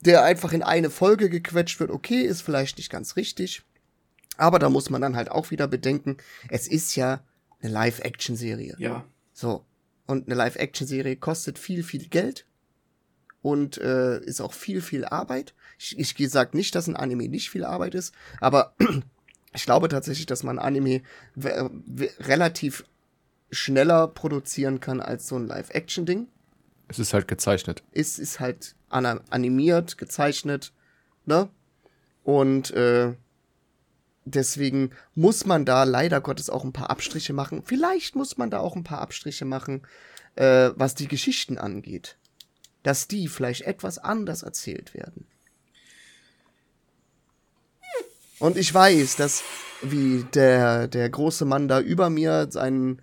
der 0.00 0.24
einfach 0.24 0.52
in 0.52 0.62
eine 0.62 0.90
Folge 0.90 1.30
gequetscht 1.30 1.80
wird, 1.80 1.90
okay, 1.90 2.22
ist 2.22 2.42
vielleicht 2.42 2.76
nicht 2.76 2.90
ganz 2.90 3.16
richtig. 3.16 3.62
Aber 4.36 4.58
da 4.58 4.68
muss 4.68 4.90
man 4.90 5.00
dann 5.00 5.16
halt 5.16 5.30
auch 5.30 5.50
wieder 5.50 5.68
bedenken, 5.68 6.18
es 6.48 6.66
ist 6.66 6.96
ja 6.96 7.24
eine 7.60 7.72
Live-Action-Serie. 7.72 8.76
Ja. 8.78 9.06
So. 9.32 9.64
Und 10.06 10.26
eine 10.26 10.34
Live-Action-Serie 10.34 11.16
kostet 11.16 11.58
viel, 11.58 11.82
viel 11.82 12.08
Geld. 12.08 12.46
Und 13.40 13.78
äh, 13.78 14.20
ist 14.20 14.40
auch 14.40 14.52
viel, 14.52 14.80
viel 14.80 15.04
Arbeit. 15.04 15.54
Ich, 15.78 15.98
ich 15.98 16.30
sag 16.30 16.54
nicht, 16.54 16.74
dass 16.74 16.86
ein 16.86 16.96
Anime 16.96 17.28
nicht 17.28 17.50
viel 17.50 17.64
Arbeit 17.64 17.94
ist, 17.94 18.14
aber 18.40 18.74
ich 19.54 19.64
glaube 19.64 19.88
tatsächlich, 19.88 20.26
dass 20.26 20.44
man 20.44 20.60
Anime 20.60 21.02
relativ 21.36 22.84
schneller 23.50 24.06
produzieren 24.06 24.80
kann 24.80 25.00
als 25.00 25.28
so 25.28 25.36
ein 25.36 25.46
Live-Action-Ding 25.46 26.28
Es 26.88 26.98
ist 26.98 27.12
halt 27.14 27.26
gezeichnet. 27.26 27.82
ist, 27.92 28.18
ist 28.18 28.38
halt 28.38 28.76
animiert, 28.88 29.98
gezeichnet, 29.98 30.72
ne? 31.26 31.48
Und 32.24 32.70
äh, 32.70 33.14
deswegen 34.24 34.90
muss 35.14 35.46
man 35.46 35.64
da 35.64 35.84
leider 35.84 36.20
Gottes 36.20 36.50
auch 36.50 36.64
ein 36.64 36.72
paar 36.72 36.90
Abstriche 36.90 37.32
machen. 37.32 37.62
Vielleicht 37.64 38.16
muss 38.16 38.36
man 38.38 38.50
da 38.50 38.60
auch 38.60 38.76
ein 38.76 38.84
paar 38.84 39.00
Abstriche 39.00 39.44
machen, 39.44 39.82
äh, 40.36 40.70
was 40.76 40.94
die 40.94 41.08
Geschichten 41.08 41.58
angeht. 41.58 42.16
dass 42.82 43.06
die 43.08 43.28
vielleicht 43.28 43.62
etwas 43.62 43.98
anders 43.98 44.42
erzählt 44.42 44.94
werden. 44.94 45.26
Und 48.38 48.56
ich 48.56 48.72
weiß, 48.74 49.16
dass 49.16 49.44
wie 49.82 50.24
der, 50.34 50.88
der 50.88 51.08
große 51.08 51.44
Mann 51.44 51.68
da 51.68 51.80
über 51.80 52.10
mir, 52.10 52.48
sein 52.50 53.00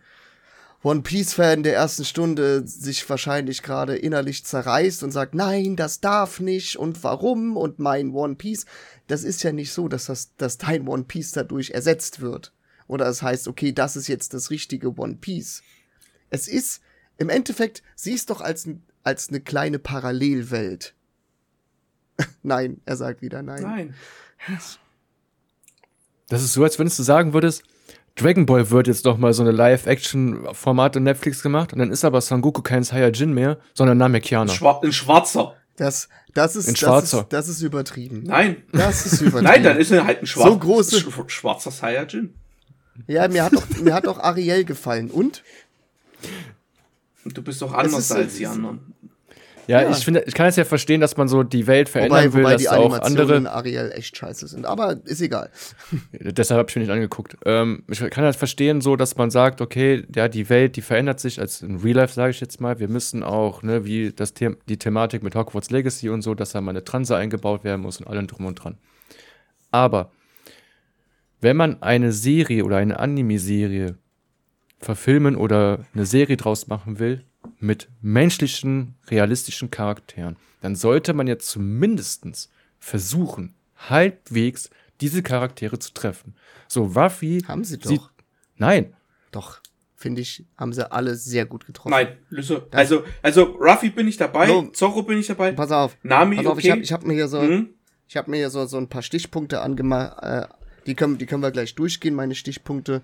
One 0.82 1.02
Piece-Fan 1.02 1.64
der 1.64 1.74
ersten 1.76 2.06
Stunde, 2.06 2.66
sich 2.66 3.08
wahrscheinlich 3.10 3.64
gerade 3.64 3.98
innerlich 3.98 4.46
zerreißt 4.46 5.04
und 5.04 5.12
sagt, 5.12 5.36
nein, 5.36 5.76
das 5.76 6.00
darf 6.00 6.40
nicht 6.40 6.78
und 6.78 7.04
warum 7.04 7.58
und 7.58 7.80
mein 7.80 8.12
One 8.12 8.36
Piece. 8.36 8.66
Das 9.08 9.24
ist 9.24 9.44
ja 9.44 9.52
nicht 9.52 9.74
so, 9.74 9.90
dass, 9.90 10.06
das, 10.06 10.36
dass 10.38 10.58
dein 10.58 10.88
One 10.88 11.04
Piece 11.04 11.34
dadurch 11.34 11.72
ersetzt 11.72 12.22
wird. 12.22 12.54
Oder 12.88 13.08
es 13.08 13.22
heißt, 13.22 13.50
okay, 13.50 13.74
das 13.74 13.98
ist 13.98 14.08
jetzt 14.08 14.34
das 14.34 14.52
richtige 14.52 14.98
One 14.98 15.16
Piece. 15.16 15.64
Es 16.30 16.48
ist, 16.48 16.82
im 17.18 17.28
Endeffekt, 17.28 17.84
sieh 17.96 18.14
es 18.14 18.26
doch 18.26 18.40
als, 18.40 18.68
als 19.04 19.30
eine 19.30 19.42
kleine 19.42 19.80
Parallelwelt. 19.80 20.96
nein, 22.42 22.80
er 22.86 22.96
sagt 22.96 23.22
wieder 23.22 23.44
nein. 23.44 23.64
Nein. 23.64 23.96
Das 26.30 26.42
ist 26.42 26.54
so, 26.54 26.64
als 26.64 26.80
wenn 26.80 26.88
du 26.88 27.04
sagen 27.04 27.34
würdest, 27.34 27.64
Dragon 28.20 28.46
Ball 28.46 28.70
wird 28.70 28.88
jetzt 28.88 29.06
noch 29.06 29.18
mal 29.18 29.34
so 29.34 29.42
eine 29.44 29.52
Live-Action-Format 29.52 30.96
in 30.98 31.04
Netflix 31.04 31.42
gemacht 31.42 31.74
und 31.74 31.80
dann 31.80 31.92
ist 31.92 32.04
aber 32.06 32.22
Son 32.22 32.42
Goku 32.42 32.62
kein 32.62 32.84
Saiyajin 32.84 33.34
mehr, 33.34 33.58
sondern 33.74 33.98
Namekianer. 33.98 34.52
Schwar 34.52 34.84
ein 34.84 34.92
Schwarzer. 34.92 35.56
Das, 35.78 36.10
das 36.34 36.56
ist, 36.58 36.68
Ein 36.68 36.74
das 36.74 36.80
Schwarzer. 36.80 37.20
ist, 37.22 37.34
das 37.34 37.48
ist 37.48 37.62
übertrieben. 37.62 38.24
Nein. 38.26 38.58
Das 38.74 39.06
ist 39.06 39.22
übertrieben. 39.22 39.44
Nein, 39.46 39.64
dann 39.64 39.78
ist 39.78 39.92
er 39.92 40.06
halt 40.06 40.20
ein 40.22 40.28
schwarzer, 40.28 40.50
So 40.52 40.58
große- 40.58 41.28
sch 41.30 41.32
schwarzer 41.32 41.72
Saiyajin. 41.72 42.34
Ja, 43.08 43.28
mir 43.30 43.44
hat 43.46 43.54
doch, 43.54 43.66
mir 43.82 43.94
hat 43.94 44.06
doch 44.06 44.20
Ariel 44.20 44.66
gefallen. 44.66 45.10
Und? 45.10 45.42
Du 47.26 47.42
bist 47.42 47.62
doch 47.62 47.74
anders 47.74 48.00
ist- 48.00 48.12
als 48.12 48.36
die 48.36 48.46
anderen. 48.48 48.94
Ja, 49.70 49.84
Ja. 49.84 49.92
ich 49.92 50.04
finde, 50.04 50.24
ich 50.26 50.34
kann 50.34 50.48
es 50.48 50.56
ja 50.56 50.66
verstehen, 50.66 51.00
dass 51.00 51.16
man 51.16 51.28
so 51.28 51.44
die 51.44 51.68
Welt 51.68 51.90
verändern 51.90 52.18
Wobei, 52.26 52.34
will, 52.34 52.42
wobei 52.44 52.54
dass 52.54 52.62
die 52.64 52.70
auch 52.70 53.00
andere. 53.02 53.52
Ariel 53.52 53.92
echt 53.94 54.18
scheiße 54.18 54.48
sind. 54.48 54.66
Aber 54.66 55.00
ist 55.06 55.22
egal. 55.22 55.52
Deshalb 56.12 56.58
habe 56.58 56.70
ich 56.70 56.76
mir 56.76 56.82
nicht 56.82 56.92
angeguckt. 56.92 57.38
Ähm, 57.46 57.84
ich 57.88 58.00
kann 58.10 58.24
halt 58.24 58.36
verstehen, 58.36 58.82
so, 58.82 58.96
dass 58.96 59.16
man 59.16 59.30
sagt, 59.30 59.62
okay, 59.62 60.08
ja, 60.16 60.28
die 60.28 60.50
Welt, 60.50 60.76
die 60.76 60.82
verändert 60.82 61.20
sich, 61.20 61.40
als 61.40 61.62
in 61.62 61.76
Real 61.76 61.98
Life 61.98 62.16
sage 62.16 62.32
ich 62.32 62.40
jetzt 62.42 62.60
mal. 62.60 62.80
Wir 62.80 62.88
müssen 62.88 63.22
auch, 63.22 63.62
ne, 63.62 63.86
wie 63.86 64.12
das 64.12 64.34
The 64.36 64.56
die 64.68 64.80
Thematik 64.80 65.22
mit 65.22 65.36
Hogwarts 65.36 65.70
Legacy 65.70 66.10
und 66.10 66.24
so, 66.24 66.34
dass 66.34 66.54
da 66.54 66.62
mal 66.62 66.72
eine 66.72 66.84
Transe 66.84 67.16
eingebaut 67.16 67.64
werden 67.64 67.82
muss 67.82 68.00
und 68.00 68.08
allem 68.08 68.26
drum 68.26 68.48
und 68.48 68.56
dran. 68.56 68.80
Aber 69.70 70.10
wenn 71.42 71.56
man 71.56 71.84
eine 71.84 72.12
Serie 72.12 72.66
oder 72.66 72.78
eine 72.78 72.98
Anime-Serie 72.98 74.00
verfilmen 74.80 75.36
oder 75.36 75.86
eine 75.94 76.08
Serie 76.08 76.38
draus 76.38 76.66
machen 76.68 76.98
will 76.98 77.24
mit 77.60 77.90
menschlichen, 78.02 78.96
realistischen 79.10 79.70
Charakteren, 79.72 80.38
dann 80.62 80.76
sollte 80.76 81.14
man 81.14 81.28
jetzt 81.28 81.48
zumindestens 81.50 82.50
versuchen, 82.80 83.54
halbwegs 83.90 84.70
diese 85.02 85.24
Charaktere 85.24 85.80
zu 85.80 85.94
treffen. 85.94 86.36
So, 86.68 86.84
Ruffy. 86.86 87.44
Haben 87.48 87.64
sie 87.64 87.78
doch. 87.78 87.90
sieht- 87.90 88.02
Nein. 88.58 88.94
Doch, 89.32 89.60
finde 89.96 90.22
ich, 90.22 90.46
haben 90.58 90.74
sie 90.74 90.90
alle 90.92 91.16
sehr 91.16 91.46
gut 91.46 91.66
getroffen. 91.66 91.92
Nein, 91.92 92.18
Lüsse. 92.30 92.68
Also, 92.72 93.04
also 93.22 93.44
Ruffy 93.44 93.90
bin 93.90 94.08
ich 94.08 94.18
dabei, 94.18 94.48
So. 94.48 94.64
Zorro 94.70 95.04
bin 95.04 95.18
ich 95.20 95.28
dabei, 95.28 95.52
Pass 95.54 95.72
auf. 95.72 95.98
Nami, 96.04 96.38
Pass 96.38 96.46
auf, 96.48 96.54
okay. 96.58 96.62
ich 96.68 96.72
habe 96.72 96.82
ich 96.82 96.92
hab 96.94 97.06
mir 97.06 97.14
hier 97.14 97.28
so, 97.28 97.42
Mhm. 97.42 97.70
ich 98.08 98.18
habe 98.18 98.30
mir 98.32 98.38
hier 98.38 98.50
so, 98.50 98.66
so 98.66 98.78
ein 98.78 98.90
paar 98.90 99.02
Stichpunkte 99.02 99.62
angemacht. 99.62 100.18
Äh, 100.24 100.48
die 100.86 100.96
können, 100.96 101.18
die 101.18 101.26
können 101.26 101.44
wir 101.44 101.52
gleich 101.52 101.76
durchgehen, 101.76 102.16
meine 102.16 102.36
Stichpunkte. 102.36 103.02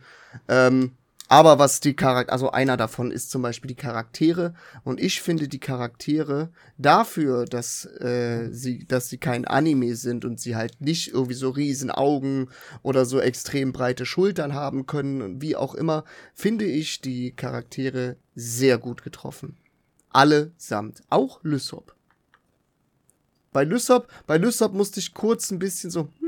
Ähm, 0.47 0.91
aber 1.27 1.57
was 1.57 1.79
die 1.79 1.95
Charakter, 1.95 2.31
also 2.31 2.51
einer 2.51 2.77
davon 2.77 3.09
ist 3.09 3.31
zum 3.31 3.41
Beispiel 3.41 3.69
die 3.69 3.75
Charaktere. 3.75 4.53
Und 4.83 4.99
ich 4.99 5.21
finde 5.21 5.47
die 5.47 5.59
Charaktere 5.59 6.49
dafür, 6.77 7.45
dass 7.45 7.85
äh, 7.85 8.49
sie, 8.51 8.85
dass 8.85 9.09
sie 9.09 9.17
kein 9.17 9.45
Anime 9.45 9.95
sind 9.95 10.23
und 10.23 10.39
sie 10.39 10.55
halt 10.55 10.81
nicht 10.81 11.13
irgendwie 11.13 11.33
so 11.33 11.49
riesen 11.49 11.89
Augen 11.89 12.49
oder 12.83 13.05
so 13.05 13.19
extrem 13.19 13.71
breite 13.71 14.05
Schultern 14.05 14.53
haben 14.53 14.85
können 14.85 15.21
und 15.21 15.41
wie 15.41 15.55
auch 15.55 15.73
immer, 15.73 16.05
finde 16.35 16.65
ich 16.65 17.01
die 17.01 17.31
Charaktere 17.31 18.17
sehr 18.35 18.77
gut 18.77 19.03
getroffen. 19.03 19.57
Allesamt. 20.11 21.01
Auch 21.09 21.39
Lysop. 21.43 21.95
Bei 23.51 23.63
Lysop, 23.63 24.09
bei 24.27 24.37
Lysop 24.37 24.73
musste 24.73 24.99
ich 24.99 25.13
kurz 25.13 25.49
ein 25.49 25.59
bisschen 25.59 25.89
so, 25.89 26.09
hm, 26.19 26.24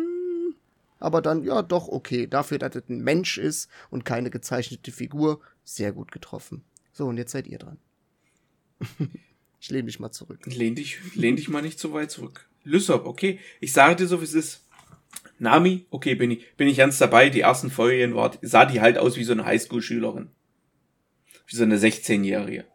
aber 0.99 1.21
dann, 1.21 1.43
ja, 1.43 1.61
doch, 1.61 1.87
okay. 1.87 2.27
Dafür, 2.27 2.59
dass 2.59 2.75
es 2.75 2.89
ein 2.89 3.01
Mensch 3.01 3.37
ist 3.37 3.69
und 3.89 4.05
keine 4.05 4.29
gezeichnete 4.29 4.91
Figur, 4.91 5.41
sehr 5.63 5.91
gut 5.91 6.11
getroffen. 6.11 6.63
So, 6.91 7.05
und 7.05 7.17
jetzt 7.17 7.31
seid 7.31 7.47
ihr 7.47 7.59
dran. 7.59 7.77
ich 9.59 9.69
lehne 9.69 9.83
mich 9.83 9.99
mal 9.99 10.11
zurück. 10.11 10.39
Lehn 10.45 10.75
dich, 10.75 10.99
lehn 11.15 11.35
dich 11.35 11.49
mal 11.49 11.61
nicht 11.61 11.79
so 11.79 11.93
weit 11.93 12.11
zurück. 12.11 12.47
Lysop, 12.63 13.05
okay. 13.05 13.39
Ich 13.59 13.73
sage 13.73 13.95
dir 13.95 14.07
so, 14.07 14.19
wie 14.21 14.25
es 14.25 14.33
ist. 14.33 14.63
Nami, 15.39 15.85
okay, 15.91 16.15
bin 16.15 16.31
ich, 16.31 16.55
bin 16.55 16.67
ich 16.67 16.77
ganz 16.77 16.97
dabei. 16.97 17.29
Die 17.29 17.41
ersten 17.41 17.69
Folgen 17.69 18.15
war, 18.15 18.31
sah 18.41 18.65
die 18.65 18.81
halt 18.81 18.97
aus 18.97 19.17
wie 19.17 19.23
so 19.23 19.33
eine 19.33 19.45
Highschool-Schülerin. 19.45 20.29
Wie 21.45 21.55
so 21.55 21.63
eine 21.63 21.77
16-Jährige. 21.77 22.65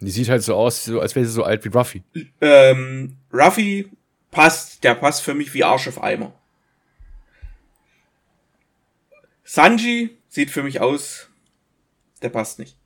Die 0.00 0.10
sieht 0.10 0.28
halt 0.28 0.42
so 0.42 0.54
aus, 0.54 0.84
so, 0.84 1.00
als 1.00 1.16
wäre 1.16 1.26
sie 1.26 1.32
so 1.32 1.42
alt 1.42 1.64
wie 1.64 1.70
Ruffy. 1.70 2.02
Ähm, 2.40 3.16
Ruffy 3.32 3.90
passt, 4.30 4.84
der 4.84 4.94
passt 4.94 5.22
für 5.22 5.34
mich 5.34 5.54
wie 5.54 5.64
Arsch 5.64 5.88
auf 5.88 6.02
Eimer. 6.02 6.37
Sanji 9.48 10.18
sieht 10.28 10.50
für 10.50 10.62
mich 10.62 10.82
aus, 10.82 11.30
der 12.20 12.28
passt 12.28 12.58
nicht. 12.58 12.76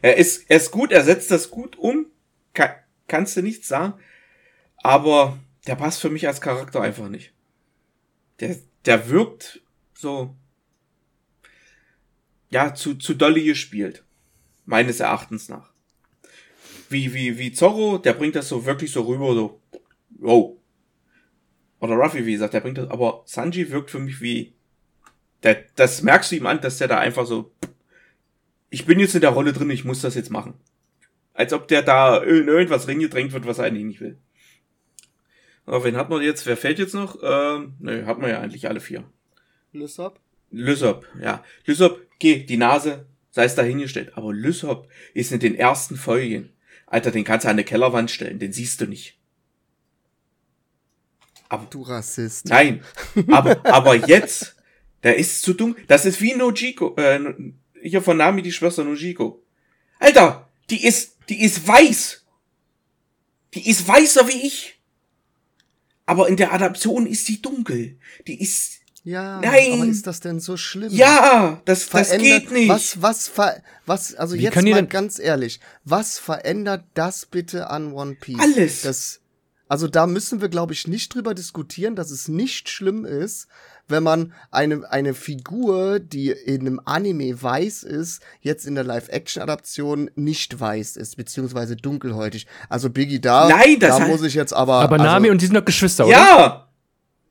Er 0.00 0.16
ist, 0.16 0.50
er 0.50 0.56
ist 0.56 0.70
gut, 0.70 0.92
er 0.92 1.04
setzt 1.04 1.30
das 1.30 1.50
gut 1.50 1.76
um, 1.76 2.06
kann, 2.54 2.70
kannst 3.06 3.36
du 3.36 3.42
nichts 3.42 3.68
sagen, 3.68 4.00
aber 4.78 5.38
der 5.66 5.74
passt 5.74 6.00
für 6.00 6.08
mich 6.08 6.26
als 6.26 6.40
Charakter 6.40 6.80
einfach 6.80 7.10
nicht. 7.10 7.34
Der, 8.40 8.56
der 8.86 9.10
wirkt 9.10 9.60
so, 9.92 10.34
ja, 12.48 12.74
zu, 12.74 12.94
zu 12.94 13.12
dolly 13.12 13.44
gespielt. 13.44 14.02
Meines 14.64 15.00
Erachtens 15.00 15.50
nach. 15.50 15.70
Wie, 16.88 17.12
wie, 17.12 17.36
wie 17.36 17.52
Zorro, 17.52 17.98
der 17.98 18.14
bringt 18.14 18.36
das 18.36 18.48
so 18.48 18.64
wirklich 18.64 18.90
so 18.90 19.02
rüber, 19.02 19.34
so, 19.34 19.60
wow. 20.18 20.56
Oder 21.78 21.96
Ruffy, 21.96 22.24
wie 22.24 22.32
gesagt, 22.32 22.54
der 22.54 22.60
bringt 22.60 22.78
das, 22.78 22.88
aber 22.88 23.22
Sanji 23.26 23.70
wirkt 23.70 23.90
für 23.90 23.98
mich 23.98 24.22
wie, 24.22 24.54
der, 25.42 25.64
das 25.76 26.02
merkst 26.02 26.30
du 26.32 26.36
ihm 26.36 26.46
an, 26.46 26.60
dass 26.60 26.78
der 26.78 26.88
da 26.88 26.98
einfach 26.98 27.26
so, 27.26 27.52
ich 28.68 28.86
bin 28.86 29.00
jetzt 29.00 29.14
in 29.14 29.20
der 29.20 29.30
Rolle 29.30 29.52
drin, 29.52 29.70
ich 29.70 29.84
muss 29.84 30.00
das 30.00 30.14
jetzt 30.14 30.30
machen. 30.30 30.54
Als 31.34 31.52
ob 31.52 31.68
der 31.68 31.82
da 31.82 32.18
in 32.18 32.48
irgendwas 32.48 32.86
reingedrängt 32.88 33.32
wird, 33.32 33.46
was 33.46 33.58
er 33.58 33.64
eigentlich 33.64 33.84
nicht 33.84 34.00
will. 34.00 34.18
Aber 35.66 35.84
wen 35.84 35.96
hat 35.96 36.10
man 36.10 36.22
jetzt? 36.22 36.46
Wer 36.46 36.56
fällt 36.56 36.78
jetzt 36.78 36.94
noch? 36.94 37.18
Ähm, 37.22 37.74
nö, 37.78 38.04
hat 38.04 38.18
man 38.18 38.30
ja 38.30 38.40
eigentlich 38.40 38.68
alle 38.68 38.80
vier. 38.80 39.04
Lysop? 39.72 40.20
Lysop, 40.50 41.06
ja. 41.22 41.44
Lysop, 41.64 42.00
geh, 42.18 42.44
die 42.44 42.56
Nase, 42.56 43.06
sei 43.30 43.44
es 43.44 43.54
dahingestellt. 43.54 44.16
Aber 44.16 44.32
Lysop 44.32 44.88
ist 45.14 45.30
in 45.32 45.38
den 45.40 45.54
ersten 45.54 45.96
Folgen. 45.96 46.50
Alter, 46.86 47.12
den 47.12 47.22
kannst 47.24 47.44
du 47.44 47.48
an 47.48 47.54
eine 47.54 47.64
Kellerwand 47.64 48.10
stellen, 48.10 48.40
den 48.40 48.52
siehst 48.52 48.80
du 48.80 48.86
nicht. 48.86 49.16
Aber, 51.48 51.66
Du 51.70 51.82
Rassist. 51.82 52.46
nein, 52.46 52.82
aber, 53.28 53.64
aber 53.66 53.94
jetzt, 53.94 54.56
der 55.02 55.16
ist 55.16 55.42
zu 55.42 55.54
dunkel. 55.54 55.84
Das 55.88 56.04
ist 56.04 56.20
wie 56.20 56.34
Nojiko, 56.34 56.94
äh, 56.96 57.20
hier 57.82 58.02
von 58.02 58.16
Nami 58.16 58.42
die 58.42 58.52
Schwester 58.52 58.84
Nojiko. 58.84 59.42
Alter, 59.98 60.48
die 60.70 60.84
ist, 60.86 61.16
die 61.28 61.42
ist 61.42 61.66
weiß. 61.66 62.24
Die 63.54 63.68
ist 63.68 63.86
weißer 63.86 64.28
wie 64.28 64.46
ich. 64.46 64.78
Aber 66.06 66.28
in 66.28 66.36
der 66.36 66.52
Adaption 66.52 67.06
ist 67.06 67.26
sie 67.26 67.40
dunkel. 67.40 67.98
Die 68.26 68.40
ist, 68.40 68.80
Ja, 69.04 69.40
Nein. 69.40 69.72
aber 69.74 69.86
ist 69.86 70.06
das 70.06 70.20
denn 70.20 70.40
so 70.40 70.56
schlimm? 70.56 70.92
ja, 70.92 71.60
das, 71.64 71.88
das 71.88 72.08
Verändert- 72.10 72.20
geht 72.42 72.50
nicht. 72.52 72.68
Was, 72.68 73.00
was, 73.00 73.28
ver 73.28 73.62
was, 73.86 74.14
also 74.14 74.34
Wie 74.36 74.42
jetzt 74.42 74.56
mal 74.56 74.62
denn- 74.64 74.88
ganz 74.88 75.18
ehrlich, 75.18 75.60
was 75.84 76.18
verändert 76.18 76.84
das 76.94 77.26
bitte 77.26 77.70
an 77.70 77.92
One 77.92 78.14
Piece? 78.20 78.38
Alles. 78.40 78.82
Das, 78.82 79.20
also 79.68 79.88
da 79.88 80.06
müssen 80.06 80.40
wir, 80.40 80.48
glaube 80.48 80.72
ich, 80.74 80.86
nicht 80.86 81.14
drüber 81.14 81.32
diskutieren, 81.34 81.96
dass 81.96 82.10
es 82.10 82.28
nicht 82.28 82.68
schlimm 82.68 83.04
ist, 83.04 83.46
wenn 83.90 84.02
man 84.02 84.32
eine, 84.50 84.90
eine 84.90 85.14
Figur, 85.14 85.98
die 86.00 86.30
in 86.30 86.60
einem 86.60 86.80
Anime 86.84 87.42
weiß 87.42 87.82
ist, 87.82 88.22
jetzt 88.40 88.66
in 88.66 88.74
der 88.74 88.84
Live-Action-Adaption 88.84 90.10
nicht 90.14 90.58
weiß 90.58 90.96
ist, 90.96 91.16
beziehungsweise 91.16 91.76
dunkelhäutig. 91.76 92.46
Also 92.68 92.90
Biggie 92.90 93.20
da, 93.20 93.48
Nein, 93.48 93.78
das 93.78 93.98
da 93.98 94.04
heißt- 94.04 94.08
muss 94.08 94.22
ich 94.22 94.34
jetzt 94.34 94.52
aber. 94.52 94.74
Aber 94.74 94.92
also, 94.94 95.04
Nami 95.04 95.30
und 95.30 95.40
die 95.40 95.46
sind 95.46 95.54
doch 95.56 95.64
Geschwister, 95.64 96.06
oder? 96.06 96.12
Ja, 96.16 96.68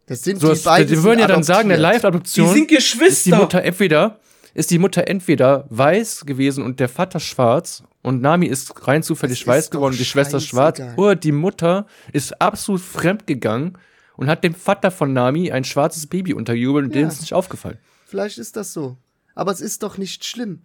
das 0.05 0.21
sind 0.23 0.39
So, 0.41 0.53
die 0.53 0.59
beiden. 0.61 0.87
die 0.87 1.03
würden 1.03 1.19
ja 1.19 1.27
dann 1.27 1.43
sagen, 1.43 1.71
eine 1.71 1.85
adoptiert. 2.03 2.47
die 2.47 2.51
sind 2.51 2.61
ist 2.63 2.69
die 2.71 2.75
Geschwister. 2.75 3.37
Mutter 3.37 3.61
entweder 3.63 4.19
ist 4.55 4.71
die 4.71 4.79
Mutter 4.79 5.07
entweder 5.07 5.65
weiß 5.69 6.25
gewesen 6.25 6.63
und 6.63 6.79
der 6.79 6.89
Vater 6.89 7.19
schwarz 7.19 7.83
und 8.01 8.21
Nami 8.21 8.47
ist 8.47 8.87
rein 8.87 9.03
zufällig 9.03 9.39
Das 9.39 9.47
weiß 9.47 9.69
geworden 9.69 9.91
und 9.93 9.99
die 9.99 10.05
Schwester 10.05 10.39
schwarz 10.39 10.81
oder 10.97 11.15
die 11.15 11.31
Mutter 11.31 11.85
ist 12.13 12.41
absolut 12.41 12.81
fremd 12.81 13.27
gegangen 13.27 13.77
und 14.19 14.27
hat 14.27 14.43
dem 14.43 14.53
Vater 14.53 14.91
von 14.91 15.13
Nami 15.13 15.49
ein 15.51 15.63
schwarzes 15.63 16.05
Baby 16.05 16.33
untergejubelt 16.33 16.85
und 16.85 16.91
Ja. 16.91 16.99
denen 16.99 17.09
ist 17.09 17.21
nicht 17.21 17.33
aufgefallen. 17.33 17.77
Vielleicht 18.05 18.37
ist 18.37 18.57
das 18.57 18.73
so. 18.73 18.97
Aber 19.33 19.51
es 19.53 19.61
ist 19.61 19.81
doch 19.83 19.97
nicht 19.97 20.25
schlimm. 20.25 20.63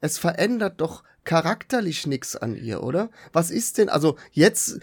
Es 0.00 0.18
verändert 0.18 0.80
doch 0.80 1.02
charakterlich 1.24 2.06
nix 2.06 2.36
an 2.36 2.54
ihr, 2.54 2.82
oder? 2.84 3.10
Was 3.32 3.50
ist 3.50 3.78
denn, 3.78 3.88
also 3.88 4.16
jetzt, 4.30 4.78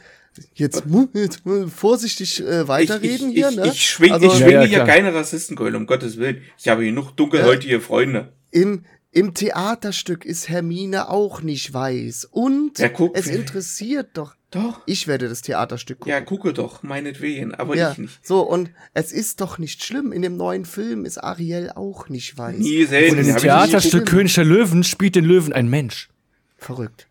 jetzt, 0.53 0.83
jetzt 1.13 1.43
vorsichtig 1.73 2.45
äh, 2.45 2.67
weiterreden 2.67 3.29
ich, 3.29 3.37
ich, 3.37 3.45
hier, 3.45 3.49
ich, 3.49 3.55
ne? 3.55 3.67
Ich 3.67 3.89
schwing, 3.89 4.11
also, 4.11 4.27
ich 4.27 4.33
schwinge 4.33 4.51
Ja, 4.51 4.61
ja, 4.63 4.67
hier 4.67 4.83
keine 4.83 5.13
Rassistenkeule, 5.13 5.77
um 5.77 5.85
Gottes 5.85 6.17
Willen. 6.17 6.41
Ich 6.57 6.67
habe 6.67 6.83
genug 6.83 7.11
dunkelhäutige 7.15 7.79
Freunde. 7.79 8.33
im, 8.51 8.83
im 9.11 9.33
Theaterstück 9.33 10.25
ist 10.25 10.49
Hermine 10.49 11.09
auch 11.09 11.41
nicht 11.41 11.73
weiß. 11.73 12.25
Und 12.31 12.77
Ja, 12.79 12.89
guck, 12.89 13.17
es 13.17 13.27
interessiert 13.27 14.09
doch. 14.15 14.35
Doch. 14.51 14.81
Ich 14.85 15.07
werde 15.07 15.27
das 15.27 15.41
Theaterstück 15.41 15.99
gucken. 15.99 16.11
Ja, 16.11 16.21
gucke 16.21 16.53
doch, 16.53 16.81
meinetwegen, 16.81 17.53
aber 17.53 17.75
Ja, 17.75 17.91
ich 17.91 17.97
nicht. 17.97 18.25
so, 18.25 18.41
und 18.41 18.71
es 18.93 19.11
ist 19.11 19.41
doch 19.41 19.57
nicht 19.57 19.83
schlimm. 19.83 20.13
In 20.13 20.21
dem 20.21 20.37
neuen 20.37 20.63
Film 20.63 21.03
ist 21.03 21.17
Ariel 21.17 21.71
auch 21.75 22.07
nicht 22.07 22.37
weiß. 22.37 22.57
Nie 22.57 22.85
selten. 22.85 23.19
Und 23.19 23.25
nie 23.25 23.33
Theaterstück. 23.33 24.05
König 24.05 24.35
der 24.35 24.45
Löwen 24.45 24.83
spielt 24.85 25.15
den 25.15 25.25
Löwen 25.25 25.51
ein 25.51 25.67
Mensch. 25.69 26.09
Verrückt. 26.57 27.07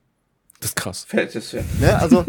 Das 0.60 0.70
ist 0.70 0.76
krass. 0.76 1.04
Fettes 1.06 1.50
Pferd. 1.50 1.64
Ne? 1.80 1.98
Also, 1.98 2.24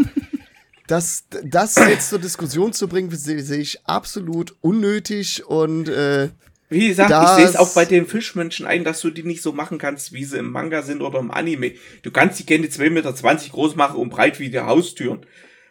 das, 0.87 1.23
das 1.43 1.75
jetzt 1.75 2.09
zur 2.09 2.19
Diskussion 2.19 2.73
zu 2.73 2.89
bringen, 2.89 3.09
sehe 3.11 3.41
sehe 3.41 3.59
ich 3.59 3.85
absolut 3.85 4.55
unnötig 4.59 5.45
und 5.45 5.87
äh, 5.87 6.29
Wie 6.69 6.87
gesagt, 6.89 7.11
Das- 7.11 7.31
ich 7.31 7.35
sehe 7.37 7.45
es 7.45 7.55
auch 7.55 7.73
bei 7.73 7.85
den 7.85 8.05
Fischmenschen 8.05 8.65
ein, 8.65 8.83
dass 8.83 8.99
du 9.01 9.09
die 9.09 9.23
nicht 9.23 9.41
so 9.41 9.53
machen 9.53 9.77
kannst, 9.77 10.11
wie 10.11 10.25
sie 10.25 10.37
im 10.39 10.51
Manga 10.51 10.81
sind 10.81 11.01
oder 11.01 11.19
im 11.19 11.31
Anime. 11.31 11.73
Du 12.03 12.11
kannst 12.11 12.39
die 12.39 12.45
gerne 12.45 12.67
2,20 12.67 12.89
Meter 12.89 13.13
groß 13.51 13.75
machen 13.75 13.97
und 13.97 14.09
breit 14.09 14.39
wie 14.39 14.49
die 14.49 14.59
Haustüren. 14.59 15.25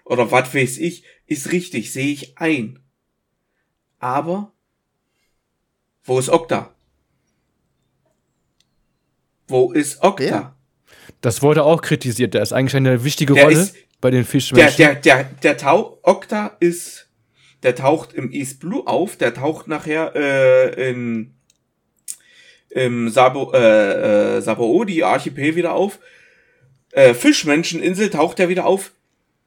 Oder 0.05 0.31
was 0.31 0.55
weiß 0.55 0.79
ich. 0.79 1.05
Ist 1.27 1.53
richtig, 1.53 1.93
sehe 1.93 2.13
ich 2.13 2.39
ein. 2.39 2.79
Aber, 3.99 4.53
wo 6.05 6.19
ist 6.19 6.29
Okta? 6.31 6.73
Wo 9.49 9.73
ist 9.73 10.03
Okta? 10.03 10.25
Wer? 10.25 10.57
Das 11.21 11.43
wurde 11.43 11.65
auch 11.65 11.83
kritisiert. 11.83 12.35
Der 12.35 12.43
ist 12.43 12.53
eigentlich 12.53 12.77
eine 12.77 13.05
wichtige 13.05 13.35
Der 13.35 13.45
Rolle 13.45 13.59
ist- 13.61 13.77
bei 14.01 14.11
den 14.11 14.21
Der, 14.21 14.27
Fischmenschen. 14.27 14.77
der, 14.77 14.95
der, 14.97 15.25
der 15.25 15.57
Tau 15.57 15.99
Okta 16.03 16.57
ist, 16.61 17.06
der 17.63 17.75
taucht 17.75 18.13
im 18.13 18.31
East 18.33 18.61
Blue 18.61 18.87
auf, 18.87 19.17
der 19.17 19.35
taucht 19.35 19.69
nachher 19.69 20.15
äh, 20.15 20.91
in 20.91 21.33
im 22.77 23.09
Sabo, 23.09 23.53
äh, 23.55 24.37
äh, 24.37 24.41
Sabaody 24.43 25.03
Archipel 25.03 25.57
wieder 25.57 25.73
auf. 25.73 25.99
Äh, 26.93 27.15
Fischmenscheninsel 27.15 28.11
taucht 28.11 28.39
er 28.39 28.51
wieder 28.51 28.67
auf 28.67 28.93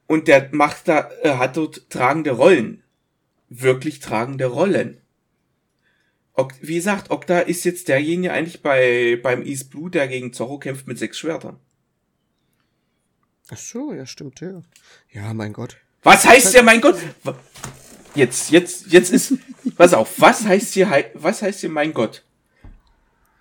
und 0.08 0.26
der 0.26 0.48
macht 0.52 0.88
da, 0.88 1.10
äh, 1.22 1.34
hat 1.34 1.56
dort 1.56 1.88
tragende 1.90 2.32
Rollen. 2.32 2.82
Wirklich 3.48 4.00
tragende 4.00 4.46
Rollen. 4.46 5.00
Ok, 6.32 6.54
wie 6.60 6.74
gesagt, 6.74 7.10
Okta 7.10 7.40
ist 7.40 7.64
jetzt 7.64 7.88
derjenige 7.88 8.32
eigentlich 8.32 8.62
bei 8.62 9.20
beim 9.22 9.44
East 9.44 9.70
Blue, 9.70 9.90
der 9.90 10.08
gegen 10.08 10.32
Zorro 10.32 10.58
kämpft 10.58 10.86
mit 10.88 10.98
sechs 10.98 11.18
Schwertern. 11.18 11.60
ach 13.50 13.58
so, 13.58 13.92
ja, 13.92 14.06
stimmt, 14.06 14.40
ja. 14.40 14.62
Ja, 15.12 15.34
mein 15.34 15.52
Gott. 15.52 15.76
Was 16.02 16.24
heißt 16.24 16.54
ja, 16.54 16.62
mein 16.62 16.80
Gott? 16.80 16.98
Jetzt, 18.14 18.50
jetzt, 18.50 18.92
jetzt 18.92 19.10
ist, 19.12 19.34
pass 19.76 19.94
auf, 19.94 20.20
was 20.20 20.44
heißt 20.44 20.74
hier, 20.74 21.10
was 21.14 21.42
heißt 21.42 21.60
hier, 21.60 21.70
mein 21.70 21.92
Gott? 21.92 22.24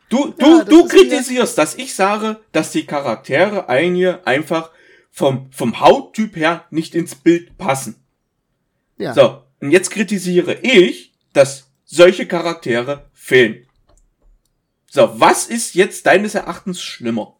Du, 0.09 0.33
du, 0.37 0.59
Ja, 0.59 0.63
du 0.63 0.87
kritisierst, 0.87 1.57
dass 1.57 1.75
ich 1.75 1.93
sage, 1.95 2.39
dass 2.51 2.71
die 2.71 2.85
Charaktere 2.85 3.69
einige 3.69 4.25
einfach 4.25 4.71
vom, 5.11 5.51
vom 5.51 5.79
Hauttyp 5.79 6.35
her 6.35 6.65
nicht 6.71 6.95
ins 6.95 7.15
Bild 7.15 7.57
passen. 7.57 7.95
Ja. 8.97 9.13
So, 9.13 9.43
und 9.59 9.71
jetzt 9.71 9.91
kritisiere 9.91 10.55
ich, 10.61 11.13
dass 11.33 11.69
solche 11.85 12.25
Charaktere 12.25 13.09
fehlen. 13.13 13.65
So, 14.89 15.19
was 15.19 15.47
ist 15.47 15.75
jetzt 15.75 16.05
deines 16.05 16.35
Erachtens 16.35 16.81
schlimmer? 16.81 17.35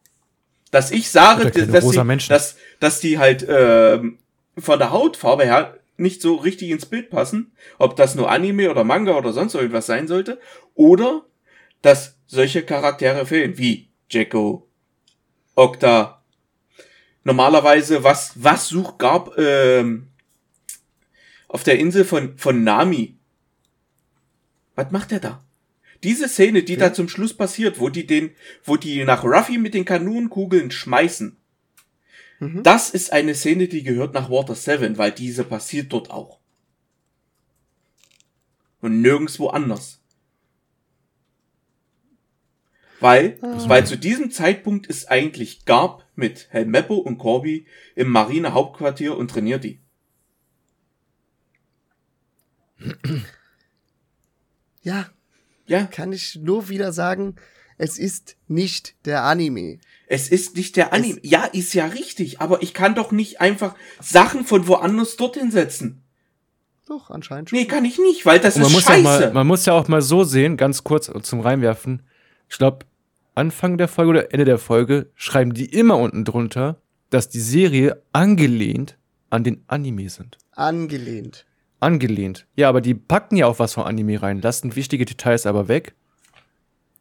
Dass 0.72 0.92
ich 0.92 1.10
sage, 1.10 1.50
dass, 1.50 1.90
die, 1.90 2.04
Menschen. 2.04 2.30
dass, 2.30 2.56
dass 2.80 3.00
die 3.00 3.18
halt 3.18 3.46
ähm, 3.50 4.20
von 4.58 4.78
der 4.78 4.92
Hautfarbe 4.92 5.44
her 5.44 5.79
nicht 6.00 6.22
so 6.22 6.36
richtig 6.36 6.70
ins 6.70 6.86
Bild 6.86 7.10
passen, 7.10 7.52
ob 7.78 7.96
das 7.96 8.16
nur 8.16 8.32
Anime 8.32 8.70
oder 8.70 8.84
Manga 8.84 9.18
oder 9.18 9.34
sonst 9.34 9.56
irgendwas 9.56 9.86
sein 9.86 10.08
sollte, 10.08 10.40
oder 10.76 11.26
dass 11.82 12.18
solche 12.28 12.64
Charaktere 12.64 13.26
fehlen, 13.26 13.58
wie 13.58 13.90
Jacko, 14.10 14.70
Okta. 15.56 16.24
Normalerweise, 17.24 18.04
was, 18.04 18.34
was 18.36 18.70
sucht 18.70 18.98
Garb 19.00 19.38
ähm, 19.38 20.08
auf 21.48 21.64
der 21.64 21.80
Insel 21.80 22.06
von, 22.06 22.38
von 22.38 22.64
Nami? 22.64 23.18
Was 24.76 24.92
macht 24.92 25.12
er 25.12 25.20
da? 25.20 25.44
Diese 26.04 26.30
Szene, 26.30 26.64
die 26.64 26.78
da 26.78 26.94
zum 26.94 27.10
Schluss 27.10 27.34
passiert, 27.34 27.80
wo 27.80 27.90
die 27.90 28.08
den, 28.08 28.32
wo 28.64 28.78
die 28.78 29.04
nach 29.04 29.26
Ruffy 29.26 29.58
mit 29.58 29.74
den 29.74 29.84
Kanonenkugeln 29.84 30.72
schmeißen, 30.72 31.36
Mhm. 32.40 32.64
das 32.64 32.90
ist 32.90 33.12
eine 33.12 33.36
Szene, 33.36 33.68
die 33.68 33.84
gehört 33.84 34.14
nach 34.14 34.30
Water 34.30 34.56
7, 34.56 34.98
weil 34.98 35.12
diese 35.12 35.44
passiert 35.44 35.92
dort 35.92 36.10
auch. 36.10 36.40
Und 38.82 39.02
nirgendwo 39.02 39.48
anders. 39.48 40.00
Weil, 43.02 43.38
weil 43.42 43.86
zu 43.86 43.98
diesem 43.98 44.30
Zeitpunkt 44.30 44.88
ist 44.88 45.10
eigentlich 45.10 45.66
Garb 45.66 46.06
mit 46.16 46.48
Helmeppo 46.52 46.96
und 46.96 47.18
Corby 47.18 47.66
im 47.96 48.10
Marine-Hauptquartier 48.10 49.18
und 49.18 49.32
trainiert 49.32 49.64
die. 49.64 49.80
Ja, 54.82 55.10
Ja, 55.66 55.86
kann 55.86 56.12
ich 56.14 56.36
nur 56.36 56.68
wieder 56.70 56.92
sagen, 56.92 57.36
es 57.80 57.98
ist 57.98 58.36
nicht 58.48 58.94
der 59.06 59.24
Anime. 59.24 59.80
es 60.08 60.28
ist 60.30 60.56
nicht 60.56 60.76
der 60.76 60.94
Anime. 60.94 61.20
Ja, 61.24 61.46
ist 61.46 61.74
ja 61.74 61.86
richtig, 61.88 62.40
aber 62.42 62.62
ich 62.62 62.74
kann 62.76 62.94
doch 62.94 63.12
nicht 63.12 63.42
einfach 63.42 63.74
Sachen 64.02 64.46
von 64.46 64.68
woanders 64.68 65.16
dorthin 65.16 65.50
setzen. 65.50 66.04
Doch, 66.88 67.10
anscheinend 67.10 67.50
schon. 67.50 67.58
Nee, 67.60 67.66
kann 67.66 67.86
ich 67.86 67.98
nicht, 67.98 68.26
weil 68.26 68.40
das 68.40 68.56
Und 68.56 68.64
man 68.64 68.70
ist 68.72 68.76
muss, 68.76 68.84
scheiße. 68.84 69.04
mal, 69.04 69.34
man 69.34 69.48
muss 69.48 69.66
ja 69.66 69.74
auch 69.74 69.88
mal 69.88 70.02
so 70.02 70.24
sehen, 70.24 70.58
ganz 70.58 70.84
kurz 70.84 71.10
zum 71.24 71.40
Reinwerfen. 71.40 72.04
Ich 72.50 72.58
glaube, 72.58 72.86
Anfang 73.36 73.78
der 73.78 73.88
Folge 73.88 74.10
oder 74.10 74.34
Ende 74.34 74.46
der 74.46 74.58
Folge 74.58 75.10
schreiben 75.16 75.54
die 75.54 75.66
immer 75.66 75.98
unten 75.98 76.26
drunter, 76.26 76.82
dass 77.10 77.30
die 77.30 77.40
Serie 77.40 78.02
angelehnt 78.12 78.98
an 79.30 79.44
den 79.44 79.64
Anime 79.68 80.10
sind. 80.10 80.38
Angelehnt. 80.52 81.46
Angelehnt. 81.80 82.46
Ja, 82.56 82.68
aber 82.68 82.82
die 82.82 82.96
packen 82.96 83.38
ja 83.38 83.46
auch 83.48 83.60
was 83.60 83.74
von 83.74 83.86
Anime 83.86 84.22
rein, 84.22 84.42
lassen 84.42 84.76
wichtige 84.76 85.06
Details 85.06 85.46
aber 85.46 85.70
weg. 85.70 85.94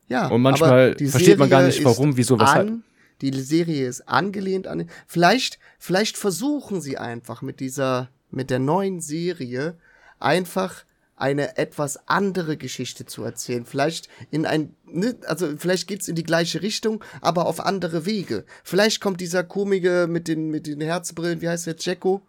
Ja, 0.08 0.28
Und 0.28 0.42
manchmal 0.42 0.96
versteht 0.96 1.38
man 1.38 1.50
gar 1.50 1.62
nicht, 1.62 1.84
warum, 1.84 2.16
wieso, 2.16 2.38
weshalb. 2.40 2.68
An, 2.68 2.82
die 3.20 3.32
Serie 3.32 3.86
ist 3.86 4.08
angelehnt 4.08 4.66
an. 4.66 4.88
Vielleicht, 5.06 5.58
vielleicht 5.78 6.16
versuchen 6.16 6.80
sie 6.80 6.98
einfach 6.98 7.42
mit 7.42 7.60
dieser, 7.60 8.08
mit 8.30 8.50
der 8.50 8.58
neuen 8.58 9.00
Serie 9.00 9.76
einfach 10.18 10.84
eine 11.18 11.58
etwas 11.58 12.08
andere 12.08 12.56
Geschichte 12.56 13.04
zu 13.04 13.24
erzählen. 13.24 13.66
Vielleicht 13.66 14.08
in 14.30 14.46
ein, 14.46 14.74
ne, 14.86 15.16
also 15.26 15.56
vielleicht 15.56 15.88
geht's 15.88 16.08
in 16.08 16.14
die 16.14 16.22
gleiche 16.22 16.62
Richtung, 16.62 17.04
aber 17.20 17.46
auf 17.46 17.60
andere 17.60 18.06
Wege. 18.06 18.44
Vielleicht 18.62 19.00
kommt 19.00 19.20
dieser 19.20 19.42
Komige 19.42 20.06
mit 20.08 20.28
den, 20.28 20.48
mit 20.48 20.66
den 20.66 20.80
Herzbrillen, 20.80 21.40
wie 21.40 21.48
heißt 21.48 21.66
der, 21.66 21.76
Jacko? 21.78 22.22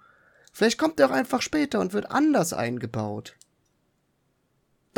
Vielleicht 0.51 0.79
kommt 0.79 0.99
er 0.99 1.09
auch 1.09 1.13
einfach 1.13 1.41
später 1.41 1.79
und 1.79 1.93
wird 1.93 2.09
anders 2.09 2.53
eingebaut. 2.53 3.35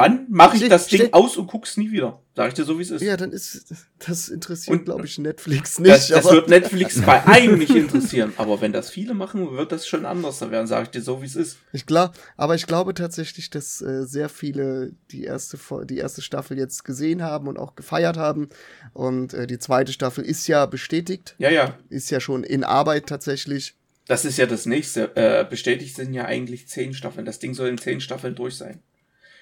Dann 0.04 0.26
mache 0.30 0.58
ich 0.58 0.68
das 0.70 0.88
Ding 0.88 1.12
aus 1.14 1.38
und 1.38 1.48
guck's 1.48 1.78
nie 1.78 1.92
wieder. 1.92 2.22
Sag 2.36 2.48
ich 2.48 2.54
dir 2.54 2.64
so, 2.64 2.78
wie 2.80 2.84
es 2.84 2.92
ist. 2.92 3.02
Ja, 3.02 3.18
dann 3.18 3.32
ist, 3.32 3.74
das 4.00 4.30
interessiert, 4.30 4.86
glaube 4.86 5.06
ich, 5.06 5.18
Netflix 5.18 5.80
nicht. 5.80 5.92
das 5.92 6.08
das 6.08 6.32
wird 6.32 6.48
Netflix 6.48 7.02
bei 7.02 7.26
einem 7.26 7.58
nicht 7.58 7.76
interessieren. 7.76 8.34
Aber 8.38 8.62
wenn 8.62 8.72
das 8.72 8.90
viele 8.90 9.14
machen, 9.14 9.52
wird 9.52 9.72
das 9.72 9.86
schon 9.86 10.06
anders 10.06 10.40
werden. 10.42 10.66
Sag 10.68 10.84
ich 10.84 10.90
dir 10.90 11.02
so, 11.02 11.22
wie 11.22 11.26
es 11.26 11.36
ist. 11.36 11.58
Ich 11.74 11.86
glaube, 11.86 12.14
aber 12.38 12.56
ich 12.56 12.68
glaube 12.68 12.94
tatsächlich, 12.94 13.50
dass 13.50 13.82
äh, 13.82 14.06
sehr 14.06 14.30
viele 14.30 14.94
die 15.12 15.24
erste 15.24 15.58
die 15.86 15.98
erste 15.98 16.22
Staffel 16.22 16.58
jetzt 16.58 16.84
gesehen 16.86 17.22
haben 17.22 17.48
und 17.48 17.60
auch 17.60 17.76
gefeiert 17.76 18.18
haben 18.18 18.50
und 18.94 19.34
äh, 19.34 19.46
die 19.48 19.60
zweite 19.60 19.92
Staffel 19.92 20.24
ist 20.24 20.48
ja 20.48 20.66
bestätigt, 20.66 21.36
Ja, 21.38 21.50
ja. 21.50 21.78
ist 21.90 22.10
ja 22.12 22.20
schon 22.20 22.44
in 22.44 22.64
Arbeit 22.64 23.08
tatsächlich. 23.08 23.76
Das 24.08 24.26
ist 24.26 24.38
ja 24.38 24.46
das 24.46 24.66
nächste. 24.66 25.16
Äh, 25.16 25.46
bestätigt 25.50 25.96
sind 25.96 26.14
ja 26.14 26.26
eigentlich 26.26 26.68
zehn 26.68 26.94
Staffeln. 26.94 27.26
Das 27.26 27.40
Ding 27.40 27.54
soll 27.54 27.70
in 27.70 27.78
zehn 27.78 28.02
Staffeln 28.02 28.36
durch 28.36 28.56
sein. 28.56 28.80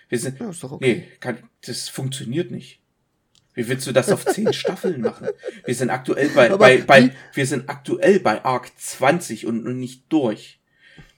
Wir 0.09 0.19
sind. 0.19 0.39
Ja, 0.39 0.49
ist 0.49 0.63
doch 0.63 0.73
okay. 0.73 0.95
Nee, 0.95 1.17
kann, 1.19 1.37
das 1.65 1.87
funktioniert 1.87 2.51
nicht. 2.51 2.81
Wie 3.53 3.67
willst 3.67 3.87
du 3.87 3.91
das 3.91 4.11
auf 4.11 4.25
zehn 4.25 4.53
Staffeln 4.53 5.01
machen? 5.01 5.27
Wir 5.65 5.75
sind 5.75 5.89
aktuell 5.89 6.29
bei, 6.29 6.47
Aber 6.47 6.57
bei, 6.57 6.81
bei 6.81 7.11
wir 7.33 7.45
sind 7.45 7.69
aktuell 7.69 8.19
bei 8.19 8.43
Arc 8.43 8.71
20 8.77 9.45
und, 9.45 9.65
und 9.67 9.79
nicht 9.79 10.05
durch. 10.09 10.59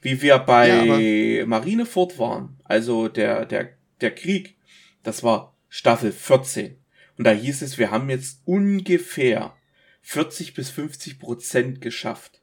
Wie 0.01 0.21
wir 0.21 0.39
bei 0.39 1.39
Ja, 1.39 1.45
Marineford 1.45 2.17
waren, 2.17 2.57
also 2.63 3.07
der, 3.07 3.45
der, 3.45 3.69
der 4.01 4.15
Krieg, 4.15 4.57
das 5.03 5.21
war 5.23 5.55
Staffel 5.69 6.11
14. 6.11 6.77
Und 7.17 7.25
da 7.25 7.31
hieß 7.31 7.61
es, 7.61 7.77
wir 7.77 7.91
haben 7.91 8.09
jetzt 8.09 8.41
ungefähr 8.45 9.55
40 10.01 10.55
bis 10.55 10.71
50 10.71 11.19
Prozent 11.19 11.81
geschafft. 11.81 12.41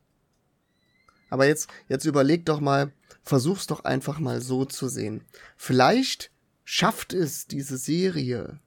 Aber 1.31 1.47
jetzt 1.47 1.69
jetzt 1.89 2.05
überleg 2.05 2.47
doch 2.47 2.61
mal, 2.61 2.93
versuch's 3.25 3.67
doch 3.67 3.85
einfach 3.85 4.21
mal 4.21 4.41
so 4.41 4.65
zu 4.65 4.89
sehen. 4.89 5.23
Vielleicht 5.57 6.31
schafft 6.71 7.15
es 7.15 7.47
diese 7.47 7.79
Serie, 7.79 8.59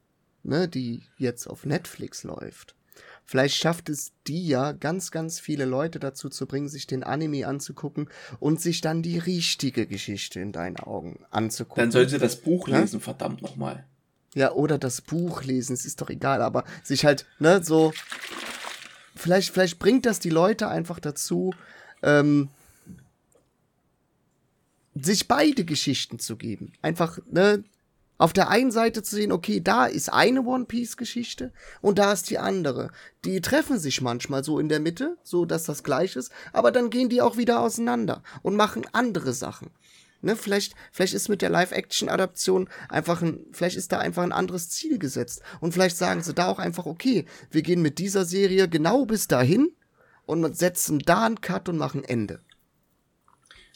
ne, 0.42 0.68
die 0.68 1.04
jetzt 1.18 1.46
auf 1.46 1.68
Netflix 1.68 2.24
läuft. 2.24 2.74
Vielleicht 3.26 3.56
schafft 3.58 3.90
es 3.90 4.12
die 4.26 4.48
ja, 4.48 4.72
ganz, 4.72 5.12
ganz 5.12 5.40
viele 5.40 5.66
Leute 5.66 6.00
dazu 6.00 6.28
zu 6.28 6.48
bringen, 6.48 6.68
sich 6.68 6.88
den 6.88 7.04
Anime 7.04 7.46
anzugucken 7.46 8.10
und 8.40 8.60
sich 8.60 8.82
dann 8.82 9.04
die 9.04 9.20
richtige 9.20 9.86
Geschichte 9.86 10.40
in 10.40 10.52
deinen 10.52 10.78
Augen 10.78 11.24
anzugucken. 11.30 11.80
Dann 11.84 11.92
soll 11.92 12.10
sie 12.10 12.18
das 12.18 12.38
Buch 12.38 12.68
Ja? 12.68 12.80
lesen, 12.80 13.02
verdammt 13.02 13.44
nochmal. 13.44 13.86
Ja, 14.34 14.52
oder 14.54 14.80
das 14.80 15.02
Buch 15.02 15.44
lesen, 15.44 15.74
es 15.74 15.86
ist 15.86 16.02
doch 16.02 16.10
egal, 16.10 16.42
aber 16.42 16.64
sich 16.82 17.06
halt, 17.06 17.28
ne, 17.38 17.64
so. 17.64 17.94
Vielleicht, 19.16 19.52
vielleicht 19.54 19.78
bringt 19.78 20.08
das 20.08 20.18
die 20.18 20.32
Leute 20.32 20.70
einfach 20.70 21.00
dazu, 21.00 21.54
ähm, 22.02 22.50
sich 24.96 25.28
beide 25.28 25.66
Geschichten 25.66 26.18
zu 26.18 26.36
geben. 26.36 26.74
Einfach, 26.82 27.20
ne, 27.30 27.64
auf 28.22 28.34
der 28.34 28.50
einen 28.50 28.70
Seite 28.70 29.02
zu 29.02 29.16
sehen, 29.16 29.32
okay, 29.32 29.62
da 29.62 29.88
ist 29.88 30.14
eine 30.14 30.44
One 30.44 30.66
Piece 30.66 30.96
Geschichte 30.96 31.52
und 31.82 31.98
da 31.98 32.14
ist 32.14 32.30
die 32.30 32.38
andere. 32.38 32.92
Die 33.26 33.42
treffen 33.42 33.80
sich 33.80 34.00
manchmal 34.00 34.44
so 34.44 34.60
in 34.60 34.70
der 34.70 34.80
Mitte, 34.80 35.18
so 35.24 35.46
dass 35.46 35.64
das 35.64 35.82
gleich 35.82 36.16
ist, 36.16 36.32
aber 36.54 36.72
dann 36.72 36.92
gehen 36.92 37.10
die 37.10 37.24
auch 37.24 37.38
wieder 37.38 37.62
auseinander 37.62 38.22
und 38.44 38.56
machen 38.56 38.86
andere 38.92 39.34
Sachen. 39.34 39.72
Ne, 40.22 40.36
vielleicht, 40.36 40.76
vielleicht 40.92 41.16
ist 41.16 41.30
mit 41.30 41.42
der 41.42 41.50
Live-Action-Adaption 41.50 42.70
einfach 42.90 43.24
ein, 43.24 43.40
vielleicht 43.54 43.76
ist 43.76 43.92
da 43.92 43.98
einfach 43.98 44.22
ein 44.22 44.34
anderes 44.34 44.70
Ziel 44.70 45.00
gesetzt. 45.00 45.42
Und 45.60 45.74
vielleicht 45.74 45.98
sagen 45.98 46.22
sie 46.22 46.36
da 46.36 46.46
auch 46.46 46.60
einfach, 46.60 46.86
okay, 46.86 47.26
wir 47.50 47.64
gehen 47.64 47.82
mit 47.82 47.98
dieser 47.98 48.24
Serie 48.24 48.70
genau 48.70 49.08
bis 49.08 49.28
dahin 49.28 49.72
und 50.28 50.56
setzen 50.56 51.00
da 51.00 51.26
einen 51.26 51.42
Cut 51.42 51.70
und 51.70 51.78
machen 51.78 52.04
Ende. 52.04 52.40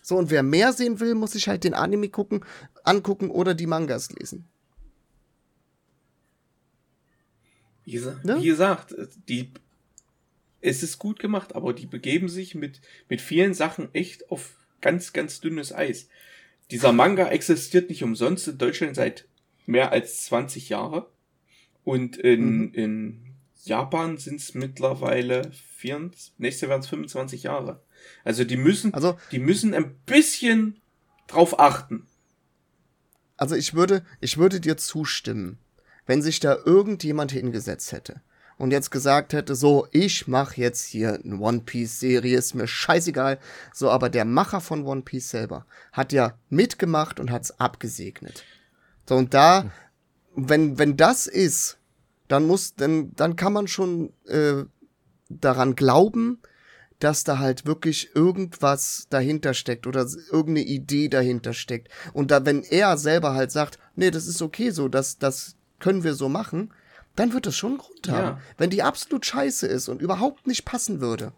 So, 0.03 0.17
und 0.17 0.29
wer 0.29 0.43
mehr 0.43 0.71
sehen 0.71 0.99
will, 0.99 1.15
muss 1.15 1.31
sich 1.31 1.47
halt 1.47 1.63
den 1.63 1.73
Anime 1.73 2.09
gucken, 2.09 2.45
angucken 2.87 3.29
oder 3.29 3.53
die 3.53 3.67
Mangas 3.67 4.11
lesen. 4.11 4.47
Wie, 7.83 7.91
gesa 7.91 8.19
Ne? 8.23 8.37
wie 8.41 8.45
gesagt, 8.47 8.95
die, 9.29 9.51
es 10.61 10.81
ist 10.83 10.97
gut 10.97 11.19
gemacht, 11.19 11.55
aber 11.55 11.73
die 11.73 11.85
begeben 11.85 12.29
sich 12.29 12.55
mit, 12.55 12.81
mit 13.09 13.21
vielen 13.21 13.53
Sachen 13.53 13.93
echt 13.93 14.31
auf 14.31 14.55
ganz, 14.81 15.13
ganz 15.13 15.39
dünnes 15.39 15.71
Eis. 15.73 16.07
Dieser 16.71 16.91
Manga 16.91 17.27
existiert 17.29 17.89
nicht 17.89 18.03
umsonst 18.03 18.47
in 18.47 18.57
Deutschland 18.57 18.95
seit 18.95 19.27
mehr 19.67 19.91
als 19.91 20.23
20 20.25 20.69
Jahre. 20.69 21.09
Und 21.83 22.17
in, 22.17 22.57
Mhm. 22.57 22.71
in 22.73 23.21
Japan 23.63 24.17
sind 24.17 24.39
es 24.39 24.55
mittlerweile 24.55 25.51
24, 25.77 26.33
nächstes 26.39 26.61
Jahr 26.61 26.69
werden 26.71 26.81
es 26.81 26.87
25 26.87 27.43
Jahre. 27.43 27.83
Also 28.23 28.43
die 28.43 28.57
müssen, 28.57 28.93
Also, 28.95 29.17
die 29.31 29.39
müssen 29.39 29.73
ein 29.75 29.95
bisschen 30.07 30.81
drauf 31.27 31.59
achten. 31.59 32.07
Also 33.37 33.55
ich 33.55 33.73
würde, 33.73 34.03
ich 34.21 34.37
würde 34.37 34.59
dir 34.59 34.77
zustimmen, 34.77 35.57
wenn 36.05 36.21
sich 36.21 36.39
da 36.39 36.57
irgendjemand 36.65 37.31
hingesetzt 37.31 37.91
hätte 37.91 38.21
und 38.57 38.71
jetzt 38.71 38.91
gesagt 38.91 39.33
hätte, 39.33 39.55
so, 39.55 39.87
ich 39.91 40.27
mache 40.27 40.61
jetzt 40.61 40.85
hier 40.85 41.19
eine 41.23 41.37
One 41.39 41.61
Piece 41.61 41.99
Serie, 41.99 42.37
ist 42.37 42.55
mir 42.55 42.67
scheißegal. 42.67 43.39
So, 43.73 43.89
aber 43.89 44.09
der 44.09 44.25
Macher 44.25 44.61
von 44.61 44.85
One 44.85 45.01
Piece 45.01 45.29
selber 45.29 45.65
hat 45.91 46.13
ja 46.13 46.37
mitgemacht 46.49 47.19
und 47.19 47.31
hat's 47.31 47.59
abgesegnet. 47.59 48.43
So, 49.07 49.15
und 49.15 49.33
da, 49.33 49.71
wenn, 50.35 50.77
wenn 50.79 50.95
das 50.95 51.27
ist, 51.27 51.77
dann 52.27 52.47
muss, 52.47 52.75
dann, 52.75 53.13
dann 53.15 53.35
kann 53.35 53.53
man 53.53 53.67
schon 53.67 54.13
äh, 54.25 54.63
daran 55.29 55.75
glauben, 55.75 56.39
dass 56.99 57.23
da 57.23 57.39
halt 57.39 57.65
wirklich 57.65 58.15
irgendwas 58.15 59.07
dahinter 59.09 59.53
steckt 59.53 59.85
oder 59.87 60.07
irgendeine 60.31 60.65
Idee 60.67 61.09
dahinter 61.09 61.53
steckt. 61.53 61.89
Und 62.13 62.31
da, 62.31 62.45
wenn 62.45 62.63
er 62.63 62.97
selber 62.97 63.33
halt 63.33 63.51
sagt, 63.51 63.79
nee, 63.95 64.11
das 64.11 64.27
ist 64.27 64.41
okay 64.41 64.69
so, 64.71 64.87
das, 64.87 65.17
das 65.17 65.55
können 65.79 66.03
wir 66.03 66.13
so 66.13 66.29
machen, 66.29 66.73
dann 67.15 67.33
wird 67.33 67.45
das 67.45 67.55
schon 67.55 67.71
einen 67.73 67.77
Grund 67.79 68.09
haben. 68.09 68.23
Ja. 68.37 68.41
Wenn 68.57 68.69
die 68.69 68.83
absolut 68.83 69.25
scheiße 69.25 69.67
ist 69.67 69.87
und 69.89 70.01
überhaupt 70.01 70.47
nicht 70.47 70.65
passen 70.65 70.99
würde, 71.01 71.31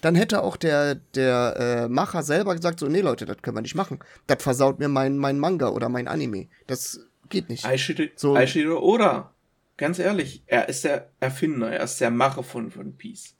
dann 0.00 0.14
hätte 0.14 0.42
auch 0.42 0.56
der, 0.56 0.96
der 0.96 1.56
äh, 1.58 1.88
Macher 1.88 2.22
selber 2.22 2.54
gesagt, 2.54 2.80
so, 2.80 2.86
nee, 2.86 3.00
Leute, 3.00 3.24
das 3.24 3.38
können 3.42 3.56
wir 3.56 3.62
nicht 3.62 3.74
machen. 3.74 3.98
Das 4.26 4.42
versaut 4.42 4.78
mir 4.78 4.88
mein, 4.88 5.16
mein 5.16 5.38
Manga 5.38 5.68
oder 5.68 5.88
mein 5.88 6.08
Anime. 6.08 6.48
Das 6.66 7.00
geht 7.28 7.48
nicht. 7.48 7.64
Aishiro, 7.64 8.04
So- 8.16 8.34
Aishiro 8.36 8.80
Oda, 8.80 9.32
ganz 9.76 9.98
ehrlich, 9.98 10.42
er 10.46 10.68
ist 10.68 10.84
der 10.84 11.10
Erfinder, 11.20 11.70
er 11.72 11.84
ist 11.84 12.00
der 12.00 12.10
Macher 12.10 12.42
von 12.42 12.72
One 12.76 12.92
Piece. 12.92 13.34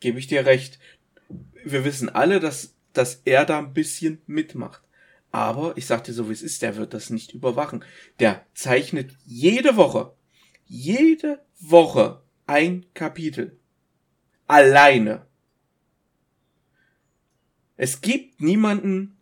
Gebe 0.00 0.18
ich 0.18 0.26
dir 0.28 0.46
recht. 0.46 0.78
Wir 1.64 1.84
wissen 1.84 2.08
alle, 2.08 2.40
dass, 2.40 2.74
dass 2.92 3.22
er 3.24 3.44
da 3.44 3.58
ein 3.58 3.72
bisschen 3.72 4.22
mitmacht. 4.26 4.82
Aber 5.30 5.76
ich 5.76 5.86
sag 5.86 6.04
dir 6.04 6.14
so, 6.14 6.28
wie 6.28 6.32
es 6.32 6.42
ist, 6.42 6.62
der 6.62 6.76
wird 6.76 6.94
das 6.94 7.10
nicht 7.10 7.34
überwachen. 7.34 7.84
Der 8.18 8.46
zeichnet 8.54 9.12
jede 9.26 9.76
Woche, 9.76 10.12
jede 10.64 11.40
Woche 11.60 12.22
ein 12.46 12.86
Kapitel. 12.94 13.58
Alleine. 14.46 15.26
Es 17.76 18.00
gibt 18.00 18.40
niemanden, 18.40 19.18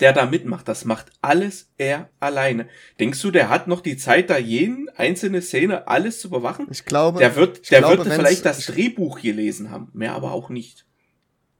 der 0.00 0.12
da 0.12 0.26
mitmacht. 0.26 0.66
Das 0.66 0.84
macht 0.84 1.12
alles 1.22 1.70
er 1.78 2.10
alleine. 2.18 2.68
Denkst 2.98 3.22
du, 3.22 3.30
der 3.30 3.48
hat 3.48 3.68
noch 3.68 3.80
die 3.80 3.96
Zeit, 3.96 4.30
da 4.30 4.36
jeden 4.36 4.88
einzelne 4.90 5.40
Szene 5.40 5.86
alles 5.86 6.20
zu 6.20 6.28
überwachen? 6.28 6.66
Ich 6.70 6.84
glaube, 6.84 7.20
Der 7.20 7.36
wird, 7.36 7.70
der 7.70 7.78
glaube, 7.78 8.04
wird 8.04 8.14
vielleicht 8.14 8.44
das 8.44 8.66
Drehbuch 8.66 9.20
gelesen 9.20 9.70
haben, 9.70 9.90
mehr 9.92 10.14
aber 10.14 10.32
auch 10.32 10.48
nicht. 10.48 10.86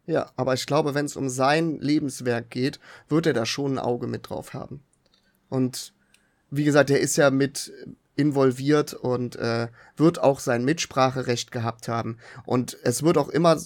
Ja, 0.07 0.31
aber 0.37 0.55
ich 0.55 0.67
glaube, 0.67 0.95
wenn 0.95 1.07
es 1.07 1.17
um 1.17 1.29
sein 1.29 1.79
Lebenswerk 1.79 2.51
geht, 2.51 2.81
wird 3.09 3.27
er 3.27 3.33
da 3.35 3.47
schon 3.47 3.75
ein 3.75 3.79
Auge 3.79 4.07
mit 4.07 4.29
drauf 4.29 4.53
haben. 4.53 4.83
Und 5.49 5.93
wie 6.51 6.65
gesagt, 6.65 6.91
er 6.91 7.01
ist 7.01 7.17
ja 7.17 7.31
mit 7.31 7.73
involviert 8.17 8.95
und 8.95 9.37
äh, 9.37 9.69
wird 9.97 10.21
auch 10.21 10.41
sein 10.41 10.65
Mitspracherecht 10.65 11.53
gehabt 11.53 11.89
haben. 11.89 12.19
Und 12.45 12.77
es 12.83 13.03
wird 13.03 13.17
auch 13.17 13.29
immer 13.29 13.57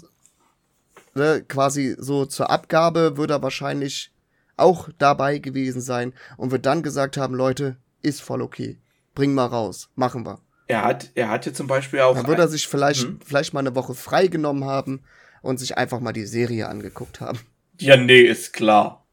ne, 1.15 1.45
quasi 1.49 1.97
so 1.99 2.27
zur 2.27 2.51
Abgabe 2.51 3.17
wird 3.17 3.31
er 3.31 3.43
wahrscheinlich 3.43 4.13
auch 4.57 4.89
dabei 4.99 5.39
gewesen 5.39 5.81
sein 5.81 6.15
und 6.37 6.51
wird 6.51 6.67
dann 6.67 6.83
gesagt 6.83 7.17
haben, 7.17 7.35
Leute, 7.35 7.77
ist 8.03 8.23
voll 8.23 8.43
okay. 8.43 8.79
Bring 9.15 9.35
mal 9.35 9.47
raus, 9.47 9.89
machen 9.97 10.25
wir. 10.25 10.41
Er 10.69 10.83
hat, 10.85 11.11
er 11.15 11.29
hatte 11.29 11.53
zum 11.53 11.67
Beispiel 11.67 12.01
auch. 12.01 12.15
Dann 12.15 12.27
wird 12.27 12.39
er 12.39 12.49
sich 12.49 12.69
vielleicht, 12.69 13.05
Hm? 13.05 13.21
vielleicht 13.25 13.55
mal 13.55 13.61
eine 13.61 13.75
Woche 13.75 13.95
freigenommen 13.95 14.65
haben 14.65 15.03
und 15.47 15.59
sich 15.59 15.77
einfach 15.79 16.01
mal 16.01 16.13
die 16.13 16.27
Serie 16.27 16.69
angeguckt 16.69 17.21
haben. 17.21 17.39
ja, 17.79 17.97
nee, 17.97 18.21
ist 18.21 18.53
klar. 18.53 19.07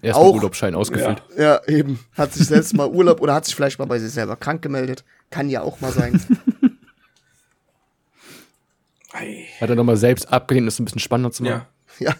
Erstmal 0.00 0.26
Auch- 0.28 0.34
Urlaubsschein 0.34 0.74
ausgefüllt. 0.74 1.22
Ja, 1.36 1.60
eben. 1.66 1.98
Hat 2.14 2.32
sich 2.32 2.46
selbst 2.46 2.72
mal 2.74 2.88
Urlaub 2.88 3.20
oder 3.20 3.34
hat 3.34 3.44
sich 3.44 3.54
vielleicht 3.54 3.78
mal 3.78 3.84
bei 3.84 3.98
sich 3.98 4.10
selber 4.12 4.36
krank 4.36 4.62
gemeldet. 4.62 5.04
Kann 5.30 5.48
ja 5.50 5.60
auch 5.62 5.80
mal 5.80 5.92
sein. 5.92 6.18
Ei, 9.12 9.46
Hat 9.60 9.68
er 9.68 9.76
nochmal 9.76 9.96
selbst 9.98 10.32
abgelehnt, 10.32 10.66
das 10.66 10.78
ein 10.78 10.84
bisschen 10.86 11.00
spannender 11.00 11.30
zu 11.32 11.42
machen. 11.42 11.66
ja. 11.98 12.10
ja. 12.10 12.14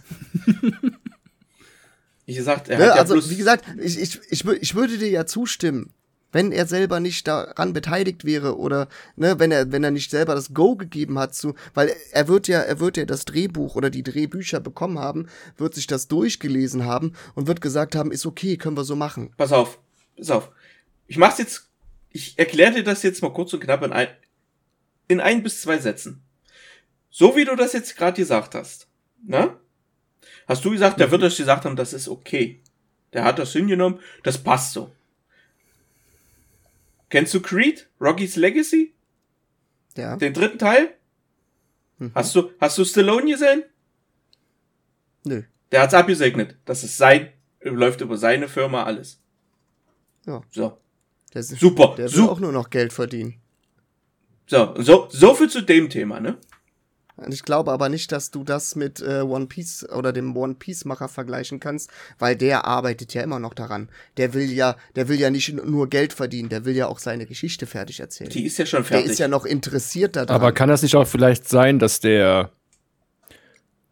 Wie 2.26 2.34
gesagt, 2.34 2.68
er 2.68 2.78
Ne? 2.78 2.84
hat 2.88 2.94
ja 2.96 3.00
Also, 3.00 3.14
bloß, 3.14 3.30
wie 3.30 3.36
gesagt, 3.36 3.64
ich, 3.80 3.98
ich, 3.98 4.20
ich, 4.30 4.44
ich 4.46 4.74
würde 4.74 4.98
dir 4.98 5.08
ja 5.08 5.26
zustimmen, 5.26 5.92
wenn 6.32 6.50
er 6.50 6.66
selber 6.66 6.98
nicht 6.98 7.28
daran 7.28 7.72
beteiligt 7.72 8.24
wäre 8.24 8.58
oder 8.58 8.88
ne, 9.16 9.38
wenn 9.38 9.52
er, 9.52 9.70
wenn 9.70 9.84
er 9.84 9.90
nicht 9.90 10.10
selber 10.10 10.34
das 10.34 10.52
Go 10.52 10.74
gegeben 10.74 11.18
hat 11.18 11.34
zu, 11.34 11.54
weil 11.74 11.94
er 12.10 12.28
wird 12.28 12.48
ja, 12.48 12.60
er 12.60 12.80
wird 12.80 12.96
ja 12.96 13.04
das 13.04 13.24
Drehbuch 13.24 13.76
oder 13.76 13.90
die 13.90 14.02
Drehbücher 14.02 14.60
bekommen 14.60 14.98
haben, 14.98 15.28
wird 15.56 15.74
sich 15.74 15.86
das 15.86 16.08
durchgelesen 16.08 16.84
haben 16.84 17.12
und 17.34 17.46
wird 17.46 17.60
gesagt 17.60 17.94
haben, 17.94 18.10
ist 18.10 18.26
okay, 18.26 18.56
können 18.56 18.76
wir 18.76 18.84
so 18.84 18.96
machen. 18.96 19.32
pass 19.36 19.52
auf, 19.52 19.78
pass 20.16 20.30
auf. 20.30 20.50
Ich 21.06 21.18
mach's 21.18 21.38
jetzt, 21.38 21.68
ich 22.10 22.38
erkläre 22.38 22.72
dir 22.72 22.84
das 22.84 23.02
jetzt 23.02 23.22
mal 23.22 23.32
kurz 23.32 23.52
und 23.52 23.60
knapp 23.60 23.82
in 23.82 23.92
ein, 23.92 24.08
in 25.08 25.20
ein 25.20 25.42
bis 25.42 25.60
zwei 25.60 25.78
Sätzen. 25.78 26.22
So 27.10 27.36
wie 27.36 27.44
du 27.44 27.54
das 27.54 27.74
jetzt 27.74 27.96
gerade 27.96 28.16
gesagt 28.16 28.54
hast, 28.54 28.88
ne? 29.22 29.56
Hast 30.48 30.64
du 30.64 30.70
gesagt, 30.70 30.98
der 30.98 31.10
wird 31.10 31.22
euch 31.22 31.36
gesagt 31.36 31.64
haben, 31.64 31.76
das 31.76 31.92
ist 31.92 32.08
okay. 32.08 32.60
Der 33.12 33.24
hat 33.24 33.38
das 33.38 33.52
hingenommen, 33.52 34.00
das 34.22 34.38
passt 34.38 34.72
so. 34.72 34.90
Kennst 37.12 37.34
du 37.34 37.42
Creed? 37.42 37.90
Rocky's 38.00 38.36
Legacy? 38.36 38.94
Ja. 39.98 40.16
Den 40.16 40.32
dritten 40.32 40.58
Teil? 40.58 40.94
Mhm. 41.98 42.10
Hast 42.14 42.34
du, 42.34 42.50
hast 42.58 42.78
du 42.78 42.86
Stallone 42.86 43.30
gesehen? 43.30 43.64
Nö. 45.26 45.42
Der 45.70 45.82
hat's 45.82 45.92
abgesegnet. 45.92 46.56
Das 46.64 46.82
ist 46.84 46.96
sein, 46.96 47.28
läuft 47.60 48.00
über 48.00 48.16
seine 48.16 48.48
Firma 48.48 48.84
alles. 48.84 49.20
Ja. 50.24 50.40
So. 50.50 50.78
Der 51.34 51.40
ist, 51.42 51.50
Super, 51.60 51.88
Der 51.98 52.06
will 52.06 52.08
super. 52.08 52.32
auch 52.32 52.40
nur 52.40 52.50
noch 52.50 52.70
Geld 52.70 52.94
verdienen. 52.94 53.34
So, 54.46 54.74
so, 54.80 55.08
so 55.10 55.34
viel 55.34 55.50
zu 55.50 55.60
dem 55.60 55.90
Thema, 55.90 56.18
ne? 56.18 56.38
Ich 57.28 57.42
glaube 57.42 57.72
aber 57.72 57.88
nicht, 57.88 58.10
dass 58.10 58.30
du 58.30 58.42
das 58.42 58.74
mit 58.74 59.00
äh, 59.00 59.20
One 59.20 59.46
Piece 59.46 59.86
oder 59.90 60.12
dem 60.12 60.36
One 60.36 60.54
Piece 60.54 60.84
Macher 60.84 61.08
vergleichen 61.08 61.60
kannst, 61.60 61.90
weil 62.18 62.36
der 62.36 62.64
arbeitet 62.64 63.12
ja 63.14 63.22
immer 63.22 63.38
noch 63.38 63.54
daran. 63.54 63.88
Der 64.16 64.34
will 64.34 64.50
ja, 64.50 64.76
der 64.96 65.08
will 65.08 65.20
ja 65.20 65.30
nicht 65.30 65.52
nur 65.52 65.88
Geld 65.88 66.12
verdienen, 66.12 66.48
der 66.48 66.64
will 66.64 66.74
ja 66.74 66.86
auch 66.86 66.98
seine 66.98 67.26
Geschichte 67.26 67.66
fertig 67.66 68.00
erzählen. 68.00 68.30
Die 68.30 68.46
ist 68.46 68.58
ja 68.58 68.66
schon 68.66 68.82
der 68.82 68.86
fertig. 68.86 69.12
ist 69.12 69.18
ja 69.18 69.28
noch 69.28 69.44
interessiert 69.44 70.16
daran. 70.16 70.34
Aber 70.34 70.52
kann 70.52 70.68
das 70.68 70.82
nicht 70.82 70.96
auch 70.96 71.06
vielleicht 71.06 71.48
sein, 71.48 71.78
dass 71.78 72.00
der 72.00 72.50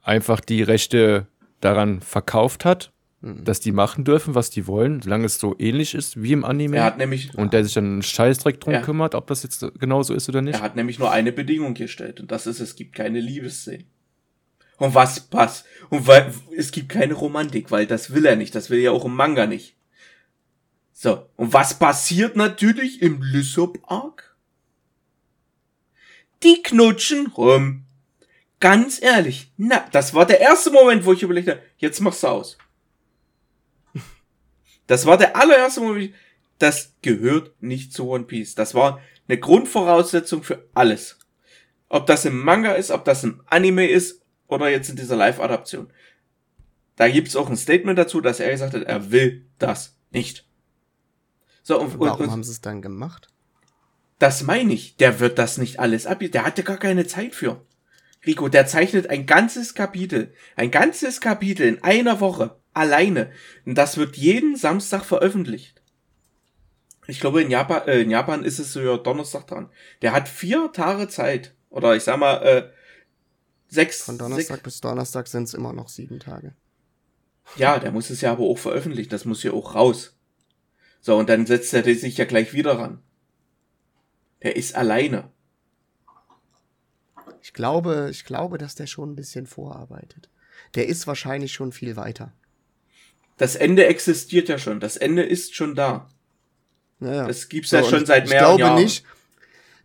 einfach 0.03 0.41
die 0.41 0.63
Rechte 0.63 1.27
daran 1.61 2.01
verkauft 2.01 2.65
hat 2.65 2.91
dass 3.23 3.61
die 3.61 3.73
machen 3.73 4.05
dürfen, 4.05 4.35
was 4.35 4.49
die 4.51 4.67
wollen, 4.67 5.03
solange 5.03 5.27
es 5.27 5.39
so 5.39 5.55
ähnlich 5.59 5.95
ist 5.95 6.23
wie 6.23 6.33
im 6.33 6.45
Anime. 6.45 6.79
Er 6.79 6.85
hat 6.85 6.97
nämlich, 6.99 7.37
und 7.37 7.53
der 7.53 7.65
sich 7.65 7.75
dann 7.75 7.85
einen 7.85 8.03
Scheißdreck 8.03 8.61
drum 8.61 8.73
Ja. 8.73 8.81
kümmert, 8.83 9.15
ob 9.15 9.27
das 9.27 9.43
jetzt 9.43 9.65
genauso 9.79 10.15
ist 10.15 10.29
oder 10.29 10.41
nicht. 10.41 10.55
er 10.55 10.63
hat 10.63 10.77
nämlich 10.77 10.99
nur 10.99 11.11
eine 11.11 11.31
Bedingung 11.33 11.75
gestellt 11.75 12.21
und 12.21 12.31
das 12.31 12.47
ist, 12.47 12.61
es 12.61 12.77
gibt 12.77 12.95
keine 12.95 13.21
Liebesszenen. 13.21 13.87
Und 14.79 14.95
was 14.95 15.21
passt? 15.21 15.67
Und 15.91 16.07
weil, 16.07 16.33
es 16.57 16.73
gibt 16.73 16.89
keine 16.89 17.13
Romantik, 17.13 17.71
weil 17.71 17.87
das 17.87 18.15
will 18.15 18.25
er 18.25 18.37
nicht. 18.37 18.55
Das 18.55 18.71
will 18.71 18.79
er 18.79 18.85
ja 18.85 18.91
auch 18.93 19.05
im 19.05 19.15
Manga 19.15 19.47
nicht. 19.47 19.77
So. 20.95 21.27
Und 21.37 21.53
was 21.53 21.79
passiert 21.79 22.35
natürlich 22.35 23.03
im 23.03 23.21
Lysop 23.23 23.79
Arc? 23.87 24.35
Die 26.43 26.63
knutschen 26.63 27.27
rum. 27.27 27.85
Ganz 28.59 29.03
ehrlich. 29.03 29.53
Na, 29.59 29.85
das 29.93 30.15
war 30.15 30.25
der 30.27 30.41
erste 30.41 30.71
Moment, 30.71 31.05
wo 31.05 31.13
ich 31.13 31.23
überlegt 31.23 31.49
habe, 31.49 31.61
jetzt 31.77 32.01
machst 32.01 32.23
du 32.23 32.29
aus. 32.29 32.57
Das 34.91 35.07
war 35.07 35.17
der 35.17 35.37
allererste 35.37 35.83
Moment. 35.83 36.13
Das 36.59 36.97
gehört 37.01 37.53
nicht 37.63 37.93
zu 37.93 38.09
One 38.09 38.25
Piece. 38.25 38.57
Das 38.57 38.75
war 38.75 39.01
eine 39.29 39.39
Grundvoraussetzung 39.39 40.43
für 40.43 40.69
alles. 40.75 41.17
Ob 41.89 42.07
das 42.07 42.25
im 42.25 42.37
Manga 42.37 42.73
ist, 42.73 42.91
ob 42.91 43.05
das 43.05 43.23
im 43.23 43.41
Anime 43.47 43.89
ist 43.89 44.21
oder 44.49 44.69
jetzt 44.69 44.91
in 44.91 44.97
dieser 44.97 45.15
Live-Adaption. 45.15 45.93
Da 46.97 47.09
gibt's 47.09 47.37
auch 47.37 47.49
ein 47.49 47.57
Statement 47.57 48.01
dazu, 48.01 48.21
dass 48.21 48.41
er 48.41 48.51
gesagt 48.51 48.75
hat, 48.75 48.83
er 48.83 49.13
will 49.13 49.47
das 49.59 49.97
nicht. 50.11 50.49
So, 51.63 51.81
und, 51.81 51.93
und, 51.93 52.01
Warum 52.01 52.23
und 52.23 52.33
haben 52.33 52.43
sie 52.43 52.51
es 52.51 52.61
dann 52.61 52.83
gemacht? 52.83 53.29
das 54.19 54.43
meine 54.43 54.73
ich. 54.73 54.97
Der 54.97 55.21
wird 55.21 55.39
das 55.39 55.57
nicht 55.57 55.79
alles 55.79 56.05
ab. 56.07 56.19
Der 56.21 56.45
hatte 56.45 56.65
gar 56.65 56.79
keine 56.79 57.07
Zeit 57.07 57.37
für. 57.37 57.65
Rico, 58.27 58.49
der 58.49 58.67
zeichnet 58.67 59.09
ein 59.09 59.25
ganzes 59.25 59.75
Kapitel. 59.75 60.35
Ein 60.57 60.73
ganzes 60.73 61.21
Kapitel 61.21 61.65
in 61.65 61.81
einer 61.85 62.19
Woche. 62.19 62.60
Alleine. 62.73 63.31
Und 63.67 63.77
das 63.77 63.97
wird 63.97 64.17
jeden 64.17 64.57
Samstag 64.57 65.05
veröffentlicht. 65.05 65.83
Ich 67.07 67.21
glaube, 67.21 67.43
in 67.43 67.51
Japan, 67.51 67.89
äh, 67.89 68.01
in 68.01 68.11
Japan 68.11 68.45
ist 68.45 68.59
es 68.59 68.73
so 68.73 68.81
ja 68.81 68.97
Donnerstag 68.97 69.47
dran. 69.47 69.71
Der 70.03 70.13
hat 70.13 70.29
vier 70.29 70.71
Tage 70.73 71.09
Zeit. 71.09 71.55
Oder 71.69 71.97
ich 71.97 72.05
sag 72.05 72.19
mal, 72.19 72.37
äh, 72.43 72.71
sechs. 73.69 74.03
Von 74.03 74.19
Donnerstag 74.19 74.63
bis 74.63 74.81
Donnerstag 74.81 75.27
sind 75.27 75.45
es 75.45 75.55
immer 75.55 75.73
noch 75.73 75.89
sieben 75.89 76.21
Tage. 76.21 76.55
Ja, 77.57 77.79
der 77.81 77.91
muss 77.91 78.11
es 78.11 78.21
ja 78.21 78.31
aber 78.33 78.45
auch 78.45 78.59
veröffentlichen. 78.59 79.11
Das 79.11 79.25
muss 79.25 79.43
ja 79.43 79.53
auch 79.53 79.75
raus. 79.75 80.17
So, 81.01 81.17
und 81.17 81.29
dann 81.29 81.47
setzt 81.47 81.73
er 81.75 81.83
sich 81.83 82.17
ja 82.17 82.27
gleich 82.27 82.53
wieder 82.53 82.79
ran. 82.79 83.03
Der 84.43 84.57
ist 84.57 84.75
alleine. 84.75 85.31
Ich 87.43 87.53
glaube, 87.53 88.09
ich 88.11 88.25
glaube, 88.25 88.59
dass 88.59 88.75
der 88.75 88.87
schon 88.87 89.13
ein 89.13 89.17
bisschen 89.17 89.47
vorarbeitet. 89.47 90.31
Der 90.75 90.87
ist 90.87 91.07
wahrscheinlich 91.07 91.53
schon 91.53 91.73
viel 91.73 91.97
weiter. 91.97 92.33
Das 93.41 93.57
Ende 93.57 93.87
existiert 93.87 94.51
ja 94.51 94.59
schon. 94.59 94.81
Das 94.81 94.99
Ende 94.99 95.23
ist 95.23 95.55
schon 95.55 95.75
da. 95.75 96.11
Naja. 96.99 97.27
Das 97.27 97.49
gibt's 97.49 97.71
ja 97.71 97.81
und 97.81 97.89
schon 97.89 98.05
seit 98.05 98.25
ich 98.25 98.31
mehreren 98.31 98.59
glaube 98.59 98.61
Jahren. 98.61 98.83
Nicht, 98.83 99.07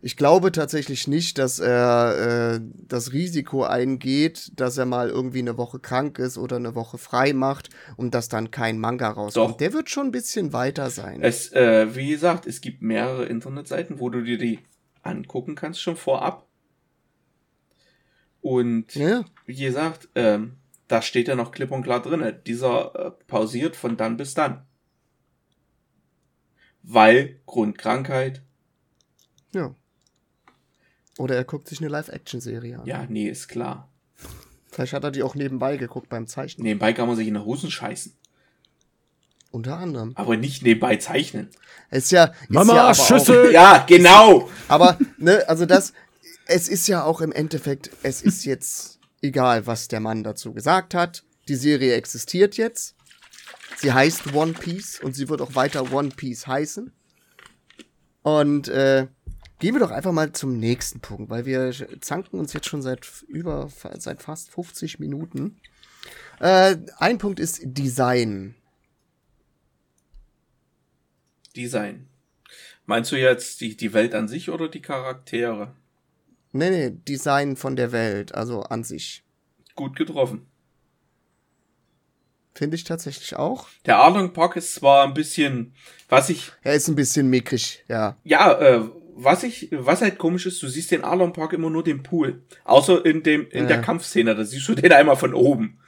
ich 0.02 0.18
glaube 0.18 0.52
tatsächlich 0.52 1.08
nicht, 1.08 1.38
dass 1.38 1.58
er 1.58 2.56
äh, 2.56 2.60
das 2.86 3.14
Risiko 3.14 3.64
eingeht, 3.64 4.52
dass 4.56 4.76
er 4.76 4.84
mal 4.84 5.08
irgendwie 5.08 5.38
eine 5.38 5.56
Woche 5.56 5.78
krank 5.78 6.18
ist 6.18 6.36
oder 6.36 6.56
eine 6.56 6.74
Woche 6.74 6.98
frei 6.98 7.32
macht 7.32 7.70
und 7.96 8.12
dass 8.12 8.28
dann 8.28 8.50
kein 8.50 8.78
Manga 8.78 9.08
rauskommt. 9.08 9.52
Doch. 9.52 9.56
Der 9.56 9.72
wird 9.72 9.88
schon 9.88 10.08
ein 10.08 10.12
bisschen 10.12 10.52
weiter 10.52 10.90
sein. 10.90 11.22
Es, 11.22 11.50
äh, 11.54 11.94
wie 11.94 12.10
gesagt, 12.10 12.46
es 12.46 12.60
gibt 12.60 12.82
mehrere 12.82 13.24
Internetseiten, 13.24 14.00
wo 14.00 14.10
du 14.10 14.22
dir 14.22 14.36
die 14.36 14.58
angucken 15.00 15.54
kannst, 15.54 15.80
schon 15.80 15.96
vorab. 15.96 16.46
Und 18.42 18.94
ja, 18.94 19.24
wie 19.46 19.56
gesagt, 19.56 20.10
ähm, 20.14 20.56
da 20.88 21.02
steht 21.02 21.28
ja 21.28 21.34
noch 21.34 21.52
klipp 21.52 21.70
und 21.70 21.82
klar 21.82 22.02
drinne. 22.02 22.32
Dieser 22.32 22.94
äh, 22.94 23.10
pausiert 23.26 23.76
von 23.76 23.96
dann 23.96 24.16
bis 24.16 24.34
dann. 24.34 24.66
Weil 26.82 27.40
Grundkrankheit, 27.46 28.42
ja. 29.56 29.74
Oder 31.18 31.36
er 31.36 31.44
guckt 31.44 31.68
sich 31.68 31.80
eine 31.80 31.88
Live-Action-Serie 31.88 32.78
an. 32.78 32.86
ja, 32.86 33.06
nee, 33.08 33.28
ist 33.28 33.48
klar. 33.48 33.88
Vielleicht 34.70 34.92
hat 34.92 35.04
er 35.04 35.10
die 35.10 35.22
auch 35.22 35.34
nebenbei 35.34 35.78
geguckt 35.78 36.10
beim 36.10 36.26
Zeichnen. 36.26 36.64
Nebenbei 36.64 36.92
kann 36.92 37.08
man 37.08 37.16
sich 37.16 37.26
in 37.26 37.34
die 37.34 37.40
Hosen 37.40 37.70
scheißen. 37.70 38.12
Unter 39.50 39.78
anderem. 39.78 40.12
Aber 40.16 40.36
nicht 40.36 40.62
nebenbei 40.62 40.96
zeichnen. 40.96 41.48
Ist 41.90 42.12
ja. 42.12 42.24
Ist 42.24 42.50
Mama, 42.50 42.74
ja 42.74 42.94
Schüssel! 42.94 43.52
Ja, 43.52 43.84
genau! 43.86 44.50
Aber, 44.68 44.98
ne, 45.16 45.48
also 45.48 45.64
das, 45.64 45.94
es 46.44 46.68
ist 46.68 46.86
ja 46.88 47.04
auch 47.04 47.22
im 47.22 47.32
Endeffekt, 47.32 47.90
es 48.02 48.20
ist 48.20 48.44
jetzt 48.44 48.95
egal, 49.22 49.66
was 49.66 49.88
der 49.88 50.00
Mann 50.00 50.22
dazu 50.22 50.52
gesagt 50.52 50.94
hat. 50.94 51.24
Die 51.48 51.56
Serie 51.56 51.94
existiert 51.94 52.56
jetzt. 52.56 52.96
Sie 53.76 53.92
heißt 53.92 54.34
One 54.34 54.52
Piece 54.52 55.00
und 55.00 55.14
sie 55.14 55.28
wird 55.28 55.40
auch 55.40 55.54
weiter 55.54 55.92
One 55.92 56.10
Piece 56.10 56.46
heißen. 56.46 56.92
Und 58.22 58.68
äh, 58.68 59.06
gehen 59.58 59.74
wir 59.74 59.80
doch 59.80 59.90
einfach 59.90 60.12
mal 60.12 60.32
zum 60.32 60.58
nächsten 60.58 61.00
Punkt, 61.00 61.30
weil 61.30 61.46
wir 61.46 61.72
zanken 62.00 62.38
uns 62.38 62.52
jetzt 62.52 62.68
schon 62.68 62.82
seit 62.82 63.06
über 63.28 63.68
seit 63.98 64.22
fast 64.22 64.50
50 64.50 64.98
Minuten. 64.98 65.60
Äh, 66.40 66.76
ein 66.98 67.18
Punkt 67.18 67.40
ist 67.40 67.60
Design. 67.62 68.54
Design. 71.54 72.08
Meinst 72.84 73.10
du 73.12 73.16
jetzt 73.16 73.60
die, 73.60 73.76
die 73.76 73.92
Welt 73.92 74.14
an 74.14 74.28
sich 74.28 74.50
oder 74.50 74.68
die 74.68 74.82
Charaktere? 74.82 75.74
Nee, 76.56 76.70
nee, 76.70 76.90
Design 77.08 77.56
von 77.56 77.76
der 77.76 77.92
Welt, 77.92 78.34
also 78.34 78.62
an 78.62 78.84
sich. 78.84 79.22
Gut 79.74 79.96
getroffen. 79.96 80.46
Finde 82.54 82.76
ich 82.76 82.84
tatsächlich 82.84 83.36
auch. 83.36 83.68
Der 83.84 83.98
Arlong 83.98 84.32
Park 84.32 84.56
ist 84.56 84.74
zwar 84.74 85.06
ein 85.06 85.12
bisschen, 85.14 85.74
was 86.08 86.30
ich, 86.30 86.52
Er 86.62 86.72
ist 86.74 86.88
ein 86.88 86.94
bisschen 86.96 87.28
mickrig, 87.28 87.84
ja. 87.88 88.16
ja, 88.24 88.52
äh, 88.58 88.80
was 89.14 89.42
ich, 89.42 89.68
was 89.72 90.00
halt 90.00 90.16
komisch 90.18 90.46
ist, 90.46 90.62
du 90.62 90.68
siehst 90.68 90.90
den 90.90 91.04
Arlong 91.04 91.32
Park 91.34 91.52
immer 91.52 91.68
nur 91.68 91.84
den 91.84 92.02
Pool. 92.02 92.42
Außer 92.64 93.04
in 93.04 93.22
dem, 93.22 93.46
in 93.50 93.62
Ja. 93.64 93.66
der 93.68 93.80
Kampfszene, 93.82 94.34
da 94.34 94.44
siehst 94.44 94.66
du 94.68 94.74
den 94.74 94.92
einmal 94.92 95.16
von 95.16 95.34
oben. 95.34 95.78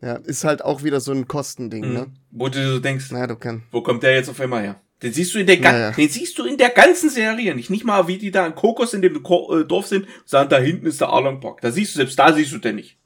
Ja, 0.00 0.16
ist 0.16 0.44
halt 0.44 0.62
auch 0.62 0.82
wieder 0.82 1.00
so 1.00 1.12
ein 1.12 1.26
Kostending, 1.28 1.92
ne? 1.92 2.06
Wo 2.30 2.48
du 2.48 2.72
so 2.74 2.78
denkst, 2.78 3.10
Naja, 3.10 3.26
du 3.26 3.36
kannst. 3.36 3.64
wo 3.70 3.82
kommt 3.82 4.02
der 4.02 4.14
jetzt 4.14 4.28
auf 4.30 4.40
einmal 4.40 4.62
her? 4.62 4.80
Den 5.02 5.12
siehst 5.12 5.34
du 5.34 5.38
in 5.38 5.46
der, 5.46 5.58
ga 5.58 5.72
Ja, 5.72 5.78
ja. 5.78 5.90
den 5.92 6.08
siehst 6.08 6.38
du 6.38 6.44
in 6.44 6.56
der 6.56 6.70
ganzen 6.70 7.10
Serie 7.10 7.54
nicht. 7.54 7.68
Nicht 7.70 7.84
mal, 7.84 8.08
wie 8.08 8.16
die 8.18 8.30
da 8.30 8.46
in 8.46 8.54
Kokos 8.54 8.94
in 8.94 9.02
dem 9.02 9.22
Ko 9.22 9.54
äh, 9.60 9.64
Dorf 9.66 9.86
sind, 9.86 10.06
sondern 10.24 10.48
da 10.48 10.58
hinten 10.58 10.86
ist 10.86 11.00
der 11.00 11.10
Arlong 11.10 11.40
Park. 11.40 11.60
Da 11.60 11.70
siehst 11.70 11.94
du, 11.94 11.98
selbst 11.98 12.18
da 12.18 12.32
siehst 12.32 12.52
du 12.52 12.58
den 12.58 12.76
nicht. 12.76 12.96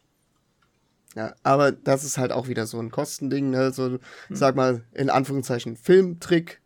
Ja, 1.17 1.35
aber 1.43 1.73
das 1.73 2.05
ist 2.05 2.19
halt 2.19 2.31
auch 2.31 2.47
wieder 2.47 2.67
so 2.67 2.79
ein 2.79 2.93
Kostending, 2.93 3.51
ne? 3.51 3.73
So, 3.73 3.87
Hm. 3.91 3.99
sag 4.31 4.55
mal, 4.55 4.85
in 4.95 5.11
Anführungszeichen 5.11 5.77
Filmtrick. 5.77 6.61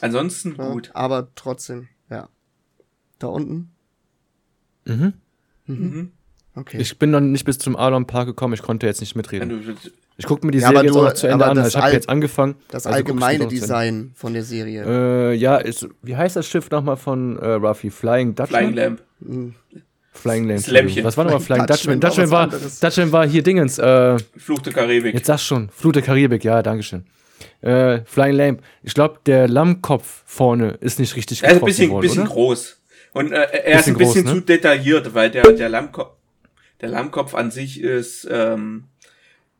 Ansonsten 0.00 0.56
Ja, 0.56 0.70
gut. 0.72 0.90
Aber 0.94 1.28
trotzdem, 1.34 1.88
ja. 2.08 2.30
Da 3.18 3.26
unten? 3.26 3.70
Mhm. 4.86 5.12
Mhm. 5.66 6.12
Okay. 6.54 6.78
Ich 6.80 6.98
bin 6.98 7.10
noch 7.10 7.20
nicht 7.20 7.44
bis 7.44 7.58
zum 7.58 7.76
Arlon 7.76 8.06
Park 8.06 8.26
gekommen, 8.26 8.54
ich 8.54 8.62
konnte 8.62 8.86
jetzt 8.86 9.00
nicht 9.00 9.14
mitreden. 9.16 9.76
Ich 10.22 10.28
gucke 10.28 10.46
mir 10.46 10.52
die 10.52 10.58
Ja, 10.60 10.68
Serie 10.70 10.90
du- 10.90 10.98
auch 11.00 11.04
noch 11.04 11.12
zu 11.14 11.26
Ende 11.26 11.44
an. 11.46 11.56
das 11.56 11.68
Ich 11.68 11.76
habe 11.76 11.92
jetzt 11.92 12.08
angefangen. 12.08 12.54
das 12.68 12.86
also 12.86 12.96
allgemeine. 12.96 13.48
Design 13.48 14.12
von 14.14 14.32
der 14.34 14.44
Serie. 14.44 14.84
Äh, 14.86 15.34
ja, 15.34 15.56
ist, 15.56 15.88
wie 16.02 16.16
heißt 16.16 16.36
das 16.36 16.46
Schiff 16.48 16.70
nochmal 16.70 16.96
von 16.96 17.36
äh, 17.38 17.46
Ruffy? 17.54 17.90
Flying 17.90 18.34
Dutchman? 18.34 18.60
Flying 18.60 18.74
Lamp. 18.76 19.02
Hm. 19.26 19.54
Flying 20.12 20.44
Lamp. 20.46 20.58
Das 20.60 20.66
Lämpchen. 20.68 20.78
Entschuldigung. 21.04 21.04
Was 21.04 21.16
war 21.16 21.24
nochmal 21.24 21.40
Flying 21.40 21.64
Flying 21.64 21.66
Dutchman? 21.66 22.00
Dutchman 22.00 22.30
Dutchman 22.30 22.62
war. 22.62 22.70
Dutchman 22.80 23.12
war 23.12 23.26
hier 23.26 23.42
Dingens. 23.42 23.78
Äh, 23.78 24.16
Fluch 24.36 24.60
der 24.60 24.72
Karibik. 24.72 25.14
jetzt 25.14 25.26
sag's 25.26 25.42
schon. 25.44 25.70
Der 25.84 26.02
Karibik, 26.02 26.44
ja, 26.44 26.62
dankeschön. 26.62 27.04
Äh, 27.60 28.00
Flying 28.04 28.36
Lamp. 28.36 28.62
Ich 28.82 28.94
glaube, 28.94 29.18
der 29.26 29.48
Lammkopf 29.48 30.22
vorne 30.26 30.76
ist 30.80 30.98
nicht 31.00 31.16
richtig 31.16 31.42
Er 31.42 31.50
ist 31.52 31.58
ein 31.58 31.64
bisschen, 31.64 31.90
worden, 31.90 32.02
bisschen 32.02 32.22
oder? 32.22 32.30
groß. 32.30 32.78
Und 33.14 33.32
äh, 33.32 33.36
er 33.36 33.80
ist 33.80 33.86
Bisschen 33.86 33.94
ein 33.94 33.98
bisschen 33.98 34.24
groß, 34.24 34.34
ne? 34.34 34.40
zu 34.40 34.46
detailliert, 34.46 35.14
weil 35.14 35.30
der, 35.30 35.50
der 35.52 35.68
Lammkopf, 35.68 36.12
der 36.80 36.88
Lammkopf 36.88 37.34
an 37.34 37.50
sich 37.50 37.80
ist, 37.80 38.26
ähm, 38.30 38.84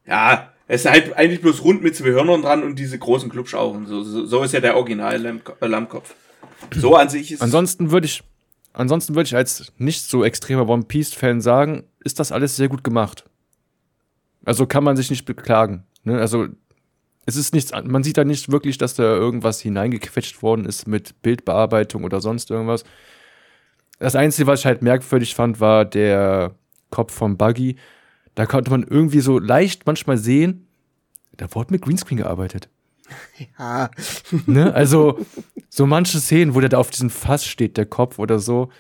ja, 0.07 0.52
es 0.75 0.87
ist 0.87 0.91
halt 0.91 1.15
eigentlich 1.19 1.43
bloß 1.43 1.65
rund 1.65 1.83
mit 1.83 1.95
zwei 1.95 2.09
Hörnern 2.13 2.41
dran 2.41 2.63
und 2.63 2.79
diese 2.79 2.99
großen 2.99 3.29
Klubschaugen. 3.29 3.87
So, 3.87 4.03
so, 4.03 4.25
so 4.25 4.43
ist 4.43 4.53
ja 4.55 4.61
der 4.61 4.75
Original 4.75 5.23
äh, 5.61 5.67
Lammkopf. 5.67 6.15
So 6.75 6.97
an 6.97 7.11
sich 7.11 7.31
ist 7.31 7.43
Ansonsten 7.43 7.91
würde 7.91 8.07
ich, 8.07 8.23
ansonsten 8.73 9.15
würde 9.15 9.27
ich 9.27 9.37
als 9.37 9.71
nicht 9.77 10.09
so 10.09 10.25
extremer 10.25 10.67
One 10.67 10.85
Piece 10.85 11.13
Fan 11.13 11.43
sagen, 11.43 11.85
ist 12.03 12.19
das 12.21 12.33
alles 12.33 12.57
sehr 12.57 12.69
gut 12.69 12.85
gemacht. 12.85 13.25
Also 14.47 14.65
kann 14.67 14.83
man 14.83 14.97
sich 14.97 15.11
nicht 15.11 15.27
beklagen. 15.27 15.85
Ne? 16.05 16.19
Also 16.19 16.47
es 17.27 17.37
ist 17.37 17.53
nichts, 17.53 17.73
an- 17.73 17.89
man 17.91 18.03
sieht 18.03 18.17
da 18.17 18.25
nicht 18.25 18.51
wirklich, 18.51 18.79
dass 18.79 18.95
da 18.95 19.03
irgendwas 19.03 19.61
hineingequetscht 19.61 20.43
worden 20.43 20.65
ist 20.65 20.89
mit 20.89 21.21
Bildbearbeitung 21.21 22.03
oder 22.03 22.23
sonst 22.23 22.51
irgendwas. 22.51 22.85
Das 23.99 24.17
Einzige, 24.17 24.47
was 24.47 24.61
ich 24.61 24.67
halt 24.67 24.81
merkwürdig 24.81 25.35
fand, 25.35 25.61
war 25.61 25.85
der 25.85 26.55
Kopf 26.89 27.13
von 27.13 27.37
Buggy. 27.37 27.77
Da 28.35 28.47
konnte 28.47 28.71
man 28.71 28.83
irgendwie 28.83 29.21
so 29.21 29.39
leicht 29.39 29.87
manchmal 29.87 30.17
sehen, 30.17 30.67
da 31.37 31.53
wurde 31.55 31.73
mit 31.73 31.83
Greenscreen 31.83 32.19
gearbeitet. 32.19 32.69
Ja, 33.59 33.91
Ne? 34.47 34.73
Also, 34.73 35.19
so 35.69 35.87
manche 35.87 36.19
Szenen, 36.19 36.55
wo 36.55 36.61
der 36.61 36.71
da 36.71 36.79
auf 36.79 36.89
diesem 36.89 37.11
Fass 37.11 37.45
steht, 37.45 37.77
der 37.77 37.85
Kopf 37.85 38.19
oder 38.19 38.39
so. 38.39 38.71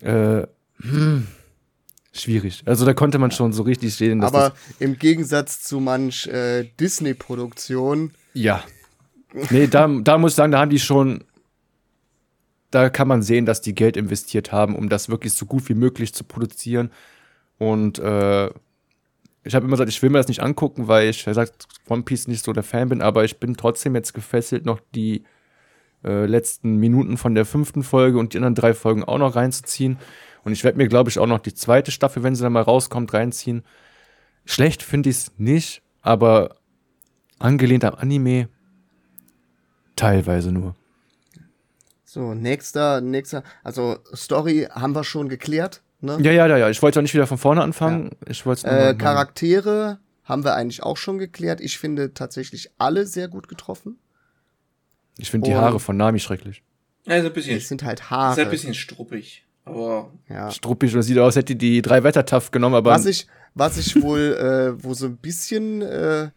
Äh, 0.00 0.46
hm. 0.80 1.26
schwierig. 2.12 2.62
Also 2.66 2.84
da 2.84 2.94
konnte 2.94 3.18
man 3.18 3.32
schon 3.32 3.52
so 3.52 3.62
richtig 3.62 3.94
sehen, 3.94 4.20
dass 4.20 4.32
Aber 4.32 4.54
im 4.78 4.98
Gegensatz 4.98 5.62
zu 5.62 5.80
manch 5.80 6.26
äh, 6.28 6.70
Disney-Produktion, 6.78 8.12
ja. 8.34 8.62
Nee, 9.50 9.66
da, 9.66 9.88
da 9.88 10.18
muss 10.18 10.32
ich 10.32 10.36
sagen, 10.36 10.52
da 10.52 10.60
haben 10.60 10.70
die 10.70 10.78
schon, 10.78 11.24
da 12.70 12.90
kann 12.90 13.08
man 13.08 13.22
sehen, 13.22 13.46
dass 13.46 13.60
die 13.60 13.74
Geld 13.74 13.96
investiert 13.96 14.52
haben, 14.52 14.76
um 14.76 14.88
das 14.88 15.08
wirklich 15.08 15.32
so 15.32 15.46
gut 15.46 15.68
wie 15.68 15.74
möglich 15.74 16.14
zu 16.14 16.22
produzieren. 16.24 16.90
Und 17.58 17.98
äh, 17.98 18.50
ich 19.44 19.54
habe 19.54 19.66
immer 19.66 19.74
gesagt, 19.74 19.90
ich 19.90 20.02
will 20.02 20.10
mir 20.10 20.18
das 20.18 20.28
nicht 20.28 20.42
angucken, 20.42 20.88
weil 20.88 21.10
ich, 21.10 21.26
er 21.26 21.34
sagt, 21.34 21.68
One 21.88 22.02
Piece 22.02 22.28
nicht 22.28 22.44
so 22.44 22.52
der 22.52 22.62
Fan 22.62 22.88
bin, 22.88 23.02
aber 23.02 23.24
ich 23.24 23.38
bin 23.38 23.56
trotzdem 23.56 23.94
jetzt 23.94 24.14
gefesselt, 24.14 24.64
noch 24.64 24.80
die 24.94 25.24
äh, 26.02 26.24
letzten 26.24 26.76
Minuten 26.76 27.18
von 27.18 27.34
der 27.34 27.44
fünften 27.44 27.82
Folge 27.82 28.18
und 28.18 28.32
die 28.32 28.38
anderen 28.38 28.54
drei 28.54 28.72
Folgen 28.72 29.04
auch 29.04 29.18
noch 29.18 29.36
reinzuziehen. 29.36 29.98
Und 30.44 30.52
ich 30.52 30.64
werde 30.64 30.78
mir, 30.78 30.88
glaube 30.88 31.10
ich, 31.10 31.18
auch 31.18 31.26
noch 31.26 31.40
die 31.40 31.54
zweite 31.54 31.90
Staffel, 31.90 32.22
wenn 32.22 32.34
sie 32.34 32.42
dann 32.42 32.52
mal 32.52 32.62
rauskommt, 32.62 33.12
reinziehen. 33.12 33.62
Schlecht 34.46 34.82
finde 34.82 35.10
ich 35.10 35.16
es 35.16 35.32
nicht, 35.36 35.82
aber 36.00 36.56
angelehnt 37.38 37.84
am 37.84 37.94
Anime 37.94 38.48
teilweise 39.96 40.52
nur. 40.52 40.74
so, 42.04 42.34
nächster, 42.34 43.00
nächster, 43.00 43.42
also 43.62 43.98
Story 44.14 44.68
haben 44.70 44.94
wir 44.94 45.04
schon 45.04 45.28
geklärt, 45.28 45.83
ne? 46.04 46.18
Ja, 46.20 46.32
ja, 46.32 46.46
ja, 46.46 46.56
ja. 46.56 46.70
Ich 46.70 46.80
wollte 46.82 46.98
auch 46.98 47.02
nicht 47.02 47.14
wieder 47.14 47.26
von 47.26 47.38
vorne 47.38 47.62
anfangen. 47.62 48.10
Ich 48.28 48.44
wollte 48.46 48.66
Äh, 48.66 48.94
Charaktere 48.94 49.98
haben 50.24 50.44
wir 50.44 50.54
eigentlich 50.54 50.82
auch 50.82 50.96
schon 50.96 51.18
geklärt. 51.18 51.60
Ich 51.60 51.78
finde 51.78 52.14
tatsächlich 52.14 52.70
alle 52.78 53.06
sehr 53.06 53.28
gut 53.28 53.48
getroffen. 53.48 53.98
Ich 55.18 55.30
finde 55.30 55.50
die 55.50 55.54
Haare 55.56 55.80
von 55.80 55.96
Nami 55.96 56.18
schrecklich. 56.18 56.62
Also 57.06 57.28
ein 57.28 57.32
bisschen, 57.34 57.56
Es 57.56 57.68
sind 57.68 57.84
halt 57.84 58.00
ist 58.00 58.10
Haare. 58.10 58.40
ein 58.40 58.50
bisschen 58.50 58.74
struppig. 58.74 59.44
Aber 59.64 60.10
ja. 60.28 60.50
Struppig 60.50 60.94
und 60.94 61.02
sieht 61.02 61.18
aus, 61.18 61.36
hätte 61.36 61.56
die 61.56 61.82
drei 61.82 62.02
Wettertaff 62.02 62.50
genommen, 62.50 62.74
aber 62.74 62.90
Was 62.90 63.06
ich, 63.06 63.26
was 63.54 63.76
ich 63.78 64.00
wohl, 64.02 64.20
äh, 64.76 64.82
wo 64.82 64.94
so 64.94 65.06
ein 65.06 65.16
bisschen, 65.16 65.82
äh, 65.82 66.30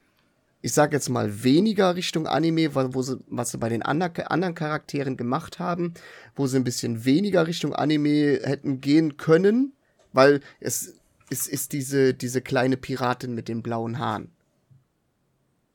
ich 0.67 0.73
sag 0.73 0.91
jetzt 0.91 1.07
mal 1.07 1.45
weniger 1.45 1.95
Richtung 1.95 2.27
Anime, 2.27 2.75
weil, 2.75 2.93
wo 2.93 3.01
sie, 3.01 3.17
was 3.27 3.51
sie 3.51 3.57
bei 3.57 3.69
den 3.69 3.83
ander, 3.83 4.11
anderen 4.29 4.53
Charakteren 4.53 5.15
gemacht 5.15 5.59
haben, 5.59 5.93
wo 6.35 6.45
sie 6.45 6.57
ein 6.57 6.65
bisschen 6.65 7.05
weniger 7.05 7.47
Richtung 7.47 7.73
Anime 7.73 8.41
hätten 8.43 8.81
gehen 8.81 9.15
können, 9.15 9.71
weil 10.11 10.41
es, 10.59 10.95
es 11.29 11.47
ist 11.47 11.71
diese, 11.71 12.13
diese 12.13 12.41
kleine 12.41 12.75
Piratin 12.75 13.33
mit 13.33 13.47
den 13.47 13.63
blauen 13.63 13.97
Haaren. 13.97 14.29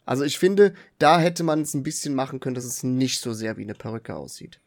Also 0.05 0.25
ich 0.25 0.39
finde, 0.39 0.75
da 0.99 1.19
hätte 1.19 1.43
man 1.43 1.63
es 1.63 1.73
ein 1.73 1.85
bisschen 1.85 2.15
machen 2.15 2.39
können, 2.39 2.55
dass 2.55 2.67
es 2.67 2.83
nicht 2.83 3.19
so 3.21 3.33
sehr 3.33 3.57
wie 3.57 3.63
eine 3.63 3.75
Perücke 3.75 4.15
aussieht. 4.15 4.61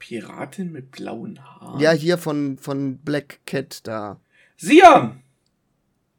Piratin 0.00 0.72
mit 0.72 0.90
blauen 0.90 1.38
Haaren. 1.40 1.78
Ja, 1.78 1.92
hier 1.92 2.18
von, 2.18 2.58
von 2.58 2.98
Black 2.98 3.46
Cat 3.46 3.86
da. 3.86 4.20
Siam! 4.56 5.22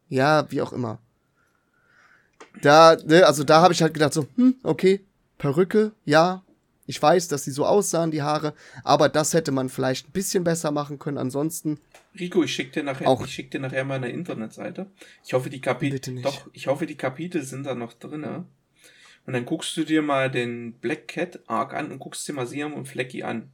Ja, 0.07 0.49
wie 0.49 0.61
auch 0.61 0.71
immer. 0.71 1.01
Da, 2.61 2.97
ne, 3.05 3.25
also 3.25 3.43
da 3.43 3.61
habe 3.61 3.73
ich 3.73 3.81
halt 3.81 3.93
gedacht 3.93 4.13
so, 4.13 4.27
hm, 4.35 4.55
okay, 4.63 5.01
Perücke, 5.37 5.93
ja. 6.05 6.43
Ich 6.85 6.99
weiß, 6.99 7.27
dass 7.27 7.43
sie 7.43 7.51
so 7.51 7.67
aussahen, 7.67 8.09
die 8.09 8.23
Haare, 8.23 8.55
aber 8.83 9.09
das 9.09 9.35
hätte 9.35 9.51
man 9.51 9.69
vielleicht 9.69 10.07
ein 10.09 10.11
bisschen 10.11 10.43
besser 10.43 10.71
machen 10.71 10.97
können. 10.97 11.19
Ansonsten, 11.19 11.79
Rico, 12.19 12.43
ich 12.43 12.51
schicke 12.51 12.71
dir 12.71 12.83
nachher, 12.83 13.07
Auch- 13.07 13.23
ich 13.23 13.31
schick 13.31 13.51
dir 13.51 13.59
nachher 13.59 13.83
mal 13.85 13.95
eine 13.95 14.09
Internetseite. 14.09 14.87
Ich 15.23 15.33
hoffe, 15.33 15.51
die 15.51 15.61
Kapitel, 15.61 16.21
doch, 16.23 16.47
ich 16.51 16.65
hoffe, 16.65 16.87
die 16.87 16.95
Kapitel 16.97 17.43
sind 17.43 17.65
da 17.67 17.75
noch 17.75 17.93
drinne. 17.93 18.45
Und 19.27 19.33
dann 19.33 19.45
guckst 19.45 19.77
du 19.77 19.83
dir 19.83 20.01
mal 20.01 20.31
den 20.31 20.73
Black 20.73 21.07
Cat 21.09 21.39
Arc 21.45 21.75
an 21.75 21.91
und 21.91 21.99
guckst 21.99 22.27
dir 22.27 22.33
mal 22.33 22.47
Siam 22.47 22.73
und 22.73 22.87
Flecky 22.87 23.21
an. 23.21 23.51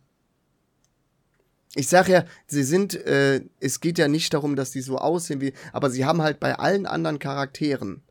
ich 1.76 1.90
sag 1.90 2.08
ja, 2.08 2.24
sie 2.48 2.64
sind, 2.64 2.94
äh, 3.06 3.42
es 3.60 3.82
geht 3.82 3.98
ja 3.98 4.08
nicht 4.08 4.34
darum, 4.34 4.56
dass 4.56 4.72
die 4.72 4.80
so 4.80 4.98
aussehen 4.98 5.42
wie, 5.42 5.52
aber 5.74 5.90
sie 5.90 6.06
haben 6.06 6.22
halt 6.22 6.40
bei 6.40 6.56
allen 6.58 6.86
anderen 6.86 7.20
Charakteren, 7.20 8.02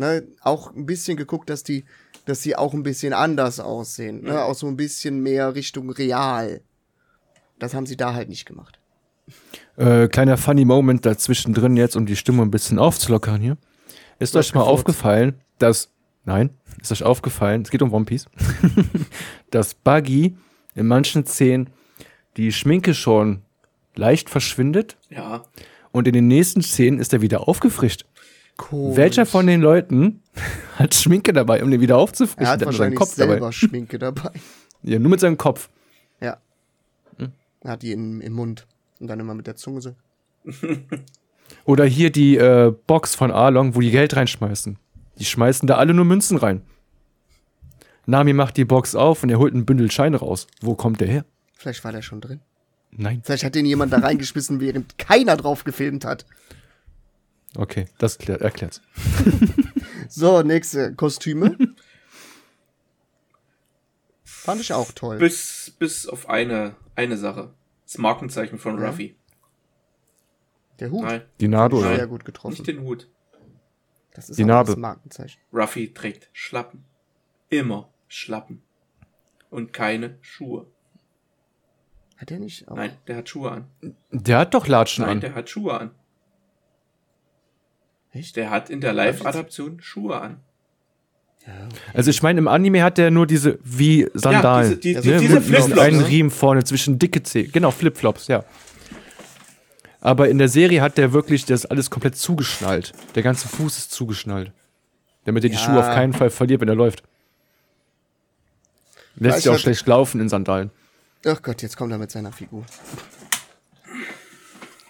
ne, 0.00 0.24
auch 0.42 0.74
ein 0.74 0.86
bisschen 0.86 1.16
geguckt, 1.16 1.48
dass 1.48 1.62
die, 1.62 1.84
dass 2.24 2.42
sie 2.42 2.56
auch 2.56 2.74
ein 2.74 2.82
bisschen 2.82 3.12
anders 3.12 3.60
aussehen, 3.60 4.22
ne, 4.22 4.32
Mhm. 4.32 4.36
auch 4.38 4.54
so 4.54 4.66
ein 4.66 4.76
bisschen 4.76 5.20
mehr 5.22 5.54
Richtung 5.54 5.90
real. 5.90 6.60
Das 7.60 7.74
haben 7.74 7.86
sie 7.86 7.96
da 7.96 8.14
halt 8.14 8.28
nicht 8.28 8.46
gemacht. 8.46 8.78
Äh, 9.76 10.08
kleiner 10.08 10.36
funny 10.36 10.64
Moment 10.64 11.06
dazwischen 11.06 11.54
drin 11.54 11.76
jetzt, 11.76 11.94
um 11.96 12.06
die 12.06 12.16
Stimme 12.16 12.42
ein 12.42 12.50
bisschen 12.50 12.78
aufzulockern 12.78 13.40
hier. 13.40 13.56
Ist 14.18 14.34
euch 14.36 14.52
mal 14.54 14.60
gefurzt. 14.62 14.80
aufgefallen, 14.80 15.40
dass, 15.58 15.90
nein, 16.24 16.50
ist 16.82 16.90
euch 16.92 17.02
aufgefallen, 17.04 17.62
es 17.62 17.70
geht 17.70 17.80
um 17.82 17.92
One 17.92 18.04
Piece, 18.04 18.26
dass 19.50 19.74
Buggy 19.74 20.36
in 20.74 20.86
manchen 20.86 21.26
Szenen 21.26 21.70
die 22.36 22.52
Schminke 22.52 22.94
schon 22.94 23.42
leicht 23.94 24.30
verschwindet 24.30 24.96
Ja. 25.10 25.42
und 25.92 26.06
in 26.08 26.14
den 26.14 26.28
nächsten 26.28 26.62
Szenen 26.62 26.98
ist 26.98 27.12
er 27.12 27.20
wieder 27.22 27.48
aufgefrischt. 27.48 28.04
Komisch. 28.60 28.96
Welcher 28.98 29.24
von 29.24 29.46
den 29.46 29.62
Leuten 29.62 30.22
hat 30.76 30.94
Schminke 30.94 31.32
dabei, 31.32 31.62
um 31.62 31.70
den 31.70 31.80
wieder 31.80 31.96
aufzufrischen? 31.96 32.44
Er 32.44 32.50
hat 32.50 32.60
nur 32.60 32.66
wahrscheinlich 32.66 33.00
selber 33.06 33.52
Schminke 33.52 33.98
dabei. 33.98 34.30
Ja, 34.82 34.98
nur 34.98 35.10
mit 35.10 35.20
seinem 35.20 35.36
Kopf. 35.36 35.68
Ja. 36.22 36.38
Hm. 37.18 37.32
Er 37.60 37.72
hat 37.72 37.82
die 37.82 37.92
in, 37.92 38.22
im 38.22 38.32
Mund. 38.32 38.66
Und 38.98 39.08
dann 39.08 39.20
immer 39.20 39.34
mit 39.34 39.46
der 39.46 39.56
Zunge 39.56 39.82
so. 39.82 39.94
Oder 41.66 41.84
hier 41.84 42.10
die 42.10 42.38
äh, 42.38 42.72
Box 42.86 43.14
von 43.14 43.30
Arlong, 43.30 43.74
wo 43.74 43.80
die 43.82 43.90
Geld 43.90 44.16
reinschmeißen. 44.16 44.78
Die 45.18 45.24
schmeißen 45.26 45.66
da 45.66 45.76
alle 45.76 45.92
nur 45.92 46.06
Münzen 46.06 46.38
rein. 46.38 46.62
Nami 48.06 48.32
macht 48.32 48.56
die 48.56 48.64
Box 48.64 48.94
auf 48.94 49.22
und 49.22 49.28
er 49.28 49.38
holt 49.38 49.52
ein 49.52 49.66
Bündel 49.66 49.90
Scheine 49.90 50.16
raus. 50.16 50.46
Wo 50.62 50.74
kommt 50.74 51.02
der 51.02 51.08
her? 51.08 51.26
Vielleicht 51.52 51.84
war 51.84 51.92
der 51.92 52.00
schon 52.00 52.22
drin. 52.22 52.40
Nein. 52.90 53.20
Vielleicht 53.22 53.44
hat 53.44 53.54
den 53.54 53.66
jemand 53.66 53.92
da 53.92 53.98
reingeschmissen, 53.98 54.60
während 54.60 54.96
keiner 54.96 55.36
drauf 55.36 55.64
gefilmt 55.64 56.06
hat. 56.06 56.24
Okay, 57.56 57.86
das 57.98 58.18
klär, 58.18 58.40
erklärt's. 58.40 58.80
So, 60.08 60.42
nächste 60.42 60.94
Kostüme. 60.94 61.56
Fand 64.24 64.60
ich 64.60 64.72
auch 64.72 64.90
toll. 64.92 65.18
Bis, 65.18 65.74
bis 65.78 66.06
auf 66.08 66.28
eine, 66.28 66.74
eine 66.96 67.16
Sache. 67.16 67.54
Das 67.84 67.98
Markenzeichen 67.98 68.58
von 68.58 68.80
Ja. 68.80 68.88
Ruffy. 68.88 69.16
Der 70.78 70.90
Hut. 70.90 71.02
Nein, 71.04 71.22
Die 71.40 71.48
Narbe, 71.48 71.78
Sehr 71.80 71.94
oder? 71.94 72.06
gut 72.06 72.24
getroffen. 72.24 72.52
nicht 72.54 72.66
den 72.66 72.80
Hut. 72.80 73.08
Das 74.14 74.30
ist 74.30 74.38
die 74.38 74.44
Narbe. 74.44 74.72
das 74.72 74.76
Markenzeichen. 74.78 75.38
Ruffy 75.52 75.92
trägt 75.92 76.28
Schlappen. 76.32 76.84
Immer 77.50 77.92
Schlappen. 78.08 78.62
Und 79.50 79.72
keine 79.72 80.18
Schuhe. 80.22 80.66
Hat 82.16 82.30
er 82.30 82.38
nicht? 82.38 82.68
Auch? 82.68 82.76
Nein, 82.76 82.96
der 83.06 83.16
hat 83.16 83.28
Schuhe 83.28 83.50
an. 83.52 83.70
Der 84.10 84.38
hat 84.38 84.54
doch 84.54 84.66
Latschen 84.66 85.04
Nein, 85.04 85.16
an. 85.16 85.20
der 85.20 85.34
hat 85.34 85.48
Schuhe 85.50 85.78
an. 85.78 85.90
Echt? 88.12 88.36
Der 88.36 88.50
hat 88.50 88.70
in 88.70 88.80
der 88.80 88.92
Live-Adaption 88.92 89.80
Schuhe 89.80 90.20
an. 90.20 90.40
Ja. 91.46 91.52
Also 91.94 92.10
ich 92.10 92.22
meine, 92.22 92.38
im 92.38 92.48
Anime 92.48 92.82
hat 92.82 92.98
der 92.98 93.10
nur 93.10 93.26
diese 93.26 93.58
wie 93.64 94.08
Sandalen. 94.14 94.70
Ja, 94.72 94.76
diese- 94.76 95.00
die- 95.00 95.08
die- 95.10 95.18
diese 95.26 95.40
Flipflops, 95.40 95.78
einen 95.78 95.98
ne? 96.00 96.08
Riemen 96.08 96.30
vorne 96.30 96.64
zwischen 96.64 96.98
dicke 96.98 97.22
Zehen. 97.22 97.50
Genau, 97.52 97.70
Flipflops, 97.70 98.26
ja. 98.28 98.44
Aber 100.02 100.28
in 100.28 100.38
der 100.38 100.48
Serie 100.48 100.80
hat 100.82 100.98
der 100.98 101.12
wirklich 101.12 101.44
das 101.44 101.66
alles 101.66 101.90
komplett 101.90 102.16
zugeschnallt. 102.16 102.92
Der 103.14 103.22
ganze 103.22 103.48
Fuß 103.48 103.78
ist 103.78 103.92
zugeschnallt. 103.92 104.52
Damit 105.24 105.44
er 105.44 105.50
die 105.50 105.56
Ja. 105.56 105.62
Schuhe 105.62 105.78
auf 105.78 105.94
keinen 105.94 106.12
Fall 106.12 106.30
verliert, 106.30 106.60
wenn 106.60 106.68
er 106.68 106.74
läuft. 106.74 107.02
Lässt 109.16 109.38
sich 109.42 109.48
auch 109.50 109.58
schlecht 109.58 109.86
laufen 109.86 110.20
in 110.20 110.28
Sandalen. 110.28 110.70
Ach 111.26 111.42
Gott, 111.42 111.60
jetzt 111.62 111.76
kommt 111.76 111.92
er 111.92 111.98
mit 111.98 112.10
seiner 112.10 112.32
Figur. 112.32 112.64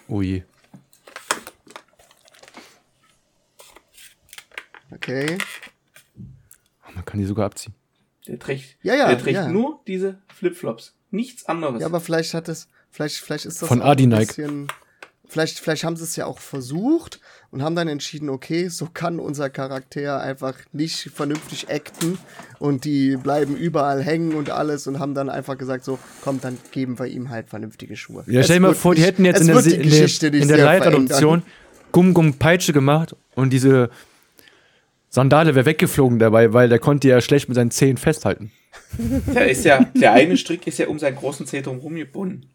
Oh 0.07 0.21
Okay. 4.91 5.37
Man 6.93 7.05
kann 7.05 7.19
die 7.19 7.25
sogar 7.25 7.45
abziehen. 7.45 7.73
Der 8.27 8.37
trägt, 8.37 8.77
Ja, 8.83 8.95
ja, 8.95 9.07
der 9.07 9.17
trägt 9.17 9.35
ja. 9.35 9.47
nur 9.47 9.79
diese 9.87 10.19
Flipflops. 10.33 10.93
Nichts 11.09 11.45
anderes. 11.45 11.81
Ja, 11.81 11.87
aber 11.87 11.99
vielleicht 11.99 12.33
hat 12.33 12.47
es, 12.49 12.67
vielleicht, 12.89 13.17
vielleicht 13.17 13.45
ist 13.45 13.61
das 13.61 13.67
Von 13.67 13.81
Adi 13.81 14.03
ein 14.03 14.09
Nike. 14.09 14.27
bisschen, 14.27 14.67
vielleicht, 15.27 15.59
vielleicht 15.59 15.83
haben 15.83 15.95
sie 15.95 16.03
es 16.03 16.15
ja 16.15 16.25
auch 16.25 16.39
versucht 16.39 17.19
und 17.49 17.63
haben 17.63 17.75
dann 17.75 17.87
entschieden, 17.87 18.29
okay, 18.29 18.67
so 18.67 18.87
kann 18.93 19.19
unser 19.19 19.49
Charakter 19.49 20.21
einfach 20.21 20.53
nicht 20.71 21.09
vernünftig 21.13 21.69
acten 21.69 22.17
und 22.59 22.85
die 22.85 23.17
bleiben 23.17 23.57
überall 23.57 24.03
hängen 24.03 24.33
und 24.35 24.49
alles 24.51 24.87
und 24.87 24.99
haben 24.99 25.15
dann 25.15 25.29
einfach 25.29 25.57
gesagt, 25.57 25.83
so, 25.83 25.97
komm, 26.21 26.39
dann 26.39 26.57
geben 26.71 26.99
wir 26.99 27.07
ihm 27.07 27.29
halt 27.29 27.49
vernünftige 27.49 27.95
Schuhe. 27.95 28.23
Ja, 28.27 28.43
stell 28.43 28.57
dir 28.57 28.67
mal 28.67 28.75
vor, 28.75 28.95
die 28.95 29.01
hätten 29.03 29.25
jetzt 29.25 29.41
in 29.41 29.47
der, 29.47 29.57
in 29.57 29.89
der, 29.89 30.33
in 30.33 30.47
der 30.47 30.57
sehr 30.57 30.57
Live-Adoption 30.65 31.43
Gumm 31.91 32.13
Gumm 32.13 32.35
Peitsche 32.35 32.71
gemacht 32.71 33.15
und 33.35 33.51
diese 33.51 33.89
Sandale 35.13 35.55
wäre 35.55 35.65
weggeflogen 35.65 36.19
dabei, 36.19 36.53
weil 36.53 36.69
der 36.69 36.79
konnte 36.79 37.09
ja 37.09 37.19
schlecht 37.19 37.49
mit 37.49 37.55
seinen 37.55 37.69
Zehen 37.69 37.97
festhalten. 37.97 38.49
Der 39.27 39.49
ist 39.49 39.65
ja, 39.65 39.83
der 39.93 40.13
eine 40.13 40.37
Strick 40.37 40.65
ist 40.67 40.79
ja 40.79 40.87
um 40.87 40.99
seinen 40.99 41.17
großen 41.17 41.45
Zeh 41.45 41.61
drum 41.61 41.79
rumgebunden. 41.79 42.45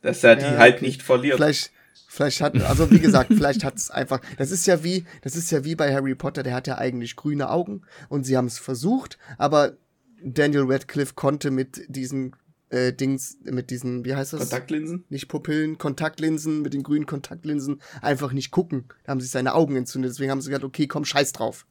Dass 0.00 0.24
er 0.24 0.36
die 0.36 0.42
Ja, 0.42 0.56
halt 0.56 0.80
nicht 0.80 1.02
verliert. 1.02 1.36
Vielleicht, 1.36 1.70
vielleicht 2.08 2.40
hat, 2.40 2.58
also 2.62 2.90
wie 2.90 2.98
gesagt, 2.98 3.28
vielleicht 3.34 3.62
hat 3.62 3.76
es 3.76 3.90
einfach, 3.90 4.22
das 4.38 4.50
ist 4.50 4.66
ja 4.66 4.82
wie, 4.82 5.04
das 5.20 5.36
ist 5.36 5.50
ja 5.50 5.64
wie 5.64 5.74
bei 5.74 5.94
Harry 5.94 6.14
Potter, 6.14 6.42
der 6.42 6.54
hat 6.54 6.66
ja 6.66 6.78
eigentlich 6.78 7.14
grüne 7.14 7.50
Augen 7.50 7.82
und 8.08 8.24
sie 8.24 8.38
haben 8.38 8.46
es 8.46 8.58
versucht, 8.58 9.18
aber 9.36 9.76
Daniel 10.22 10.64
Radcliffe 10.66 11.12
konnte 11.14 11.50
mit 11.50 11.82
diesem 11.88 12.32
äh, 12.70 12.94
Dings, 12.94 13.36
mit 13.42 13.68
diesen, 13.68 14.06
wie 14.06 14.14
heißt 14.14 14.32
das? 14.32 14.40
Kontaktlinsen? 14.40 15.04
Nicht 15.10 15.28
Pupillen, 15.28 15.76
Kontaktlinsen, 15.76 16.62
mit 16.62 16.72
den 16.72 16.84
grünen 16.84 17.04
Kontaktlinsen, 17.06 17.82
einfach 18.00 18.32
nicht 18.32 18.50
gucken. 18.50 18.84
Da 19.04 19.10
haben 19.10 19.20
sich 19.20 19.30
seine 19.30 19.54
Augen 19.54 19.76
entzündet, 19.76 20.12
deswegen 20.12 20.30
haben 20.30 20.40
sie 20.40 20.48
gesagt, 20.48 20.64
okay, 20.64 20.86
komm, 20.86 21.04
scheiß 21.04 21.32
drauf. 21.32 21.66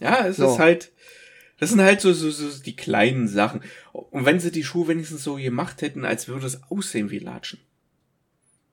Ja, 0.00 0.26
es 0.26 0.36
So. 0.36 0.52
ist 0.52 0.58
halt, 0.58 0.92
das 1.58 1.70
sind 1.70 1.80
halt 1.80 2.00
so, 2.00 2.12
so, 2.12 2.30
so 2.30 2.62
die 2.62 2.76
kleinen 2.76 3.28
Sachen. 3.28 3.62
Und 3.92 4.24
wenn 4.24 4.40
sie 4.40 4.50
die 4.50 4.64
Schuhe 4.64 4.88
wenigstens 4.88 5.22
so 5.24 5.36
gemacht 5.36 5.80
hätten, 5.82 6.04
als 6.04 6.28
würde 6.28 6.46
es 6.46 6.62
aussehen 6.70 7.10
wie 7.10 7.18
Latschen. 7.18 7.60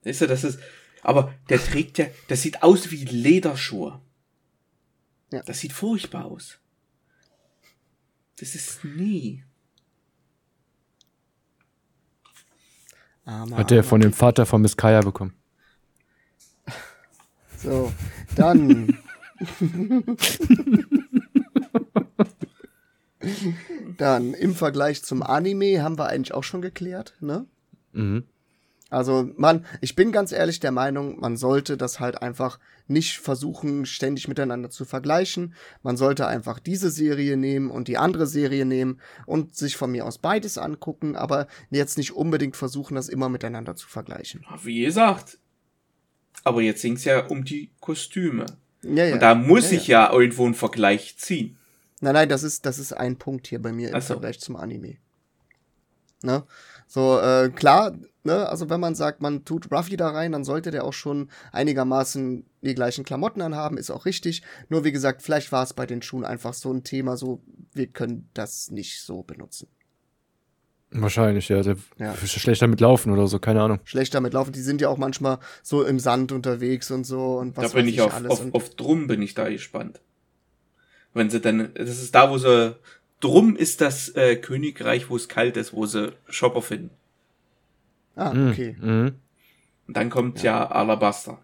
Weißt 0.03 0.21
du, 0.21 0.27
das 0.27 0.43
ist, 0.43 0.59
aber 1.01 1.33
der 1.49 1.63
trägt 1.63 1.97
ja, 1.97 2.07
das 2.27 2.41
sieht 2.41 2.61
aus 2.61 2.91
wie 2.91 3.05
Lederschuhe. 3.05 4.01
Ja. 5.31 5.41
Das 5.43 5.59
sieht 5.59 5.73
furchtbar 5.73 6.25
aus. 6.25 6.59
Das 8.37 8.53
ist 8.55 8.83
nie. 8.83 9.43
Armer, 13.25 13.57
Hat 13.57 13.71
der 13.71 13.79
armer 13.79 13.87
von 13.89 14.01
dem 14.01 14.11
Vater 14.13 14.45
von 14.45 14.61
Miss 14.61 14.75
Kaya 14.75 14.99
bekommen. 15.01 15.33
So, 17.57 17.93
dann. 18.35 18.97
dann 23.97 24.33
im 24.33 24.55
Vergleich 24.55 25.03
zum 25.03 25.23
Anime 25.23 25.81
haben 25.81 25.97
wir 25.97 26.07
eigentlich 26.07 26.33
auch 26.33 26.43
schon 26.43 26.61
geklärt, 26.61 27.15
ne? 27.19 27.45
Mhm. 27.91 28.23
Also, 28.89 29.31
man, 29.37 29.65
ich 29.81 29.95
bin 29.95 30.11
ganz 30.11 30.31
ehrlich 30.31 30.59
der 30.59 30.71
Meinung, 30.71 31.19
man 31.19 31.35
sollte 31.35 31.77
das 31.77 31.99
halt 31.99 32.21
einfach 32.21 32.59
nicht 32.87 33.17
versuchen, 33.17 33.87
ständig 33.87 34.27
miteinander 34.27 34.69
zu 34.69 34.85
vergleichen. 34.85 35.55
Man 35.81 35.97
sollte 35.97 36.27
einfach 36.27 36.59
diese 36.59 36.91
Serie 36.91 37.35
nehmen 37.35 37.71
und 37.71 37.87
die 37.87 37.97
andere 37.97 38.27
Serie 38.27 38.65
nehmen 38.65 38.99
und 39.25 39.55
sich 39.55 39.77
von 39.77 39.91
mir 39.91 40.05
aus 40.05 40.19
beides 40.19 40.59
angucken, 40.59 41.15
aber 41.15 41.47
jetzt 41.71 41.97
nicht 41.97 42.11
unbedingt 42.11 42.55
versuchen, 42.55 42.93
das 42.93 43.09
immer 43.09 43.29
miteinander 43.29 43.75
zu 43.75 43.87
vergleichen. 43.87 44.45
Wie 44.61 44.83
gesagt. 44.83 45.39
Aber 46.43 46.61
jetzt 46.61 46.83
ging's 46.83 47.03
ja 47.03 47.25
um 47.25 47.43
die 47.45 47.71
Kostüme. 47.79 48.45
Ja, 48.83 49.05
ja. 49.05 49.13
Und 49.15 49.21
da 49.21 49.33
muss 49.33 49.71
ja, 49.71 49.77
ich 49.77 49.87
ja 49.87 50.11
irgendwo 50.11 50.45
einen 50.45 50.53
Vergleich 50.53 51.17
ziehen. 51.17 51.57
Nein, 52.03 52.15
nein, 52.15 52.27
das 52.27 52.43
ist, 52.43 52.65
das 52.65 52.79
ist 52.79 52.91
ein 52.91 53.15
Punkt 53.15 53.47
hier 53.47 53.61
bei 53.61 53.71
mir 53.71 53.87
im 53.91 53.95
Ach 53.95 54.01
so. 54.01 54.15
Vergleich 54.15 54.37
zum 54.41 54.57
Anime. 54.57 54.97
Ne? 56.21 56.43
So, 56.85 57.17
äh, 57.17 57.49
klar, 57.49 57.97
ne, 58.25 58.49
also 58.49 58.69
wenn 58.69 58.81
man 58.81 58.93
sagt, 58.93 59.21
man 59.21 59.45
tut 59.45 59.71
Ruffy 59.71 59.95
da 59.95 60.09
rein, 60.09 60.33
dann 60.33 60.43
sollte 60.43 60.69
der 60.69 60.83
auch 60.83 60.91
schon 60.91 61.29
einigermaßen 61.53 62.45
die 62.61 62.75
gleichen 62.75 63.05
Klamotten 63.05 63.41
anhaben, 63.41 63.77
ist 63.77 63.89
auch 63.89 64.05
richtig. 64.05 64.43
Nur 64.67 64.83
wie 64.83 64.91
gesagt, 64.91 65.21
vielleicht 65.21 65.53
war 65.53 65.63
es 65.63 65.73
bei 65.73 65.85
den 65.85 66.01
Schuhen 66.01 66.25
einfach 66.25 66.53
so 66.53 66.73
ein 66.73 66.83
Thema, 66.83 67.15
so, 67.15 67.41
wir 67.71 67.87
können 67.87 68.27
das 68.33 68.69
nicht 68.69 69.01
so 69.01 69.23
benutzen. 69.23 69.69
Wahrscheinlich, 70.91 71.47
ja. 71.47 71.61
Der 71.61 71.77
Ja. 71.99 72.11
ist 72.21 72.33
schlecht 72.33 72.61
damit 72.61 72.81
laufen 72.81 73.13
oder 73.13 73.27
so, 73.27 73.39
keine 73.39 73.61
Ahnung. 73.61 73.79
Schlecht 73.85 74.13
damit 74.13 74.33
laufen, 74.33 74.51
die 74.51 74.61
sind 74.61 74.81
ja 74.81 74.89
auch 74.89 74.97
manchmal 74.97 75.39
so 75.63 75.83
im 75.85 75.99
Sand 75.99 76.33
unterwegs 76.33 76.91
und 76.91 77.05
so 77.05 77.37
und 77.37 77.55
was 77.55 77.71
da 77.71 77.77
bin 77.77 77.85
weiß 77.85 77.93
ich 77.93 78.01
auf, 78.01 78.13
alles. 78.13 78.29
auf, 78.29 78.53
auf 78.53 78.69
Drum 78.71 79.07
bin 79.07 79.21
ich 79.21 79.33
da 79.35 79.47
gespannt. 79.47 80.01
Wenn 81.13 81.29
sie 81.29 81.39
dann, 81.39 81.73
das 81.75 81.89
ist 82.01 82.13
da, 82.15 82.29
wo 82.29 82.37
sie, 82.37 82.75
Drum 83.19 83.55
ist 83.55 83.79
das 83.79 84.09
äh, 84.15 84.35
Königreich, 84.35 85.09
wo 85.09 85.15
es 85.15 85.29
kalt 85.29 85.55
ist, 85.55 85.71
wo 85.73 85.85
sie 85.85 86.11
Shopper 86.27 86.61
finden. 86.61 86.89
ah, 88.15 88.33
Mhm. 88.33 88.51
okay. 88.51 88.75
Mhm. 88.79 89.15
Und 89.87 89.97
dann 89.97 90.09
kommt 90.09 90.43
ja, 90.43 90.65
Alabaster. 90.69 91.39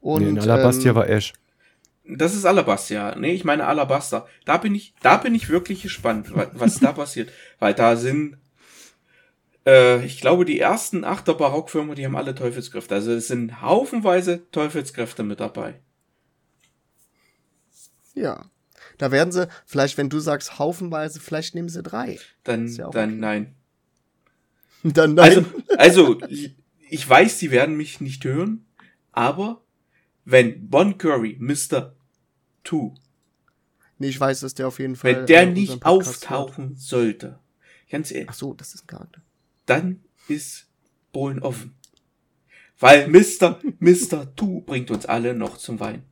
Und, 0.00 0.22
nee, 0.22 0.30
in 0.30 0.38
Alabastia 0.38 0.90
ähm, 0.90 0.96
war 0.96 1.08
Ash. 1.08 1.32
Das 2.06 2.34
ist 2.34 2.44
Alabastia. 2.46 3.14
Nee, 3.16 3.32
ich 3.34 3.44
meine 3.44 3.66
Alabaster. 3.66 4.26
Da 4.46 4.56
bin 4.56 4.74
ich, 4.74 4.94
da 5.02 5.16
bin 5.18 5.34
ich 5.34 5.48
wirklich 5.48 5.82
gespannt, 5.82 6.34
wa- 6.34 6.50
was 6.54 6.80
da 6.80 6.92
passiert. 6.94 7.30
Weil 7.58 7.74
da 7.74 7.96
sind, 7.96 8.38
äh, 9.66 10.04
ich 10.04 10.20
glaube, 10.20 10.44
die 10.44 10.58
ersten 10.58 11.04
acht 11.04 11.28
der 11.28 11.34
Barockfirmen, 11.34 11.94
die 11.94 12.04
haben 12.06 12.16
alle 12.16 12.34
Teufelskräfte. 12.34 12.94
Also 12.94 13.12
es 13.12 13.28
sind 13.28 13.60
haufenweise 13.60 14.50
Teufelskräfte 14.50 15.22
mit 15.22 15.38
dabei. 15.40 15.74
Ja. 18.20 18.50
Da 18.98 19.10
werden 19.10 19.32
sie, 19.32 19.48
vielleicht, 19.66 19.98
wenn 19.98 20.10
du 20.10 20.20
sagst 20.20 20.58
haufenweise, 20.58 21.20
vielleicht 21.20 21.54
nehmen 21.54 21.68
sie 21.68 21.82
drei. 21.82 22.18
Dann, 22.44 22.68
ja 22.68 22.88
dann 22.90 23.10
okay. 23.10 23.18
nein. 23.18 23.54
Dann 24.82 25.18
Also, 25.18 25.44
also, 25.76 26.18
ich 26.88 27.08
weiß, 27.08 27.38
sie 27.38 27.50
werden 27.50 27.76
mich 27.76 28.00
nicht 28.00 28.24
hören, 28.24 28.64
aber 29.12 29.62
wenn 30.24 30.68
Bon 30.70 30.96
Curry, 30.96 31.36
Mr. 31.38 31.94
Two, 32.64 32.94
Nee, 34.00 34.08
ich 34.08 34.18
weiß, 34.18 34.40
dass 34.40 34.54
der 34.54 34.66
auf 34.66 34.78
jeden 34.78 34.96
Fall. 34.96 35.14
wenn 35.14 35.26
der 35.26 35.42
äh, 35.42 35.46
nicht 35.52 35.84
auftauchen 35.84 36.74
sollte, 36.74 37.38
ganz 37.90 38.10
ehrlich, 38.10 38.30
Ach 38.30 38.34
so, 38.34 38.54
das 38.54 38.74
ist 38.74 38.84
ein 38.84 38.86
Charakter. 38.86 39.20
dann 39.66 40.02
ist 40.26 40.68
Bohlen 41.12 41.40
offen. 41.40 41.74
Weil 42.78 43.08
Mr. 43.08 43.60
Mr. 43.78 44.34
Two 44.36 44.62
bringt 44.62 44.90
uns 44.90 45.04
alle 45.04 45.34
noch 45.34 45.58
zum 45.58 45.80
Wein. 45.80 46.04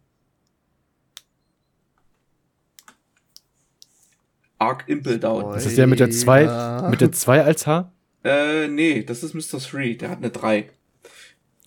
Arc 4.58 4.88
Impel 4.88 5.18
Down. 5.20 5.54
Ist 5.54 5.66
das 5.66 5.74
der 5.74 5.86
mit 5.86 6.00
der 6.00 6.10
2 6.10 6.42
Ja. 6.42 6.88
mit 6.90 7.00
der 7.00 7.12
2 7.12 7.42
als 7.44 7.66
H? 7.66 7.92
Äh, 8.24 8.68
nee, 8.68 9.02
das 9.04 9.22
ist 9.22 9.34
Mr. 9.34 9.58
Three, 9.60 9.94
der 9.94 10.10
hat 10.10 10.18
eine 10.18 10.30
3. 10.30 10.68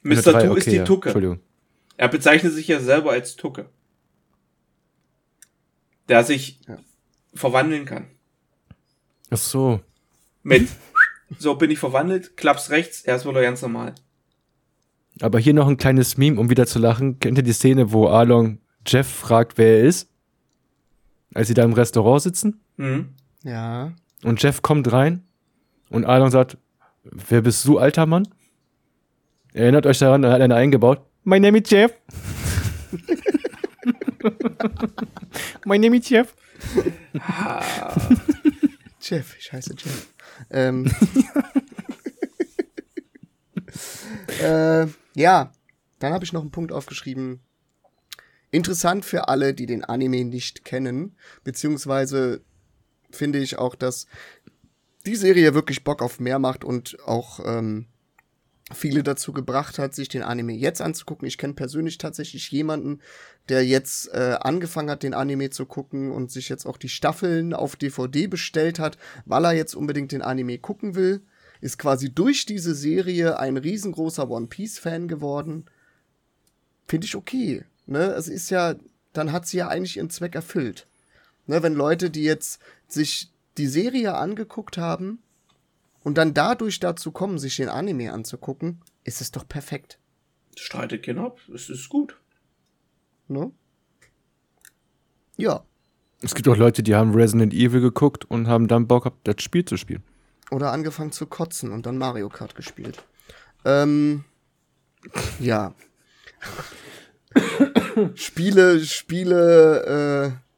Eine 0.04 0.16
Mr. 0.16 0.22
drei, 0.22 0.48
Two 0.48 0.54
ist 0.56 0.62
okay, 0.64 0.70
die 0.72 0.76
ja. 0.78 0.84
Tucke. 0.84 1.10
Entschuldigung. 1.10 1.40
Er 1.98 2.08
bezeichnet 2.10 2.54
sich 2.54 2.68
ja 2.68 2.80
selber 2.80 3.12
als 3.12 3.36
Tucke. 3.36 3.70
Der 6.10 6.24
sich 6.24 6.60
Ja. 6.68 6.78
verwandeln 7.34 7.86
kann. 7.86 8.08
Ach 9.30 9.38
so. 9.38 9.80
Mit, 10.44 10.68
so 11.38 11.56
bin 11.56 11.72
ich 11.72 11.80
verwandelt, 11.80 12.36
klapp's 12.36 12.70
rechts, 12.72 13.02
er 13.04 13.16
ist 13.16 13.26
wieder 13.26 13.42
ganz 13.42 13.62
normal. 13.62 13.96
Aber 15.22 15.40
hier 15.40 15.54
noch 15.54 15.68
ein 15.68 15.78
kleines 15.78 16.18
Meme, 16.18 16.40
um 16.40 16.50
wieder 16.50 16.66
zu 16.66 16.80
lachen. 16.80 17.20
Kennt 17.20 17.38
ihr 17.38 17.44
die 17.44 17.54
Szene, 17.54 17.92
wo 17.94 18.08
Arlong 18.08 18.60
Jeff 18.88 19.08
fragt, 19.08 19.58
wer 19.58 19.78
er 19.80 19.84
ist? 19.84 20.10
Als 21.34 21.48
sie 21.48 21.54
da 21.54 21.64
im 21.64 21.74
Restaurant 21.74 22.22
sitzen 22.24 22.60
Mhm. 22.82 23.10
Ja. 23.44 23.94
und 24.24 24.42
Jeff 24.42 24.64
kommt 24.64 24.92
rein 24.92 25.24
und 25.90 26.06
Arlong 26.06 26.32
sagt, 26.32 26.58
wer 27.04 27.42
bist 27.42 27.64
du, 27.68 27.78
alter 27.78 28.08
Mann? 28.08 28.28
Erinnert 29.54 29.86
euch 29.86 30.00
daran, 30.00 30.24
er 30.24 30.32
hat 30.32 30.42
eine 30.42 30.56
eingebaut. 30.56 31.06
My 31.24 31.40
name 31.40 31.60
is 31.60 31.70
Jeff. 31.70 31.94
My 35.66 35.78
name 35.78 35.98
is 35.98 36.10
Jeff. 36.10 36.36
Ah, 37.20 37.94
Jeff, 39.00 39.36
ich 39.38 39.54
heiße 39.54 39.76
Jeff. 39.78 40.08
ähm. 40.50 40.92
äh, 44.42 44.88
ja, 45.16 45.52
dann 46.00 46.14
habe 46.14 46.24
ich 46.24 46.34
noch 46.34 46.42
einen 46.42 46.52
Punkt 46.52 46.72
aufgeschrieben. 46.72 47.42
Interessant 48.50 49.06
für 49.06 49.28
alle, 49.28 49.54
die 49.54 49.68
den 49.68 49.84
Anime 49.84 50.26
nicht 50.26 50.66
kennen, 50.66 51.16
beziehungsweise 51.44 52.44
finde 53.16 53.40
ich 53.40 53.58
auch, 53.58 53.76
dass 53.76 54.08
die 55.06 55.16
Serie 55.16 55.54
wirklich 55.54 55.84
Bock 55.84 56.02
auf 56.02 56.20
mehr 56.20 56.40
macht 56.40 56.64
und 56.64 56.98
auch 57.06 57.40
ähm, 57.46 57.88
viele 58.74 59.04
dazu 59.04 59.34
gebracht 59.34 59.80
hat, 59.80 59.96
sich 59.96 60.10
den 60.10 60.24
Anime 60.24 60.54
jetzt 60.54 60.82
anzugucken. 60.82 61.28
Ich 61.28 61.38
kenne 61.38 61.54
persönlich 61.54 61.98
tatsächlich 61.98 62.52
jemanden, 62.52 63.00
der 63.50 63.66
jetzt 63.66 64.14
äh, 64.14 64.38
angefangen 64.40 64.90
hat, 64.90 65.04
den 65.04 65.14
Anime 65.14 65.50
zu 65.50 65.66
gucken 65.66 66.12
und 66.12 66.32
sich 66.32 66.50
jetzt 66.50 66.66
auch 66.66 66.78
die 66.78 66.90
Staffeln 66.90 67.54
auf 67.54 67.76
DVD 67.76 68.28
bestellt 68.28 68.80
hat, 68.80 68.98
weil 69.26 69.46
er 69.46 69.54
jetzt 69.54 69.76
unbedingt 69.76 70.12
den 70.12 70.22
Anime 70.22 70.58
gucken 70.58 70.96
will. 70.96 71.22
Ist 71.60 71.78
quasi 71.78 72.12
durch 72.12 72.46
diese 72.46 72.74
Serie 72.74 73.40
ein 73.40 73.58
riesengroßer 73.58 74.30
One 74.30 74.48
Piece-Fan 74.48 75.08
geworden. 75.08 75.66
Finde 76.88 77.06
ich 77.06 77.16
okay. 77.16 77.66
Ne? 77.86 78.14
Es 78.14 78.28
ist 78.28 78.50
ja, 78.50 78.76
dann 79.14 79.32
hat 79.32 79.48
sie 79.48 79.58
ja 79.58 79.68
eigentlich 79.68 79.98
ihren 79.98 80.10
Zweck 80.10 80.34
erfüllt. 80.34 80.88
Ne? 81.46 81.62
Wenn 81.62 81.74
Leute, 81.74 82.10
die 82.10 82.24
jetzt 82.24 82.60
sich 82.94 83.32
die 83.58 83.68
Serie 83.68 84.16
angeguckt 84.16 84.78
haben 84.78 85.20
und 86.04 86.18
dann 86.18 86.34
dadurch 86.34 86.80
dazu 86.80 87.12
kommen, 87.12 87.40
sich 87.40 87.58
den 87.58 87.70
Anime 87.70 88.12
anzugucken, 88.12 88.82
ist 89.04 89.22
es 89.22 89.32
doch 89.32 89.48
perfekt. 89.48 90.00
streitet 90.56 91.04
keiner 91.04 91.26
ab, 91.26 91.40
es 91.54 91.70
ist 91.70 91.90
gut. 91.90 92.18
Ne? 93.28 93.52
Ja. 95.38 95.64
Es 96.22 96.36
gibt 96.36 96.48
auch 96.48 96.58
Leute, 96.58 96.84
die 96.84 96.94
haben 96.94 97.16
Resident 97.16 97.54
Evil 97.54 97.82
geguckt 97.82 98.26
und 98.26 98.48
haben 98.48 98.68
dann 98.68 98.88
Bock 98.88 99.04
gehabt, 99.04 99.28
das 99.28 99.42
Spiel 99.42 99.66
zu 99.66 99.78
spielen. 99.78 100.04
Oder 100.52 100.72
angefangen 100.72 101.12
zu 101.12 101.26
kotzen 101.26 101.72
und 101.72 101.86
dann 101.86 101.98
Mario 101.98 102.30
Kart 102.30 102.56
gespielt. 102.56 103.04
Ähm, 103.64 104.26
ja. 105.40 105.74
Spiele, 108.16 108.82
Spiele, 108.82 110.36
äh, 110.36 110.51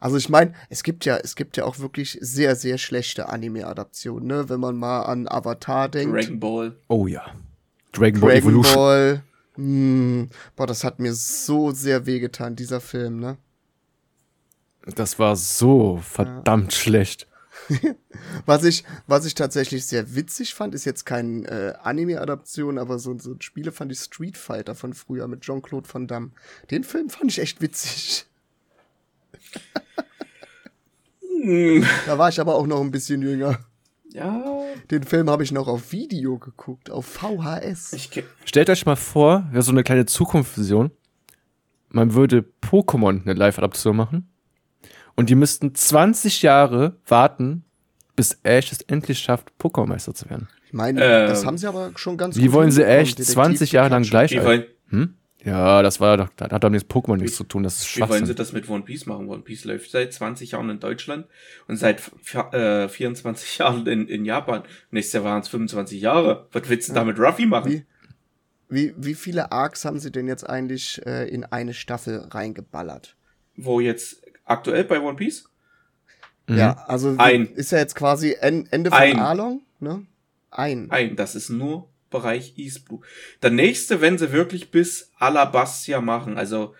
also 0.00 0.16
ich 0.16 0.28
meine, 0.28 0.54
es 0.68 0.82
gibt 0.82 1.04
ja, 1.04 1.16
es 1.16 1.34
gibt 1.34 1.56
ja 1.56 1.64
auch 1.64 1.78
wirklich 1.78 2.18
sehr, 2.20 2.54
sehr 2.54 2.78
schlechte 2.78 3.28
Anime-Adaptionen, 3.28 4.26
ne? 4.26 4.48
Wenn 4.48 4.60
man 4.60 4.76
mal 4.76 5.02
an 5.02 5.26
Avatar 5.26 5.88
denkt. 5.88 6.14
Dragon 6.14 6.40
Ball. 6.40 6.76
Oh 6.88 7.06
ja. 7.06 7.26
Dragon 7.92 8.20
Ball 8.20 8.30
Dragon 8.30 8.50
Evolution. 8.50 8.74
Ball. 8.74 9.22
Hm, 9.56 10.28
boah, 10.54 10.66
das 10.68 10.84
hat 10.84 11.00
mir 11.00 11.14
so 11.14 11.72
sehr 11.72 12.06
wehgetan, 12.06 12.54
dieser 12.54 12.80
Film, 12.80 13.18
ne? 13.18 13.38
Das 14.94 15.18
war 15.18 15.34
so 15.34 15.98
verdammt 16.02 16.72
schlecht. 16.72 17.26
Was 18.46 18.64
ich, 18.64 18.84
was 19.06 19.26
ich 19.26 19.34
tatsächlich 19.34 19.84
sehr 19.84 20.14
witzig 20.14 20.54
fand, 20.54 20.74
ist 20.74 20.84
jetzt 20.84 21.04
kein 21.04 21.44
äh, 21.44 21.74
Anime-Adaption, 21.82 22.78
aber 22.78 22.98
so, 22.98 23.18
so 23.18 23.34
Spiele 23.40 23.72
fand 23.72 23.92
ich 23.92 23.98
Street 23.98 24.36
Fighter 24.36 24.74
von 24.74 24.94
früher 24.94 25.28
mit 25.28 25.42
Jean-Claude 25.42 25.88
Van 25.92 26.06
Damme. 26.06 26.30
Den 26.70 26.84
Film 26.84 27.10
fand 27.10 27.30
ich 27.30 27.40
echt 27.40 27.60
witzig. 27.60 28.26
Hm, 31.42 31.84
Da 32.06 32.18
war 32.18 32.28
ich 32.28 32.40
aber 32.40 32.54
auch 32.54 32.66
noch 32.66 32.80
ein 32.80 32.90
bisschen 32.90 33.22
jünger. 33.22 33.58
ja, 34.12 34.42
Den 34.90 35.02
Film 35.04 35.28
habe 35.30 35.42
ich 35.42 35.52
noch 35.52 35.68
auf 35.68 35.92
Video 35.92 36.38
geguckt, 36.38 36.90
auf 36.90 37.06
VHS. 37.06 37.92
ich 37.92 38.10
Stellt 38.44 38.70
euch 38.70 38.86
mal 38.86 38.96
vor, 38.96 39.46
wäre 39.50 39.62
so 39.62 39.72
eine 39.72 39.82
kleine 39.82 40.06
Zukunftsvision. 40.06 40.90
Man 41.90 42.14
würde 42.14 42.44
Pokémon 42.62 43.22
eine 43.22 43.34
Live-Adaption 43.34 43.96
machen. 43.96 44.28
Und 45.14 45.30
die 45.30 45.34
müssten 45.34 45.74
20 45.74 46.42
Jahre 46.42 46.96
warten, 47.06 47.64
bis 48.14 48.38
Ash 48.42 48.70
es 48.72 48.82
endlich 48.82 49.18
schafft, 49.18 49.52
Pokémon-Meister 49.58 50.14
zu 50.14 50.28
werden. 50.30 50.48
Ich 50.66 50.72
meine, 50.74 51.02
Ähm, 51.02 51.28
das 51.28 51.46
haben 51.46 51.56
sie 51.58 51.66
aber 51.66 51.92
schon 51.96 52.16
ganz 52.18 52.36
Wie 52.36 52.44
gut 52.46 52.52
wollen 52.52 52.70
sie. 52.70 52.82
Ash 52.84 53.10
Detektiv 53.14 53.34
20 53.34 53.72
Jahre 53.72 53.88
lang 53.90 54.02
gleich 54.02 54.30
wie 54.32 54.40
halten? 54.40 54.66
wollen, 54.90 55.02
Hm? 55.06 55.14
Ja, 55.48 55.82
das 55.82 55.98
war 56.00 56.16
doch, 56.16 56.28
da 56.36 56.50
hat 56.50 56.62
doch 56.62 56.70
nichts 56.70 56.88
Pokémon 56.90 57.16
nichts 57.16 57.36
zu 57.36 57.44
tun, 57.44 57.62
das 57.62 57.78
ist 57.78 57.96
wie 57.96 58.00
wollen 58.00 58.10
sie 58.10 58.16
Schwachsinn. 58.16 58.36
das 58.36 58.52
mit 58.52 58.68
One 58.68 58.84
Piece 58.84 59.06
machen? 59.06 59.28
One 59.28 59.42
Piece 59.42 59.64
läuft 59.64 59.90
seit 59.90 60.12
20 60.12 60.52
Jahren 60.52 60.68
in 60.68 60.78
Deutschland 60.80 61.26
und 61.66 61.76
seit 61.76 62.02
äh, 62.52 62.88
24 62.88 63.58
Jahren 63.58 63.86
in, 63.86 64.08
in 64.08 64.24
Japan. 64.24 64.62
Nächstes 64.90 65.14
Jahr 65.14 65.24
waren 65.24 65.40
es 65.40 65.48
25 65.48 66.00
Jahre. 66.00 66.46
Was 66.52 66.68
willst 66.68 66.88
du 66.90 66.92
da 66.92 67.04
mit 67.04 67.18
Ruffy 67.18 67.46
machen? 67.46 67.72
Wie? 67.72 67.84
Wie, 68.70 68.94
wie 68.98 69.14
viele 69.14 69.50
Arcs 69.50 69.86
haben 69.86 69.98
sie 69.98 70.12
denn 70.12 70.28
jetzt 70.28 70.48
eigentlich 70.48 71.00
äh, 71.06 71.26
in 71.28 71.44
eine 71.44 71.72
Staffel 71.72 72.18
reingeballert? 72.30 73.16
Wo 73.56 73.80
jetzt 73.80 74.22
aktuell 74.44 74.84
bei 74.84 75.00
One 75.00 75.16
Piece? 75.16 75.48
Mhm. 76.46 76.58
Ja, 76.58 76.84
also 76.86 77.14
Ein. 77.16 77.46
ist 77.54 77.72
ja 77.72 77.78
jetzt 77.78 77.94
quasi 77.94 78.36
en 78.40 78.66
Ende 78.70 78.90
von 78.90 78.98
Ein. 78.98 79.18
Arlong, 79.18 79.62
ne? 79.80 80.04
Ein. 80.50 80.90
Ein, 80.90 81.16
das 81.16 81.34
ist 81.34 81.48
nur 81.48 81.88
Bereich 82.10 82.54
East 82.56 82.86
Blue. 82.86 83.00
Der 83.42 83.50
nächste, 83.50 84.00
wenn 84.00 84.18
sie 84.18 84.32
wirklich 84.32 84.70
bis 84.70 85.12
Alabastia 85.18 86.00
machen, 86.00 86.38
also 86.38 86.74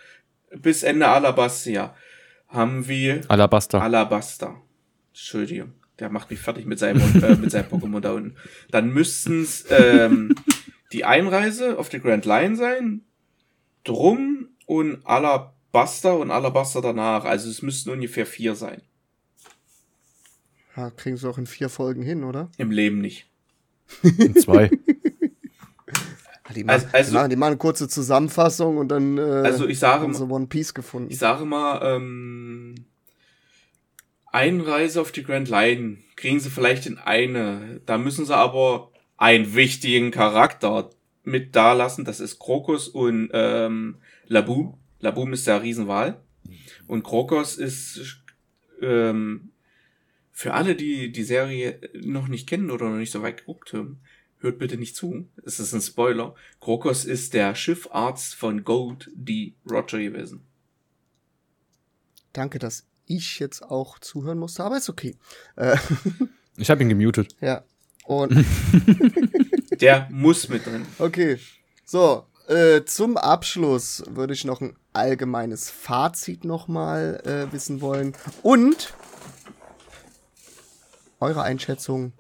bis 0.57 0.83
Ende 0.83 1.09
Alabastia, 1.09 1.95
haben 2.49 2.89
wir 2.89 3.20
Alabaster. 3.29 3.83
Alabasta. 3.83 4.61
Entschuldigung, 5.11 5.74
der 5.99 6.09
macht 6.09 6.31
mich 6.31 6.41
fertig 6.41 6.64
mit 6.64 6.79
seinem, 6.79 7.03
äh, 7.22 7.37
mit 7.37 7.51
seinem 7.51 7.68
Pokémon 7.68 8.01
da 8.01 8.12
unten. 8.12 8.37
Dann 8.70 8.91
müssten 8.93 9.43
es 9.43 9.66
ähm, 9.70 10.35
die 10.93 11.05
Einreise 11.05 11.79
auf 11.79 11.89
die 11.89 12.01
Grand 12.01 12.24
Line 12.24 12.57
sein, 12.57 13.03
Drum 13.85 14.49
und 14.66 15.07
Alabasta 15.07 16.12
und 16.12 16.31
Alabasta 16.31 16.81
danach. 16.81 17.24
Also 17.24 17.51
es 17.51 17.62
müssten 17.62 17.91
ungefähr 17.91 18.26
vier 18.26 18.55
sein. 18.55 18.83
Ja, 20.76 20.91
kriegen 20.91 21.16
sie 21.16 21.29
auch 21.29 21.39
in 21.39 21.47
vier 21.47 21.68
Folgen 21.68 22.03
hin, 22.03 22.24
oder? 22.24 22.51
Im 22.57 22.70
Leben 22.70 23.01
nicht. 23.01 23.26
Zwei. 24.41 24.70
Ah, 26.49 26.53
Die 26.55 26.65
machen, 26.65 26.75
Also- 26.75 26.89
also- 26.93 27.11
die, 27.11 27.15
machen, 27.17 27.31
die 27.31 27.37
machen 27.37 27.49
eine 27.51 27.57
kurze 27.59 27.89
Zusammenfassung 27.89 28.79
und 28.79 28.89
dann 28.89 29.19
äh, 29.19 29.21
Also 29.21 29.67
ich 29.69 29.79
sage 29.79 30.03
haben 30.03 30.13
mal, 30.13 30.19
sie 30.19 30.25
One 30.25 30.47
Piece 30.47 30.73
gefunden. 30.73 31.11
ich 31.11 31.19
sage 31.19 31.45
mal, 31.45 31.81
ähm, 31.97 32.75
Einreise 34.31 35.01
auf 35.01 35.13
die 35.13 35.23
Grand 35.23 35.49
Line 35.49 35.99
kriegen 36.17 36.41
sie 36.41 36.51
vielleicht 36.51 36.87
in 36.87 36.99
eine. 36.99 37.81
Da 37.87 37.97
müssen 37.99 38.27
sie 38.27 38.37
aber 38.37 38.91
einen 39.17 39.55
wichtigen 39.55 40.11
Charakter 40.11 40.91
mit 41.25 41.57
da 41.57 41.73
lassen. 41.73 42.05
Das 42.05 42.21
ist 42.21 42.39
Krokus 42.39 42.89
und 42.89 43.31
ähm, 43.33 43.97
Laboom. 44.27 44.75
Laboom 45.01 45.33
ist 45.33 45.47
der 45.47 45.63
Riesenwal. 45.63 46.21
Und 46.87 47.05
Krokos 47.05 47.57
ist 47.57 48.21
ähm, 48.83 49.51
für 50.33 50.55
alle, 50.55 50.75
die 50.77 51.11
die 51.11 51.25
Serie 51.25 51.81
noch 51.95 52.29
nicht 52.29 52.49
kennen 52.49 52.71
oder 52.71 52.89
noch 52.89 52.97
nicht 52.99 53.13
so 53.13 53.23
weit 53.23 53.39
geguckt 53.39 53.73
haben, 53.73 53.99
hört 54.41 54.59
bitte 54.59 54.76
nicht 54.76 54.95
zu. 54.97 55.26
Es 55.45 55.59
ist 55.61 55.72
ein 55.72 55.80
Spoiler. 55.82 56.34
Krokos 56.61 57.05
ist 57.05 57.34
der 57.34 57.55
Schiffarzt 57.55 58.34
von 58.34 58.64
Gold 58.64 59.11
D. 59.14 59.55
Roger 59.68 59.99
gewesen. 59.99 60.45
Danke, 62.32 62.59
dass 62.59 62.84
ich 63.07 63.39
jetzt 63.39 63.62
auch 63.62 63.99
zuhören 63.99 64.39
musste, 64.39 64.62
aber 64.64 64.76
ist 64.76 64.89
okay. 64.91 65.16
Äh, 65.57 65.76
Ich 66.57 66.70
habe 66.70 66.82
ihn 66.82 66.89
gemutet. 66.89 67.36
ja. 67.41 67.62
Und 68.05 68.32
Der 69.80 70.09
muss 70.11 70.49
mit 70.49 70.66
drin. 70.66 70.84
okay. 70.99 71.39
So, 71.84 72.26
äh, 72.49 72.82
zum 72.84 73.16
Abschluss 73.16 74.03
würde 74.09 74.32
ich 74.34 74.45
noch 74.45 74.61
ein 74.61 74.76
allgemeines 74.93 75.70
Fazit 75.70 76.45
nochmal 76.45 77.20
äh, 77.24 77.53
wissen 77.53 77.80
wollen. 77.80 78.14
Und 78.43 78.93
eure 81.20 81.43
Einschätzung, 81.43 82.12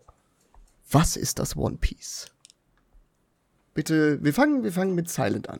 was 0.90 1.16
ist 1.16 1.38
das 1.38 1.56
One 1.56 1.76
Piece? 1.80 2.26
Bitte, 3.74 4.22
wir 4.22 4.34
fangen, 4.34 4.64
wir 4.64 4.72
fangen 4.72 4.94
mit 4.94 5.08
Silent 5.08 5.48
an. 5.48 5.58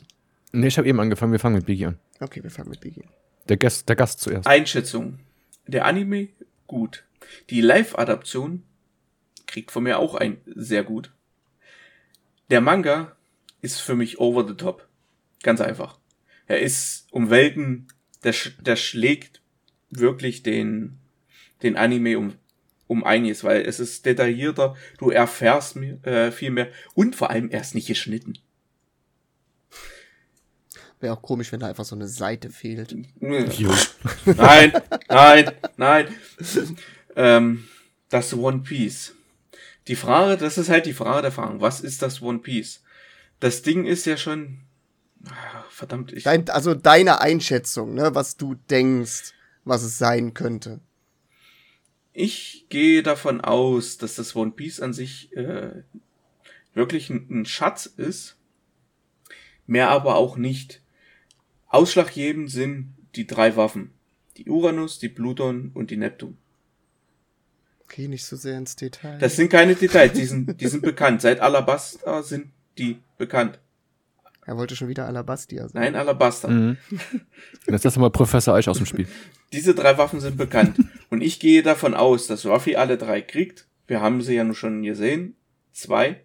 Nee, 0.53 0.69
ich 0.69 0.79
habe 0.79 0.89
eben 0.89 1.01
angefangen, 1.01 1.33
wir 1.33 1.39
fangen 1.39 1.57
mit 1.57 1.67
Biggie 1.67 1.87
an. 1.87 1.99
Okay, 2.21 2.43
wir 2.43 2.51
fangen 2.51 2.71
mit 2.71 2.81
Biggie. 2.81 3.03
an. 3.05 3.11
Der 3.49 3.57
Gast, 3.57 3.89
der 3.89 3.97
Gast 3.97 4.21
zuerst. 4.21 4.47
Einschätzung. 4.47 5.21
Der 5.67 5.85
Anime, 5.85 6.29
gut. 6.67 7.05
Die 7.51 7.61
Live-Adaption 7.61 8.63
kriegt 9.47 9.71
von 9.71 9.83
mir 9.85 9.99
auch 9.99 10.15
ein 10.15 10.39
sehr 10.47 10.83
gut. 10.85 11.13
Der 12.51 12.61
Manga 12.61 13.17
ist 13.61 13.81
für 13.81 13.95
mich 13.95 14.19
over 14.19 14.47
the 14.47 14.55
top. 14.55 14.89
Ganz 15.43 15.61
einfach. 15.61 15.99
Er 16.47 16.61
ist 16.61 17.07
um 17.11 17.31
Welten, 17.31 17.89
der, 18.25 18.35
sch- 18.35 18.61
der 18.63 18.77
schlägt 18.77 19.43
wirklich 19.91 20.43
den, 20.43 20.99
den 21.63 21.77
Anime 21.77 22.19
um, 22.19 22.35
um 22.89 23.05
einiges, 23.05 23.45
weil 23.45 23.63
es 23.63 23.79
ist 23.79 24.05
detaillierter, 24.05 24.75
du 24.99 25.11
erfährst 25.11 25.77
äh, 25.77 26.33
viel 26.33 26.51
mehr 26.51 26.69
und 26.95 27.15
vor 27.15 27.31
allem 27.31 27.51
er 27.51 27.61
ist 27.61 27.77
nicht 27.77 27.87
geschnitten. 27.87 28.39
Wäre 31.01 31.13
auch 31.13 31.23
komisch, 31.23 31.53
wenn 31.53 31.61
da 31.61 31.69
einfach 31.69 31.85
so 31.85 31.95
eine 31.95 32.09
Seite 32.09 32.51
fehlt. 32.51 32.97
Nein, 34.25 34.73
nein, 35.09 35.51
nein. 35.77 36.09
Ähm, 37.15 37.69
das 38.09 38.35
One 38.35 38.61
Piece. 38.61 39.15
Die 39.87 39.95
Frage, 39.95 40.37
das 40.37 40.59
ist 40.59 40.69
halt 40.69 40.87
die 40.87 40.93
Frage 40.93 41.23
der 41.23 41.33
Fragen. 41.33 41.61
Was 41.61 41.81
ist 41.81 42.03
das 42.03 42.21
One 42.21 42.41
Piece? 42.41 42.83
Das 43.39 43.63
Ding 43.63 43.87
ist 43.87 44.07
ja 44.07 44.17
schon. 44.17 44.61
Ah, 45.27 45.65
Verdammt, 45.71 46.13
ich. 46.13 46.25
Dein, 46.25 46.49
also 46.51 46.75
deine 46.75 47.21
Einschätzung, 47.21 47.95
ne, 47.95 48.15
was 48.15 48.37
du 48.37 48.55
denkst, 48.55 49.33
was 49.65 49.83
es 49.83 49.99
sein 49.99 50.35
könnte. 50.35 50.81
Ich 52.13 52.67
gehe 52.69 53.03
davon 53.03 53.41
aus, 53.41 53.99
dass 53.99 54.17
das 54.17 54.35
One 54.35 54.53
Piece 54.53 54.81
an 54.81 54.93
sich 54.93 55.35
äh, 55.37 55.83
wirklich 56.75 57.11
ein, 57.11 57.27
ein 57.31 57.47
Schatz 57.47 57.87
ist. 57.87 58.37
Mehr 59.67 59.91
aber 59.91 60.17
auch 60.17 60.37
nicht. 60.37 60.83
Ausschlaggebend 61.69 62.51
sind 62.51 62.95
die 63.15 63.27
drei 63.27 63.57
Waffen. 63.57 63.93
Die 64.37 64.49
Uranus, 64.49 64.99
die 64.99 65.09
Pluton 65.09 65.71
und 65.75 65.91
die 65.91 65.97
Neptun. 65.97 66.39
Okay, 67.85 68.09
nicht 68.09 68.25
so 68.25 68.37
sehr 68.37 68.59
ins 68.59 68.77
Detail. 68.77 69.19
Das 69.19 69.37
sind 69.37 69.51
keine 69.51 69.75
Details, 69.75 70.13
die 70.13 70.25
sind, 70.25 70.61
die 70.61 70.69
sind 70.69 70.83
bekannt. 70.83 71.23
Seit 71.23 71.41
Alabasta 71.41 72.23
sind 72.23 72.51
die 72.77 72.99
bekannt. 73.17 73.59
Er 74.49 74.57
wollte 74.57 74.75
schon 74.75 74.89
wieder 74.89 75.07
Alabastia 75.07 75.69
sagen. 75.69 75.79
Nein, 75.85 75.95
Alabasta. 75.95 76.49
Mhm. 76.49 76.79
Jetzt 77.67 77.85
lassen 77.85 77.97
wir 77.97 78.07
mal 78.07 78.11
Professor 78.11 78.55
Eich 78.55 78.67
aus 78.67 78.79
dem 78.79 78.87
Spiel. 78.87 79.07
Diese 79.53 79.75
drei 79.75 79.99
Waffen 79.99 80.21
sind 80.21 80.39
bekannt. 80.39 80.79
Und 81.11 81.21
ich 81.21 81.39
gehe 81.39 81.63
davon 81.63 81.93
aus, 81.93 82.27
dass 82.27 82.47
Ruffy 82.47 82.75
alle 82.75 82.97
drei 82.97 83.21
kriegt. 83.21 83.69
Wir 83.87 84.01
haben 84.01 84.23
sie 84.23 84.37
ja 84.37 84.45
nun 84.45 84.55
schon 84.55 84.83
gesehen. 84.83 85.37
Zwei. 85.73 86.25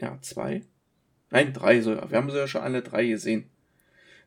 Ja, 0.00 0.16
zwei. 0.22 0.62
Nein, 1.28 1.52
drei 1.52 1.82
sogar. 1.82 2.10
Wir 2.10 2.16
haben 2.16 2.30
sie 2.30 2.38
ja 2.38 2.48
schon 2.48 2.62
alle 2.62 2.80
drei 2.80 3.04
gesehen. 3.04 3.50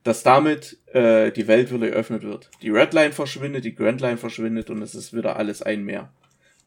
Dass 0.03 0.21
damit 0.21 0.77
äh, 0.93 1.31
die 1.31 1.47
Welt 1.47 1.73
wieder 1.73 1.89
geöffnet 1.89 2.21
wird. 2.21 2.51
Die 2.61 2.69
Red 2.69 2.93
Line 2.93 3.11
verschwindet, 3.11 3.65
die 3.65 3.73
Grand 3.73 4.01
Line 4.01 4.17
verschwindet 4.17 4.69
und 4.69 4.83
es 4.83 4.93
ist 4.93 5.13
wieder 5.13 5.35
alles 5.35 5.63
ein 5.63 5.83
Meer. 5.83 6.13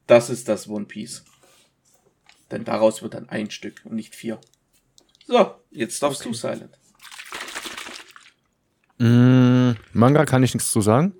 Das 0.08 0.28
ist 0.28 0.48
das 0.48 0.68
One 0.68 0.86
Piece. 0.86 1.24
Denn 2.50 2.64
daraus 2.64 3.00
wird 3.00 3.14
dann 3.14 3.28
ein 3.28 3.52
Stück 3.52 3.82
und 3.84 3.94
nicht 3.94 4.16
vier. 4.16 4.40
So, 5.26 5.54
jetzt 5.70 6.02
darfst 6.02 6.20
Okay. 6.20 6.30
du, 6.30 6.34
Silent. 6.34 6.78
Mm, 8.98 9.72
Manga 9.92 10.24
kann 10.24 10.42
ich 10.42 10.54
nichts 10.54 10.70
zu 10.70 10.80
sagen. 10.80 11.14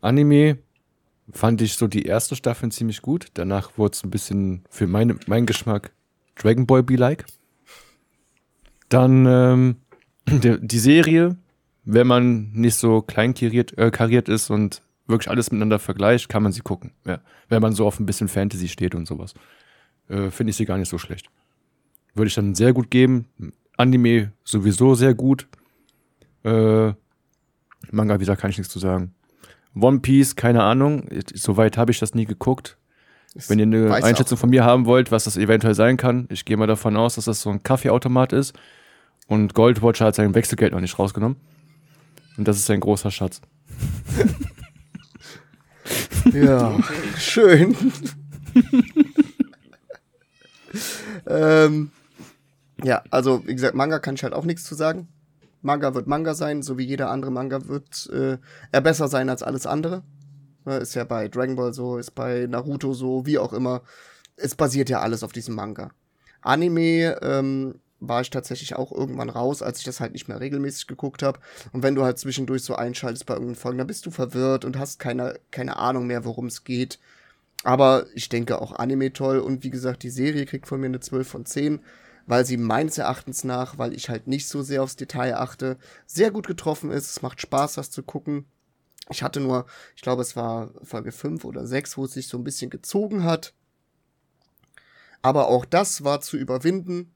Anime 0.00 0.58
fand 1.32 1.62
ich 1.62 1.74
so 1.74 1.86
die 1.86 2.02
erste 2.04 2.36
Staffel 2.36 2.70
ziemlich 2.72 3.00
gut. 3.02 3.28
Danach 3.34 3.78
wurde 3.78 3.94
es 3.94 4.04
ein 4.04 4.10
bisschen 4.10 4.64
für 4.68 4.86
meine, 4.86 5.18
meinen 5.26 5.46
Geschmack 5.46 5.92
Dragon 6.36 6.66
Ball 6.66 6.82
be-like. 6.82 7.24
Dann 8.88 9.26
ähm, 9.26 9.76
der, 10.26 10.58
die 10.58 10.78
Serie, 10.78 11.36
wenn 11.84 12.06
man 12.06 12.50
nicht 12.52 12.74
so 12.74 13.00
klein 13.02 13.34
kariert, 13.34 13.76
äh, 13.78 13.90
kariert 13.90 14.28
ist 14.28 14.50
und 14.50 14.82
wirklich 15.06 15.30
alles 15.30 15.50
miteinander 15.50 15.78
vergleicht, 15.78 16.28
kann 16.28 16.42
man 16.42 16.52
sie 16.52 16.60
gucken. 16.60 16.92
Ja. 17.06 17.20
Wenn 17.48 17.62
man 17.62 17.72
so 17.72 17.86
auf 17.86 17.98
ein 18.00 18.06
bisschen 18.06 18.28
Fantasy 18.28 18.68
steht 18.68 18.94
und 18.94 19.06
sowas. 19.06 19.34
Äh, 20.08 20.30
Finde 20.30 20.50
ich 20.50 20.56
sie 20.56 20.64
gar 20.66 20.78
nicht 20.78 20.88
so 20.88 20.98
schlecht. 20.98 21.28
Würde 22.14 22.28
ich 22.28 22.34
dann 22.34 22.54
sehr 22.54 22.72
gut 22.72 22.90
geben. 22.90 23.26
Anime 23.76 24.32
sowieso 24.44 24.94
sehr 24.94 25.14
gut. 25.14 25.48
Äh, 26.44 26.92
Manga, 27.90 28.14
wie 28.16 28.20
gesagt, 28.20 28.40
kann 28.40 28.50
ich 28.50 28.58
nichts 28.58 28.72
zu 28.72 28.78
sagen. 28.78 29.14
One 29.74 30.00
Piece, 30.00 30.36
keine 30.36 30.62
Ahnung. 30.62 31.08
Soweit 31.34 31.76
habe 31.78 31.90
ich 31.90 31.98
das 31.98 32.14
nie 32.14 32.26
geguckt. 32.26 32.76
Wenn 33.48 33.58
ihr 33.58 33.64
eine 33.64 33.94
Einschätzung 33.94 34.36
auch- 34.36 34.40
von 34.40 34.50
mir 34.50 34.64
haben 34.64 34.84
wollt, 34.84 35.10
was 35.10 35.24
das 35.24 35.38
eventuell 35.38 35.74
sein 35.74 35.96
kann, 35.96 36.26
ich 36.30 36.44
gehe 36.44 36.56
mal 36.58 36.66
davon 36.66 36.96
aus, 36.96 37.14
dass 37.14 37.24
das 37.24 37.40
so 37.40 37.48
ein 37.50 37.62
Kaffeeautomat 37.62 38.32
ist. 38.34 38.54
Und 39.26 39.54
Goldwatcher 39.54 40.04
hat 40.06 40.14
sein 40.14 40.34
Wechselgeld 40.34 40.72
noch 40.72 40.80
nicht 40.80 40.98
rausgenommen. 40.98 41.36
Und 42.36 42.46
das 42.46 42.58
ist 42.58 42.66
sein 42.66 42.80
großer 42.80 43.10
Schatz. 43.10 43.40
Ja, 46.32 46.78
schön. 47.18 47.74
ähm, 51.26 51.90
ja, 52.82 53.02
also 53.10 53.46
wie 53.46 53.54
gesagt, 53.54 53.74
Manga 53.74 53.98
kann 53.98 54.14
ich 54.14 54.22
halt 54.22 54.32
auch 54.32 54.44
nichts 54.44 54.64
zu 54.64 54.74
sagen. 54.74 55.08
Manga 55.62 55.94
wird 55.94 56.06
Manga 56.06 56.34
sein, 56.34 56.62
so 56.62 56.76
wie 56.78 56.84
jeder 56.84 57.10
andere 57.10 57.30
Manga 57.30 57.68
wird 57.68 58.10
äh, 58.12 58.38
er 58.72 58.80
besser 58.80 59.08
sein 59.08 59.28
als 59.30 59.42
alles 59.42 59.66
andere. 59.66 60.02
Ne, 60.64 60.76
ist 60.76 60.94
ja 60.94 61.04
bei 61.04 61.28
Dragon 61.28 61.56
Ball 61.56 61.72
so, 61.72 61.98
ist 61.98 62.12
bei 62.12 62.46
Naruto 62.48 62.94
so, 62.94 63.26
wie 63.26 63.38
auch 63.38 63.52
immer. 63.52 63.82
Es 64.36 64.54
basiert 64.54 64.90
ja 64.90 65.00
alles 65.00 65.22
auf 65.22 65.32
diesem 65.32 65.54
Manga. 65.54 65.90
Anime 66.40 67.18
ähm, 67.22 67.80
war 68.00 68.20
ich 68.20 68.30
tatsächlich 68.30 68.74
auch 68.74 68.90
irgendwann 68.90 69.30
raus, 69.30 69.62
als 69.62 69.78
ich 69.78 69.84
das 69.84 70.00
halt 70.00 70.12
nicht 70.12 70.28
mehr 70.28 70.40
regelmäßig 70.40 70.88
geguckt 70.88 71.22
habe. 71.22 71.38
Und 71.72 71.82
wenn 71.82 71.94
du 71.94 72.02
halt 72.02 72.18
zwischendurch 72.18 72.62
so 72.62 72.74
einschaltest 72.74 73.26
bei 73.26 73.34
irgendeinen 73.34 73.56
Folgen, 73.56 73.78
dann 73.78 73.86
bist 73.86 74.06
du 74.06 74.10
verwirrt 74.10 74.64
und 74.64 74.78
hast 74.78 74.98
keine, 74.98 75.38
keine 75.52 75.76
Ahnung 75.76 76.08
mehr, 76.08 76.24
worum 76.24 76.46
es 76.46 76.64
geht. 76.64 76.98
Aber 77.62 78.06
ich 78.14 78.28
denke 78.28 78.60
auch 78.60 78.72
Anime 78.72 79.12
toll. 79.12 79.38
Und 79.38 79.62
wie 79.62 79.70
gesagt, 79.70 80.02
die 80.02 80.10
Serie 80.10 80.46
kriegt 80.46 80.66
von 80.66 80.80
mir 80.80 80.86
eine 80.86 81.00
12 81.00 81.28
von 81.28 81.46
10, 81.46 81.80
weil 82.32 82.46
sie 82.46 82.56
meines 82.56 82.96
Erachtens 82.96 83.44
nach, 83.44 83.76
weil 83.76 83.92
ich 83.92 84.08
halt 84.08 84.26
nicht 84.26 84.48
so 84.48 84.62
sehr 84.62 84.82
aufs 84.82 84.96
Detail 84.96 85.36
achte, 85.36 85.76
sehr 86.06 86.30
gut 86.30 86.46
getroffen 86.46 86.90
ist. 86.90 87.10
Es 87.10 87.20
macht 87.20 87.42
Spaß, 87.42 87.74
das 87.74 87.90
zu 87.90 88.02
gucken. 88.02 88.46
Ich 89.10 89.22
hatte 89.22 89.38
nur, 89.38 89.66
ich 89.94 90.00
glaube, 90.00 90.22
es 90.22 90.34
war 90.34 90.70
Folge 90.82 91.12
5 91.12 91.44
oder 91.44 91.66
6, 91.66 91.98
wo 91.98 92.06
es 92.06 92.14
sich 92.14 92.28
so 92.28 92.38
ein 92.38 92.42
bisschen 92.44 92.70
gezogen 92.70 93.24
hat. 93.24 93.52
Aber 95.20 95.48
auch 95.48 95.66
das 95.66 96.04
war 96.04 96.22
zu 96.22 96.38
überwinden. 96.38 97.12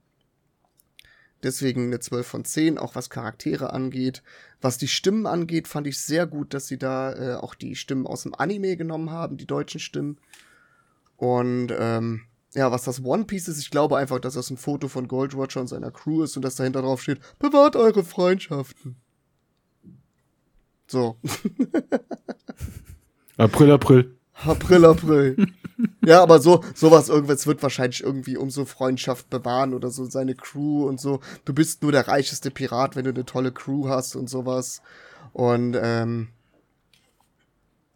Deswegen 1.43 1.87
eine 1.87 2.01
12 2.01 2.27
von 2.27 2.45
10, 2.45 2.77
auch 2.77 2.95
was 2.95 3.09
Charaktere 3.09 3.73
angeht. 3.73 4.23
Was 4.61 4.77
die 4.77 4.87
Stimmen 4.87 5.27
angeht, 5.27 5.67
fand 5.67 5.87
ich 5.87 5.99
sehr 5.99 6.27
gut, 6.27 6.53
dass 6.53 6.67
sie 6.67 6.77
da 6.79 7.15
äh, 7.15 7.35
auch 7.37 7.55
die 7.55 7.75
Stimmen 7.75 8.07
aus 8.07 8.25
dem 8.25 8.35
Anime 8.35 8.77
genommen 8.77 9.11
haben, 9.11 9.39
die 9.39 9.47
deutschen 9.47 9.81
Stimmen. 9.81 10.19
Und 11.17 11.73
ähm, 11.75 12.27
ja, 12.55 12.71
was 12.71 12.85
das 12.85 13.05
One 13.05 13.25
Piece 13.25 13.49
ist, 13.49 13.59
ich 13.59 13.71
glaube 13.71 13.97
einfach, 13.97 14.19
dass 14.19 14.35
das 14.35 14.51
ein 14.51 14.57
Foto 14.57 14.89
von 14.89 15.09
Gold 15.09 15.35
Roger 15.35 15.61
und 15.61 15.69
seiner 15.69 15.91
Crew 15.91 16.23
ist 16.23 16.37
und 16.37 16.43
dass 16.43 16.57
dahinter 16.57 16.83
drauf 16.83 17.03
steht, 17.03 17.21
bewahrt 17.39 17.77
eure 17.77 18.05
Freundschaften. 18.05 18.97
So. 20.87 21.17
April, 23.37 23.73
April. 23.73 24.17
April, 24.45 24.85
April. 24.85 25.47
ja, 26.05 26.23
aber 26.23 26.41
so, 26.41 26.63
sowas 26.75 27.09
irgendwas 27.09 27.47
wird 27.47 27.63
wahrscheinlich 27.63 28.03
irgendwie 28.03 28.37
um 28.37 28.51
so 28.51 28.65
Freundschaft 28.65 29.31
bewahren 29.31 29.75
oder 29.75 29.91
so 29.91 30.05
seine 30.05 30.35
Crew 30.35 30.87
und 30.87 31.01
so. 31.01 31.21
Du 31.45 31.53
bist 31.53 31.83
nur 31.83 31.93
der 31.93 32.09
reicheste 32.09 32.51
Pirat, 32.51 32.97
wenn 32.97 33.05
du 33.05 33.11
eine 33.11 33.25
tolle 33.25 33.53
Crew 33.53 33.89
hast 33.89 34.15
und 34.15 34.29
sowas. 34.29 34.83
Und 35.33 35.77
ähm, 35.81 36.29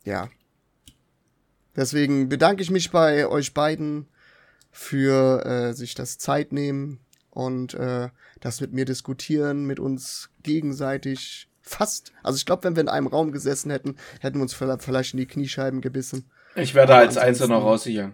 ja. 0.05 0.29
Deswegen 1.77 2.29
bedanke 2.29 2.63
ich 2.63 2.71
mich 2.71 2.91
bei 2.91 3.27
euch 3.27 3.55
beiden 3.55 4.07
für 4.71 5.45
äh, 5.45 5.73
sich 5.75 5.95
das 5.95 6.19
Zeit 6.19 6.53
nehmen 6.53 7.01
und 7.31 7.75
äh, 7.75 8.09
das 8.41 8.61
mit 8.61 8.73
mir 8.73 8.85
diskutieren, 8.85 9.65
mit 9.65 9.81
uns 9.81 10.31
gegenseitig 10.43 11.49
fast. 11.63 12.13
Also 12.23 12.37
ich 12.37 12.47
glaube, 12.47 12.65
wenn 12.65 12.77
wir 12.77 12.83
in 12.83 12.89
einem 12.89 13.07
Raum 13.07 13.33
gesessen 13.33 13.71
hätten, 13.71 13.97
hätten 14.21 14.39
wir 14.39 14.43
uns 14.43 14.55
vielleicht 14.55 15.15
in 15.15 15.19
die 15.19 15.27
Kniescheiben 15.27 15.81
gebissen. 15.81 16.31
Ich 16.55 16.75
werde 16.75 16.95
als 16.95 17.17
ansonsten- 17.17 17.29
Einzelner 17.29 17.57
raussichern. 17.57 18.13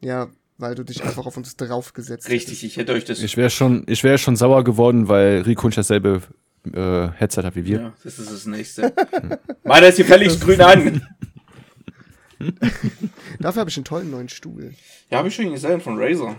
Ja, 0.00 0.28
weil 0.58 0.74
du 0.74 0.84
dich 0.84 1.02
einfach 1.02 1.26
auf 1.26 1.36
uns 1.36 1.56
draufgesetzt 1.56 2.28
Richtig, 2.28 2.62
ich 2.64 2.76
hätte 2.76 2.92
euch 2.92 3.04
das. 3.04 3.20
Ich 3.22 3.36
wäre 3.36 3.50
schon, 3.50 3.84
ich 3.88 4.04
wär 4.04 4.18
schon 4.18 4.36
sauer 4.36 4.62
geworden, 4.64 5.08
weil 5.08 5.42
Rico 5.42 5.66
nicht 5.66 5.78
dasselbe 5.78 6.22
äh, 6.72 7.08
Headset 7.16 7.42
hat 7.42 7.56
wie 7.56 7.64
wir. 7.64 7.80
Ja, 7.80 7.92
das 8.04 8.18
ist 8.18 8.30
das 8.30 8.46
nächste. 8.46 8.92
Meiner 9.64 9.88
ist 9.88 9.96
gefälligst 9.96 10.40
grün 10.40 10.60
an. 10.60 11.06
Dafür 13.40 13.60
habe 13.60 13.70
ich 13.70 13.76
einen 13.76 13.84
tollen 13.84 14.10
neuen 14.10 14.28
Stuhl. 14.28 14.74
Ja, 15.10 15.18
habe 15.18 15.28
ich 15.28 15.34
schon 15.34 15.50
gesehen 15.50 15.80
von 15.80 15.98
Razer. 15.98 16.36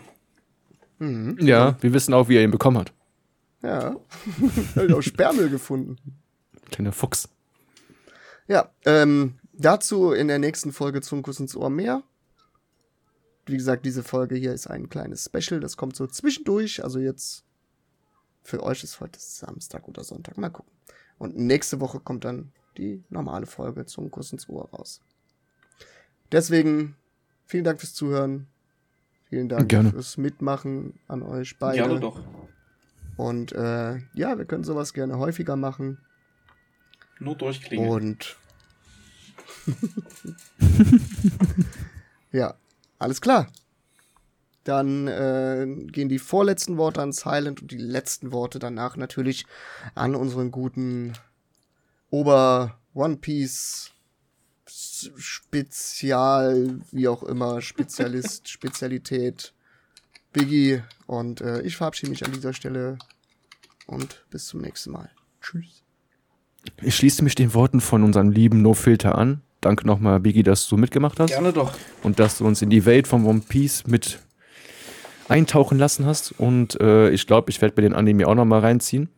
Ja, 1.00 1.78
wir 1.82 1.94
wissen 1.94 2.14
auch, 2.14 2.30
wie 2.30 2.38
er 2.38 2.44
ihn 2.44 2.52
bekommen 2.52 2.78
hat. 2.78 2.94
Ja. 3.62 3.96
Hab 4.76 4.84
ich 4.84 4.94
auch 4.94 5.02
Sperrmüll 5.02 5.50
gefunden. 5.50 5.98
Kleiner 6.72 6.92
Fuchs. 6.92 7.30
Ja, 8.48 8.72
ähm, 8.86 9.36
dazu 9.54 10.12
in 10.12 10.28
der 10.28 10.40
nächsten 10.40 10.72
Folge 10.72 11.02
zum 11.02 11.24
Kuss 11.24 11.40
ins 11.40 11.56
Ohr 11.56 11.70
mehr. 11.70 12.04
Wie 13.48 13.58
gesagt, 13.58 13.86
diese 13.86 14.04
Folge 14.04 14.36
hier 14.36 14.54
ist 14.54 14.68
ein 14.68 14.90
kleines 14.90 15.26
Special, 15.26 15.60
das 15.60 15.78
kommt 15.78 15.96
so 15.96 16.08
zwischendurch. 16.08 16.84
Also 16.84 17.00
jetzt 17.00 17.44
für 18.44 18.64
euch 18.64 18.84
ist 18.84 19.00
heute 19.00 19.20
Samstag 19.20 19.88
oder 19.88 20.04
Sonntag. 20.04 20.38
Mal 20.38 20.50
gucken. 20.50 20.72
Und 21.18 21.38
nächste 21.38 21.80
Woche 21.80 22.00
kommt 22.00 22.26
dann 22.26 22.52
die 22.78 23.04
normale 23.10 23.46
Folge 23.46 23.86
zum 23.86 24.12
Kuss 24.12 24.32
ins 24.32 24.50
Ohr 24.50 24.70
raus. 24.70 25.02
Deswegen 26.36 26.98
vielen 27.46 27.64
Dank 27.64 27.80
fürs 27.80 27.94
Zuhören. 27.94 28.48
Vielen 29.30 29.48
Dank 29.48 29.70
Gerne. 29.70 29.92
fürs 29.92 30.18
Mitmachen 30.18 31.00
an 31.08 31.24
euch 31.24 31.58
beide. 31.60 31.78
Gerne 31.78 32.02
doch. 32.02 32.22
Und 33.16 33.54
äh, 33.54 34.00
ja, 34.14 34.38
wir 34.38 34.44
können 34.44 34.66
sowas 34.66 34.94
gerne 34.94 35.18
häufiger 35.18 35.56
machen. 35.56 35.98
Nur 37.20 37.38
durchklingen. 37.38 37.88
Und 37.88 38.36
ja, 42.34 42.56
alles 43.00 43.22
klar. 43.22 43.48
Dann 44.66 45.08
äh, 45.08 45.66
gehen 45.86 46.10
die 46.10 46.20
vorletzten 46.20 46.76
Worte 46.76 47.02
an 47.02 47.14
Silent 47.14 47.62
und 47.62 47.72
die 47.72 47.78
letzten 47.78 48.34
Worte 48.34 48.60
danach 48.60 48.98
natürlich 48.98 49.46
an 49.94 50.16
unseren 50.16 50.52
guten 50.52 51.14
Ober 52.10 52.78
One 52.94 53.16
Piece 53.16 53.95
Spezial, 54.68 56.80
wie 56.92 57.08
auch 57.08 57.24
immer, 57.24 57.62
Spezialist, 57.62 58.50
Spezialität, 58.50 59.54
Biggie. 60.34 60.82
Und 61.08 61.42
äh, 61.42 61.62
ich 61.62 61.78
verabschiede 61.78 62.10
mich 62.10 62.26
an 62.26 62.32
dieser 62.32 62.54
Stelle 62.54 62.98
und 63.88 64.26
bis 64.30 64.48
zum 64.48 64.62
nächsten 64.62 64.92
Mal. 64.92 65.10
Tschüss. 65.42 65.84
Ich 66.82 66.96
schließe 66.96 67.24
mich 67.24 67.36
den 67.36 67.54
Worten 67.54 67.80
von 67.80 68.04
unserem 68.04 68.32
lieben 68.32 68.62
No 68.62 68.74
Filter 68.74 69.18
an. 69.18 69.42
Danke 69.62 69.88
nochmal, 69.88 70.20
Biggie, 70.20 70.44
dass 70.44 70.68
du 70.68 70.78
mitgemacht 70.78 71.20
hast 71.20 71.30
Gerne 71.30 71.54
doch. 71.54 71.76
und 72.04 72.20
dass 72.20 72.38
du 72.38 72.46
uns 72.46 72.62
in 72.62 72.70
die 72.70 72.86
Welt 72.86 73.08
von 73.08 73.26
One 73.26 73.42
Piece 73.48 73.88
mit 73.88 74.20
eintauchen 75.28 75.78
lassen 75.78 76.06
hast. 76.06 76.34
Und 76.34 76.80
äh, 76.82 77.10
ich 77.10 77.28
glaube, 77.28 77.50
ich 77.50 77.62
werde 77.62 77.76
bei 77.76 77.82
den 77.82 77.94
Anime 77.94 78.28
auch 78.28 78.36
nochmal 78.36 78.60
reinziehen. 78.60 79.10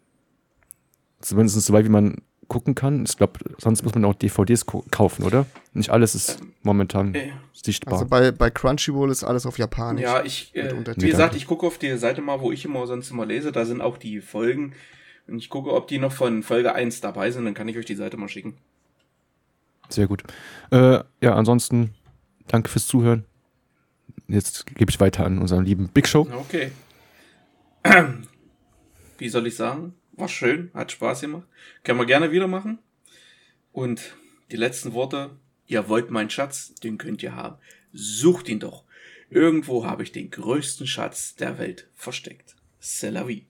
Zumindest 1.19 1.59
so 1.61 1.73
weit, 1.73 1.85
wie 1.85 1.89
man 1.89 2.21
gucken 2.47 2.75
kann. 2.75 3.03
Ich 3.03 3.17
glaube, 3.17 3.39
sonst 3.57 3.83
muss 3.83 3.93
man 3.93 4.05
auch 4.05 4.13
DVDs 4.13 4.65
kaufen, 4.65 5.23
oder? 5.23 5.45
Nicht 5.73 5.89
alles 5.89 6.15
ist 6.15 6.39
momentan 6.63 7.13
äh, 7.13 7.31
sichtbar. 7.53 7.95
Also 7.95 8.05
bei, 8.05 8.31
bei 8.31 8.49
Crunchyroll 8.49 9.11
ist 9.11 9.23
alles 9.23 9.45
auf 9.45 9.57
Japanisch. 9.57 10.03
Ja, 10.03 10.23
ich, 10.23 10.55
äh, 10.55 10.73
wie 10.95 11.07
gesagt, 11.07 11.35
ich 11.35 11.47
gucke 11.47 11.65
auf 11.65 11.77
die 11.77 11.97
Seite 11.97 12.21
mal, 12.21 12.41
wo 12.41 12.51
ich 12.51 12.65
immer 12.65 12.87
sonst 12.87 13.11
immer 13.11 13.25
lese, 13.25 13.51
da 13.51 13.65
sind 13.65 13.81
auch 13.81 13.97
die 13.97 14.21
Folgen. 14.21 14.73
Und 15.27 15.39
ich 15.39 15.49
gucke, 15.49 15.73
ob 15.73 15.87
die 15.87 15.99
noch 15.99 16.13
von 16.13 16.41
Folge 16.41 16.73
1 16.73 17.01
dabei 17.01 17.31
sind, 17.31 17.45
dann 17.45 17.53
kann 17.53 17.67
ich 17.67 17.77
euch 17.77 17.85
die 17.85 17.95
Seite 17.95 18.17
mal 18.17 18.29
schicken. 18.29 18.55
Sehr 19.89 20.07
gut. 20.07 20.23
Äh, 20.71 20.99
ja, 21.21 21.35
ansonsten 21.35 21.93
danke 22.47 22.69
fürs 22.69 22.87
Zuhören. 22.87 23.25
Jetzt 24.27 24.65
gebe 24.65 24.89
ich 24.89 24.99
weiter 24.99 25.25
an 25.25 25.39
unseren 25.39 25.65
lieben 25.65 25.89
Big 25.89 26.07
Show. 26.07 26.27
Okay. 26.31 26.71
Wie 29.17 29.29
soll 29.29 29.47
ich 29.47 29.55
sagen? 29.55 29.93
War 30.17 30.27
schön, 30.27 30.71
hat 30.73 30.91
Spaß 30.91 31.21
gemacht. 31.21 31.47
Können 31.83 31.99
wir 31.99 32.05
gerne 32.05 32.31
wieder 32.31 32.47
machen. 32.47 32.79
Und 33.71 34.17
die 34.51 34.57
letzten 34.57 34.93
Worte. 34.93 35.37
Ihr 35.67 35.89
wollt 35.89 36.11
meinen 36.11 36.29
Schatz, 36.29 36.73
den 36.75 36.97
könnt 36.97 37.21
ihr 37.23 37.35
haben. 37.35 37.57
Sucht 37.91 38.47
ihn 38.47 38.59
doch. 38.59 38.83
Irgendwo 39.29 39.85
habe 39.85 40.03
ich 40.03 40.13
den 40.13 40.31
größten 40.31 40.87
Schatz 40.87 41.35
der 41.35 41.57
Welt 41.59 41.89
versteckt. 41.93 42.55
C'est 42.81 43.11
la 43.11 43.27
vie. 43.27 43.47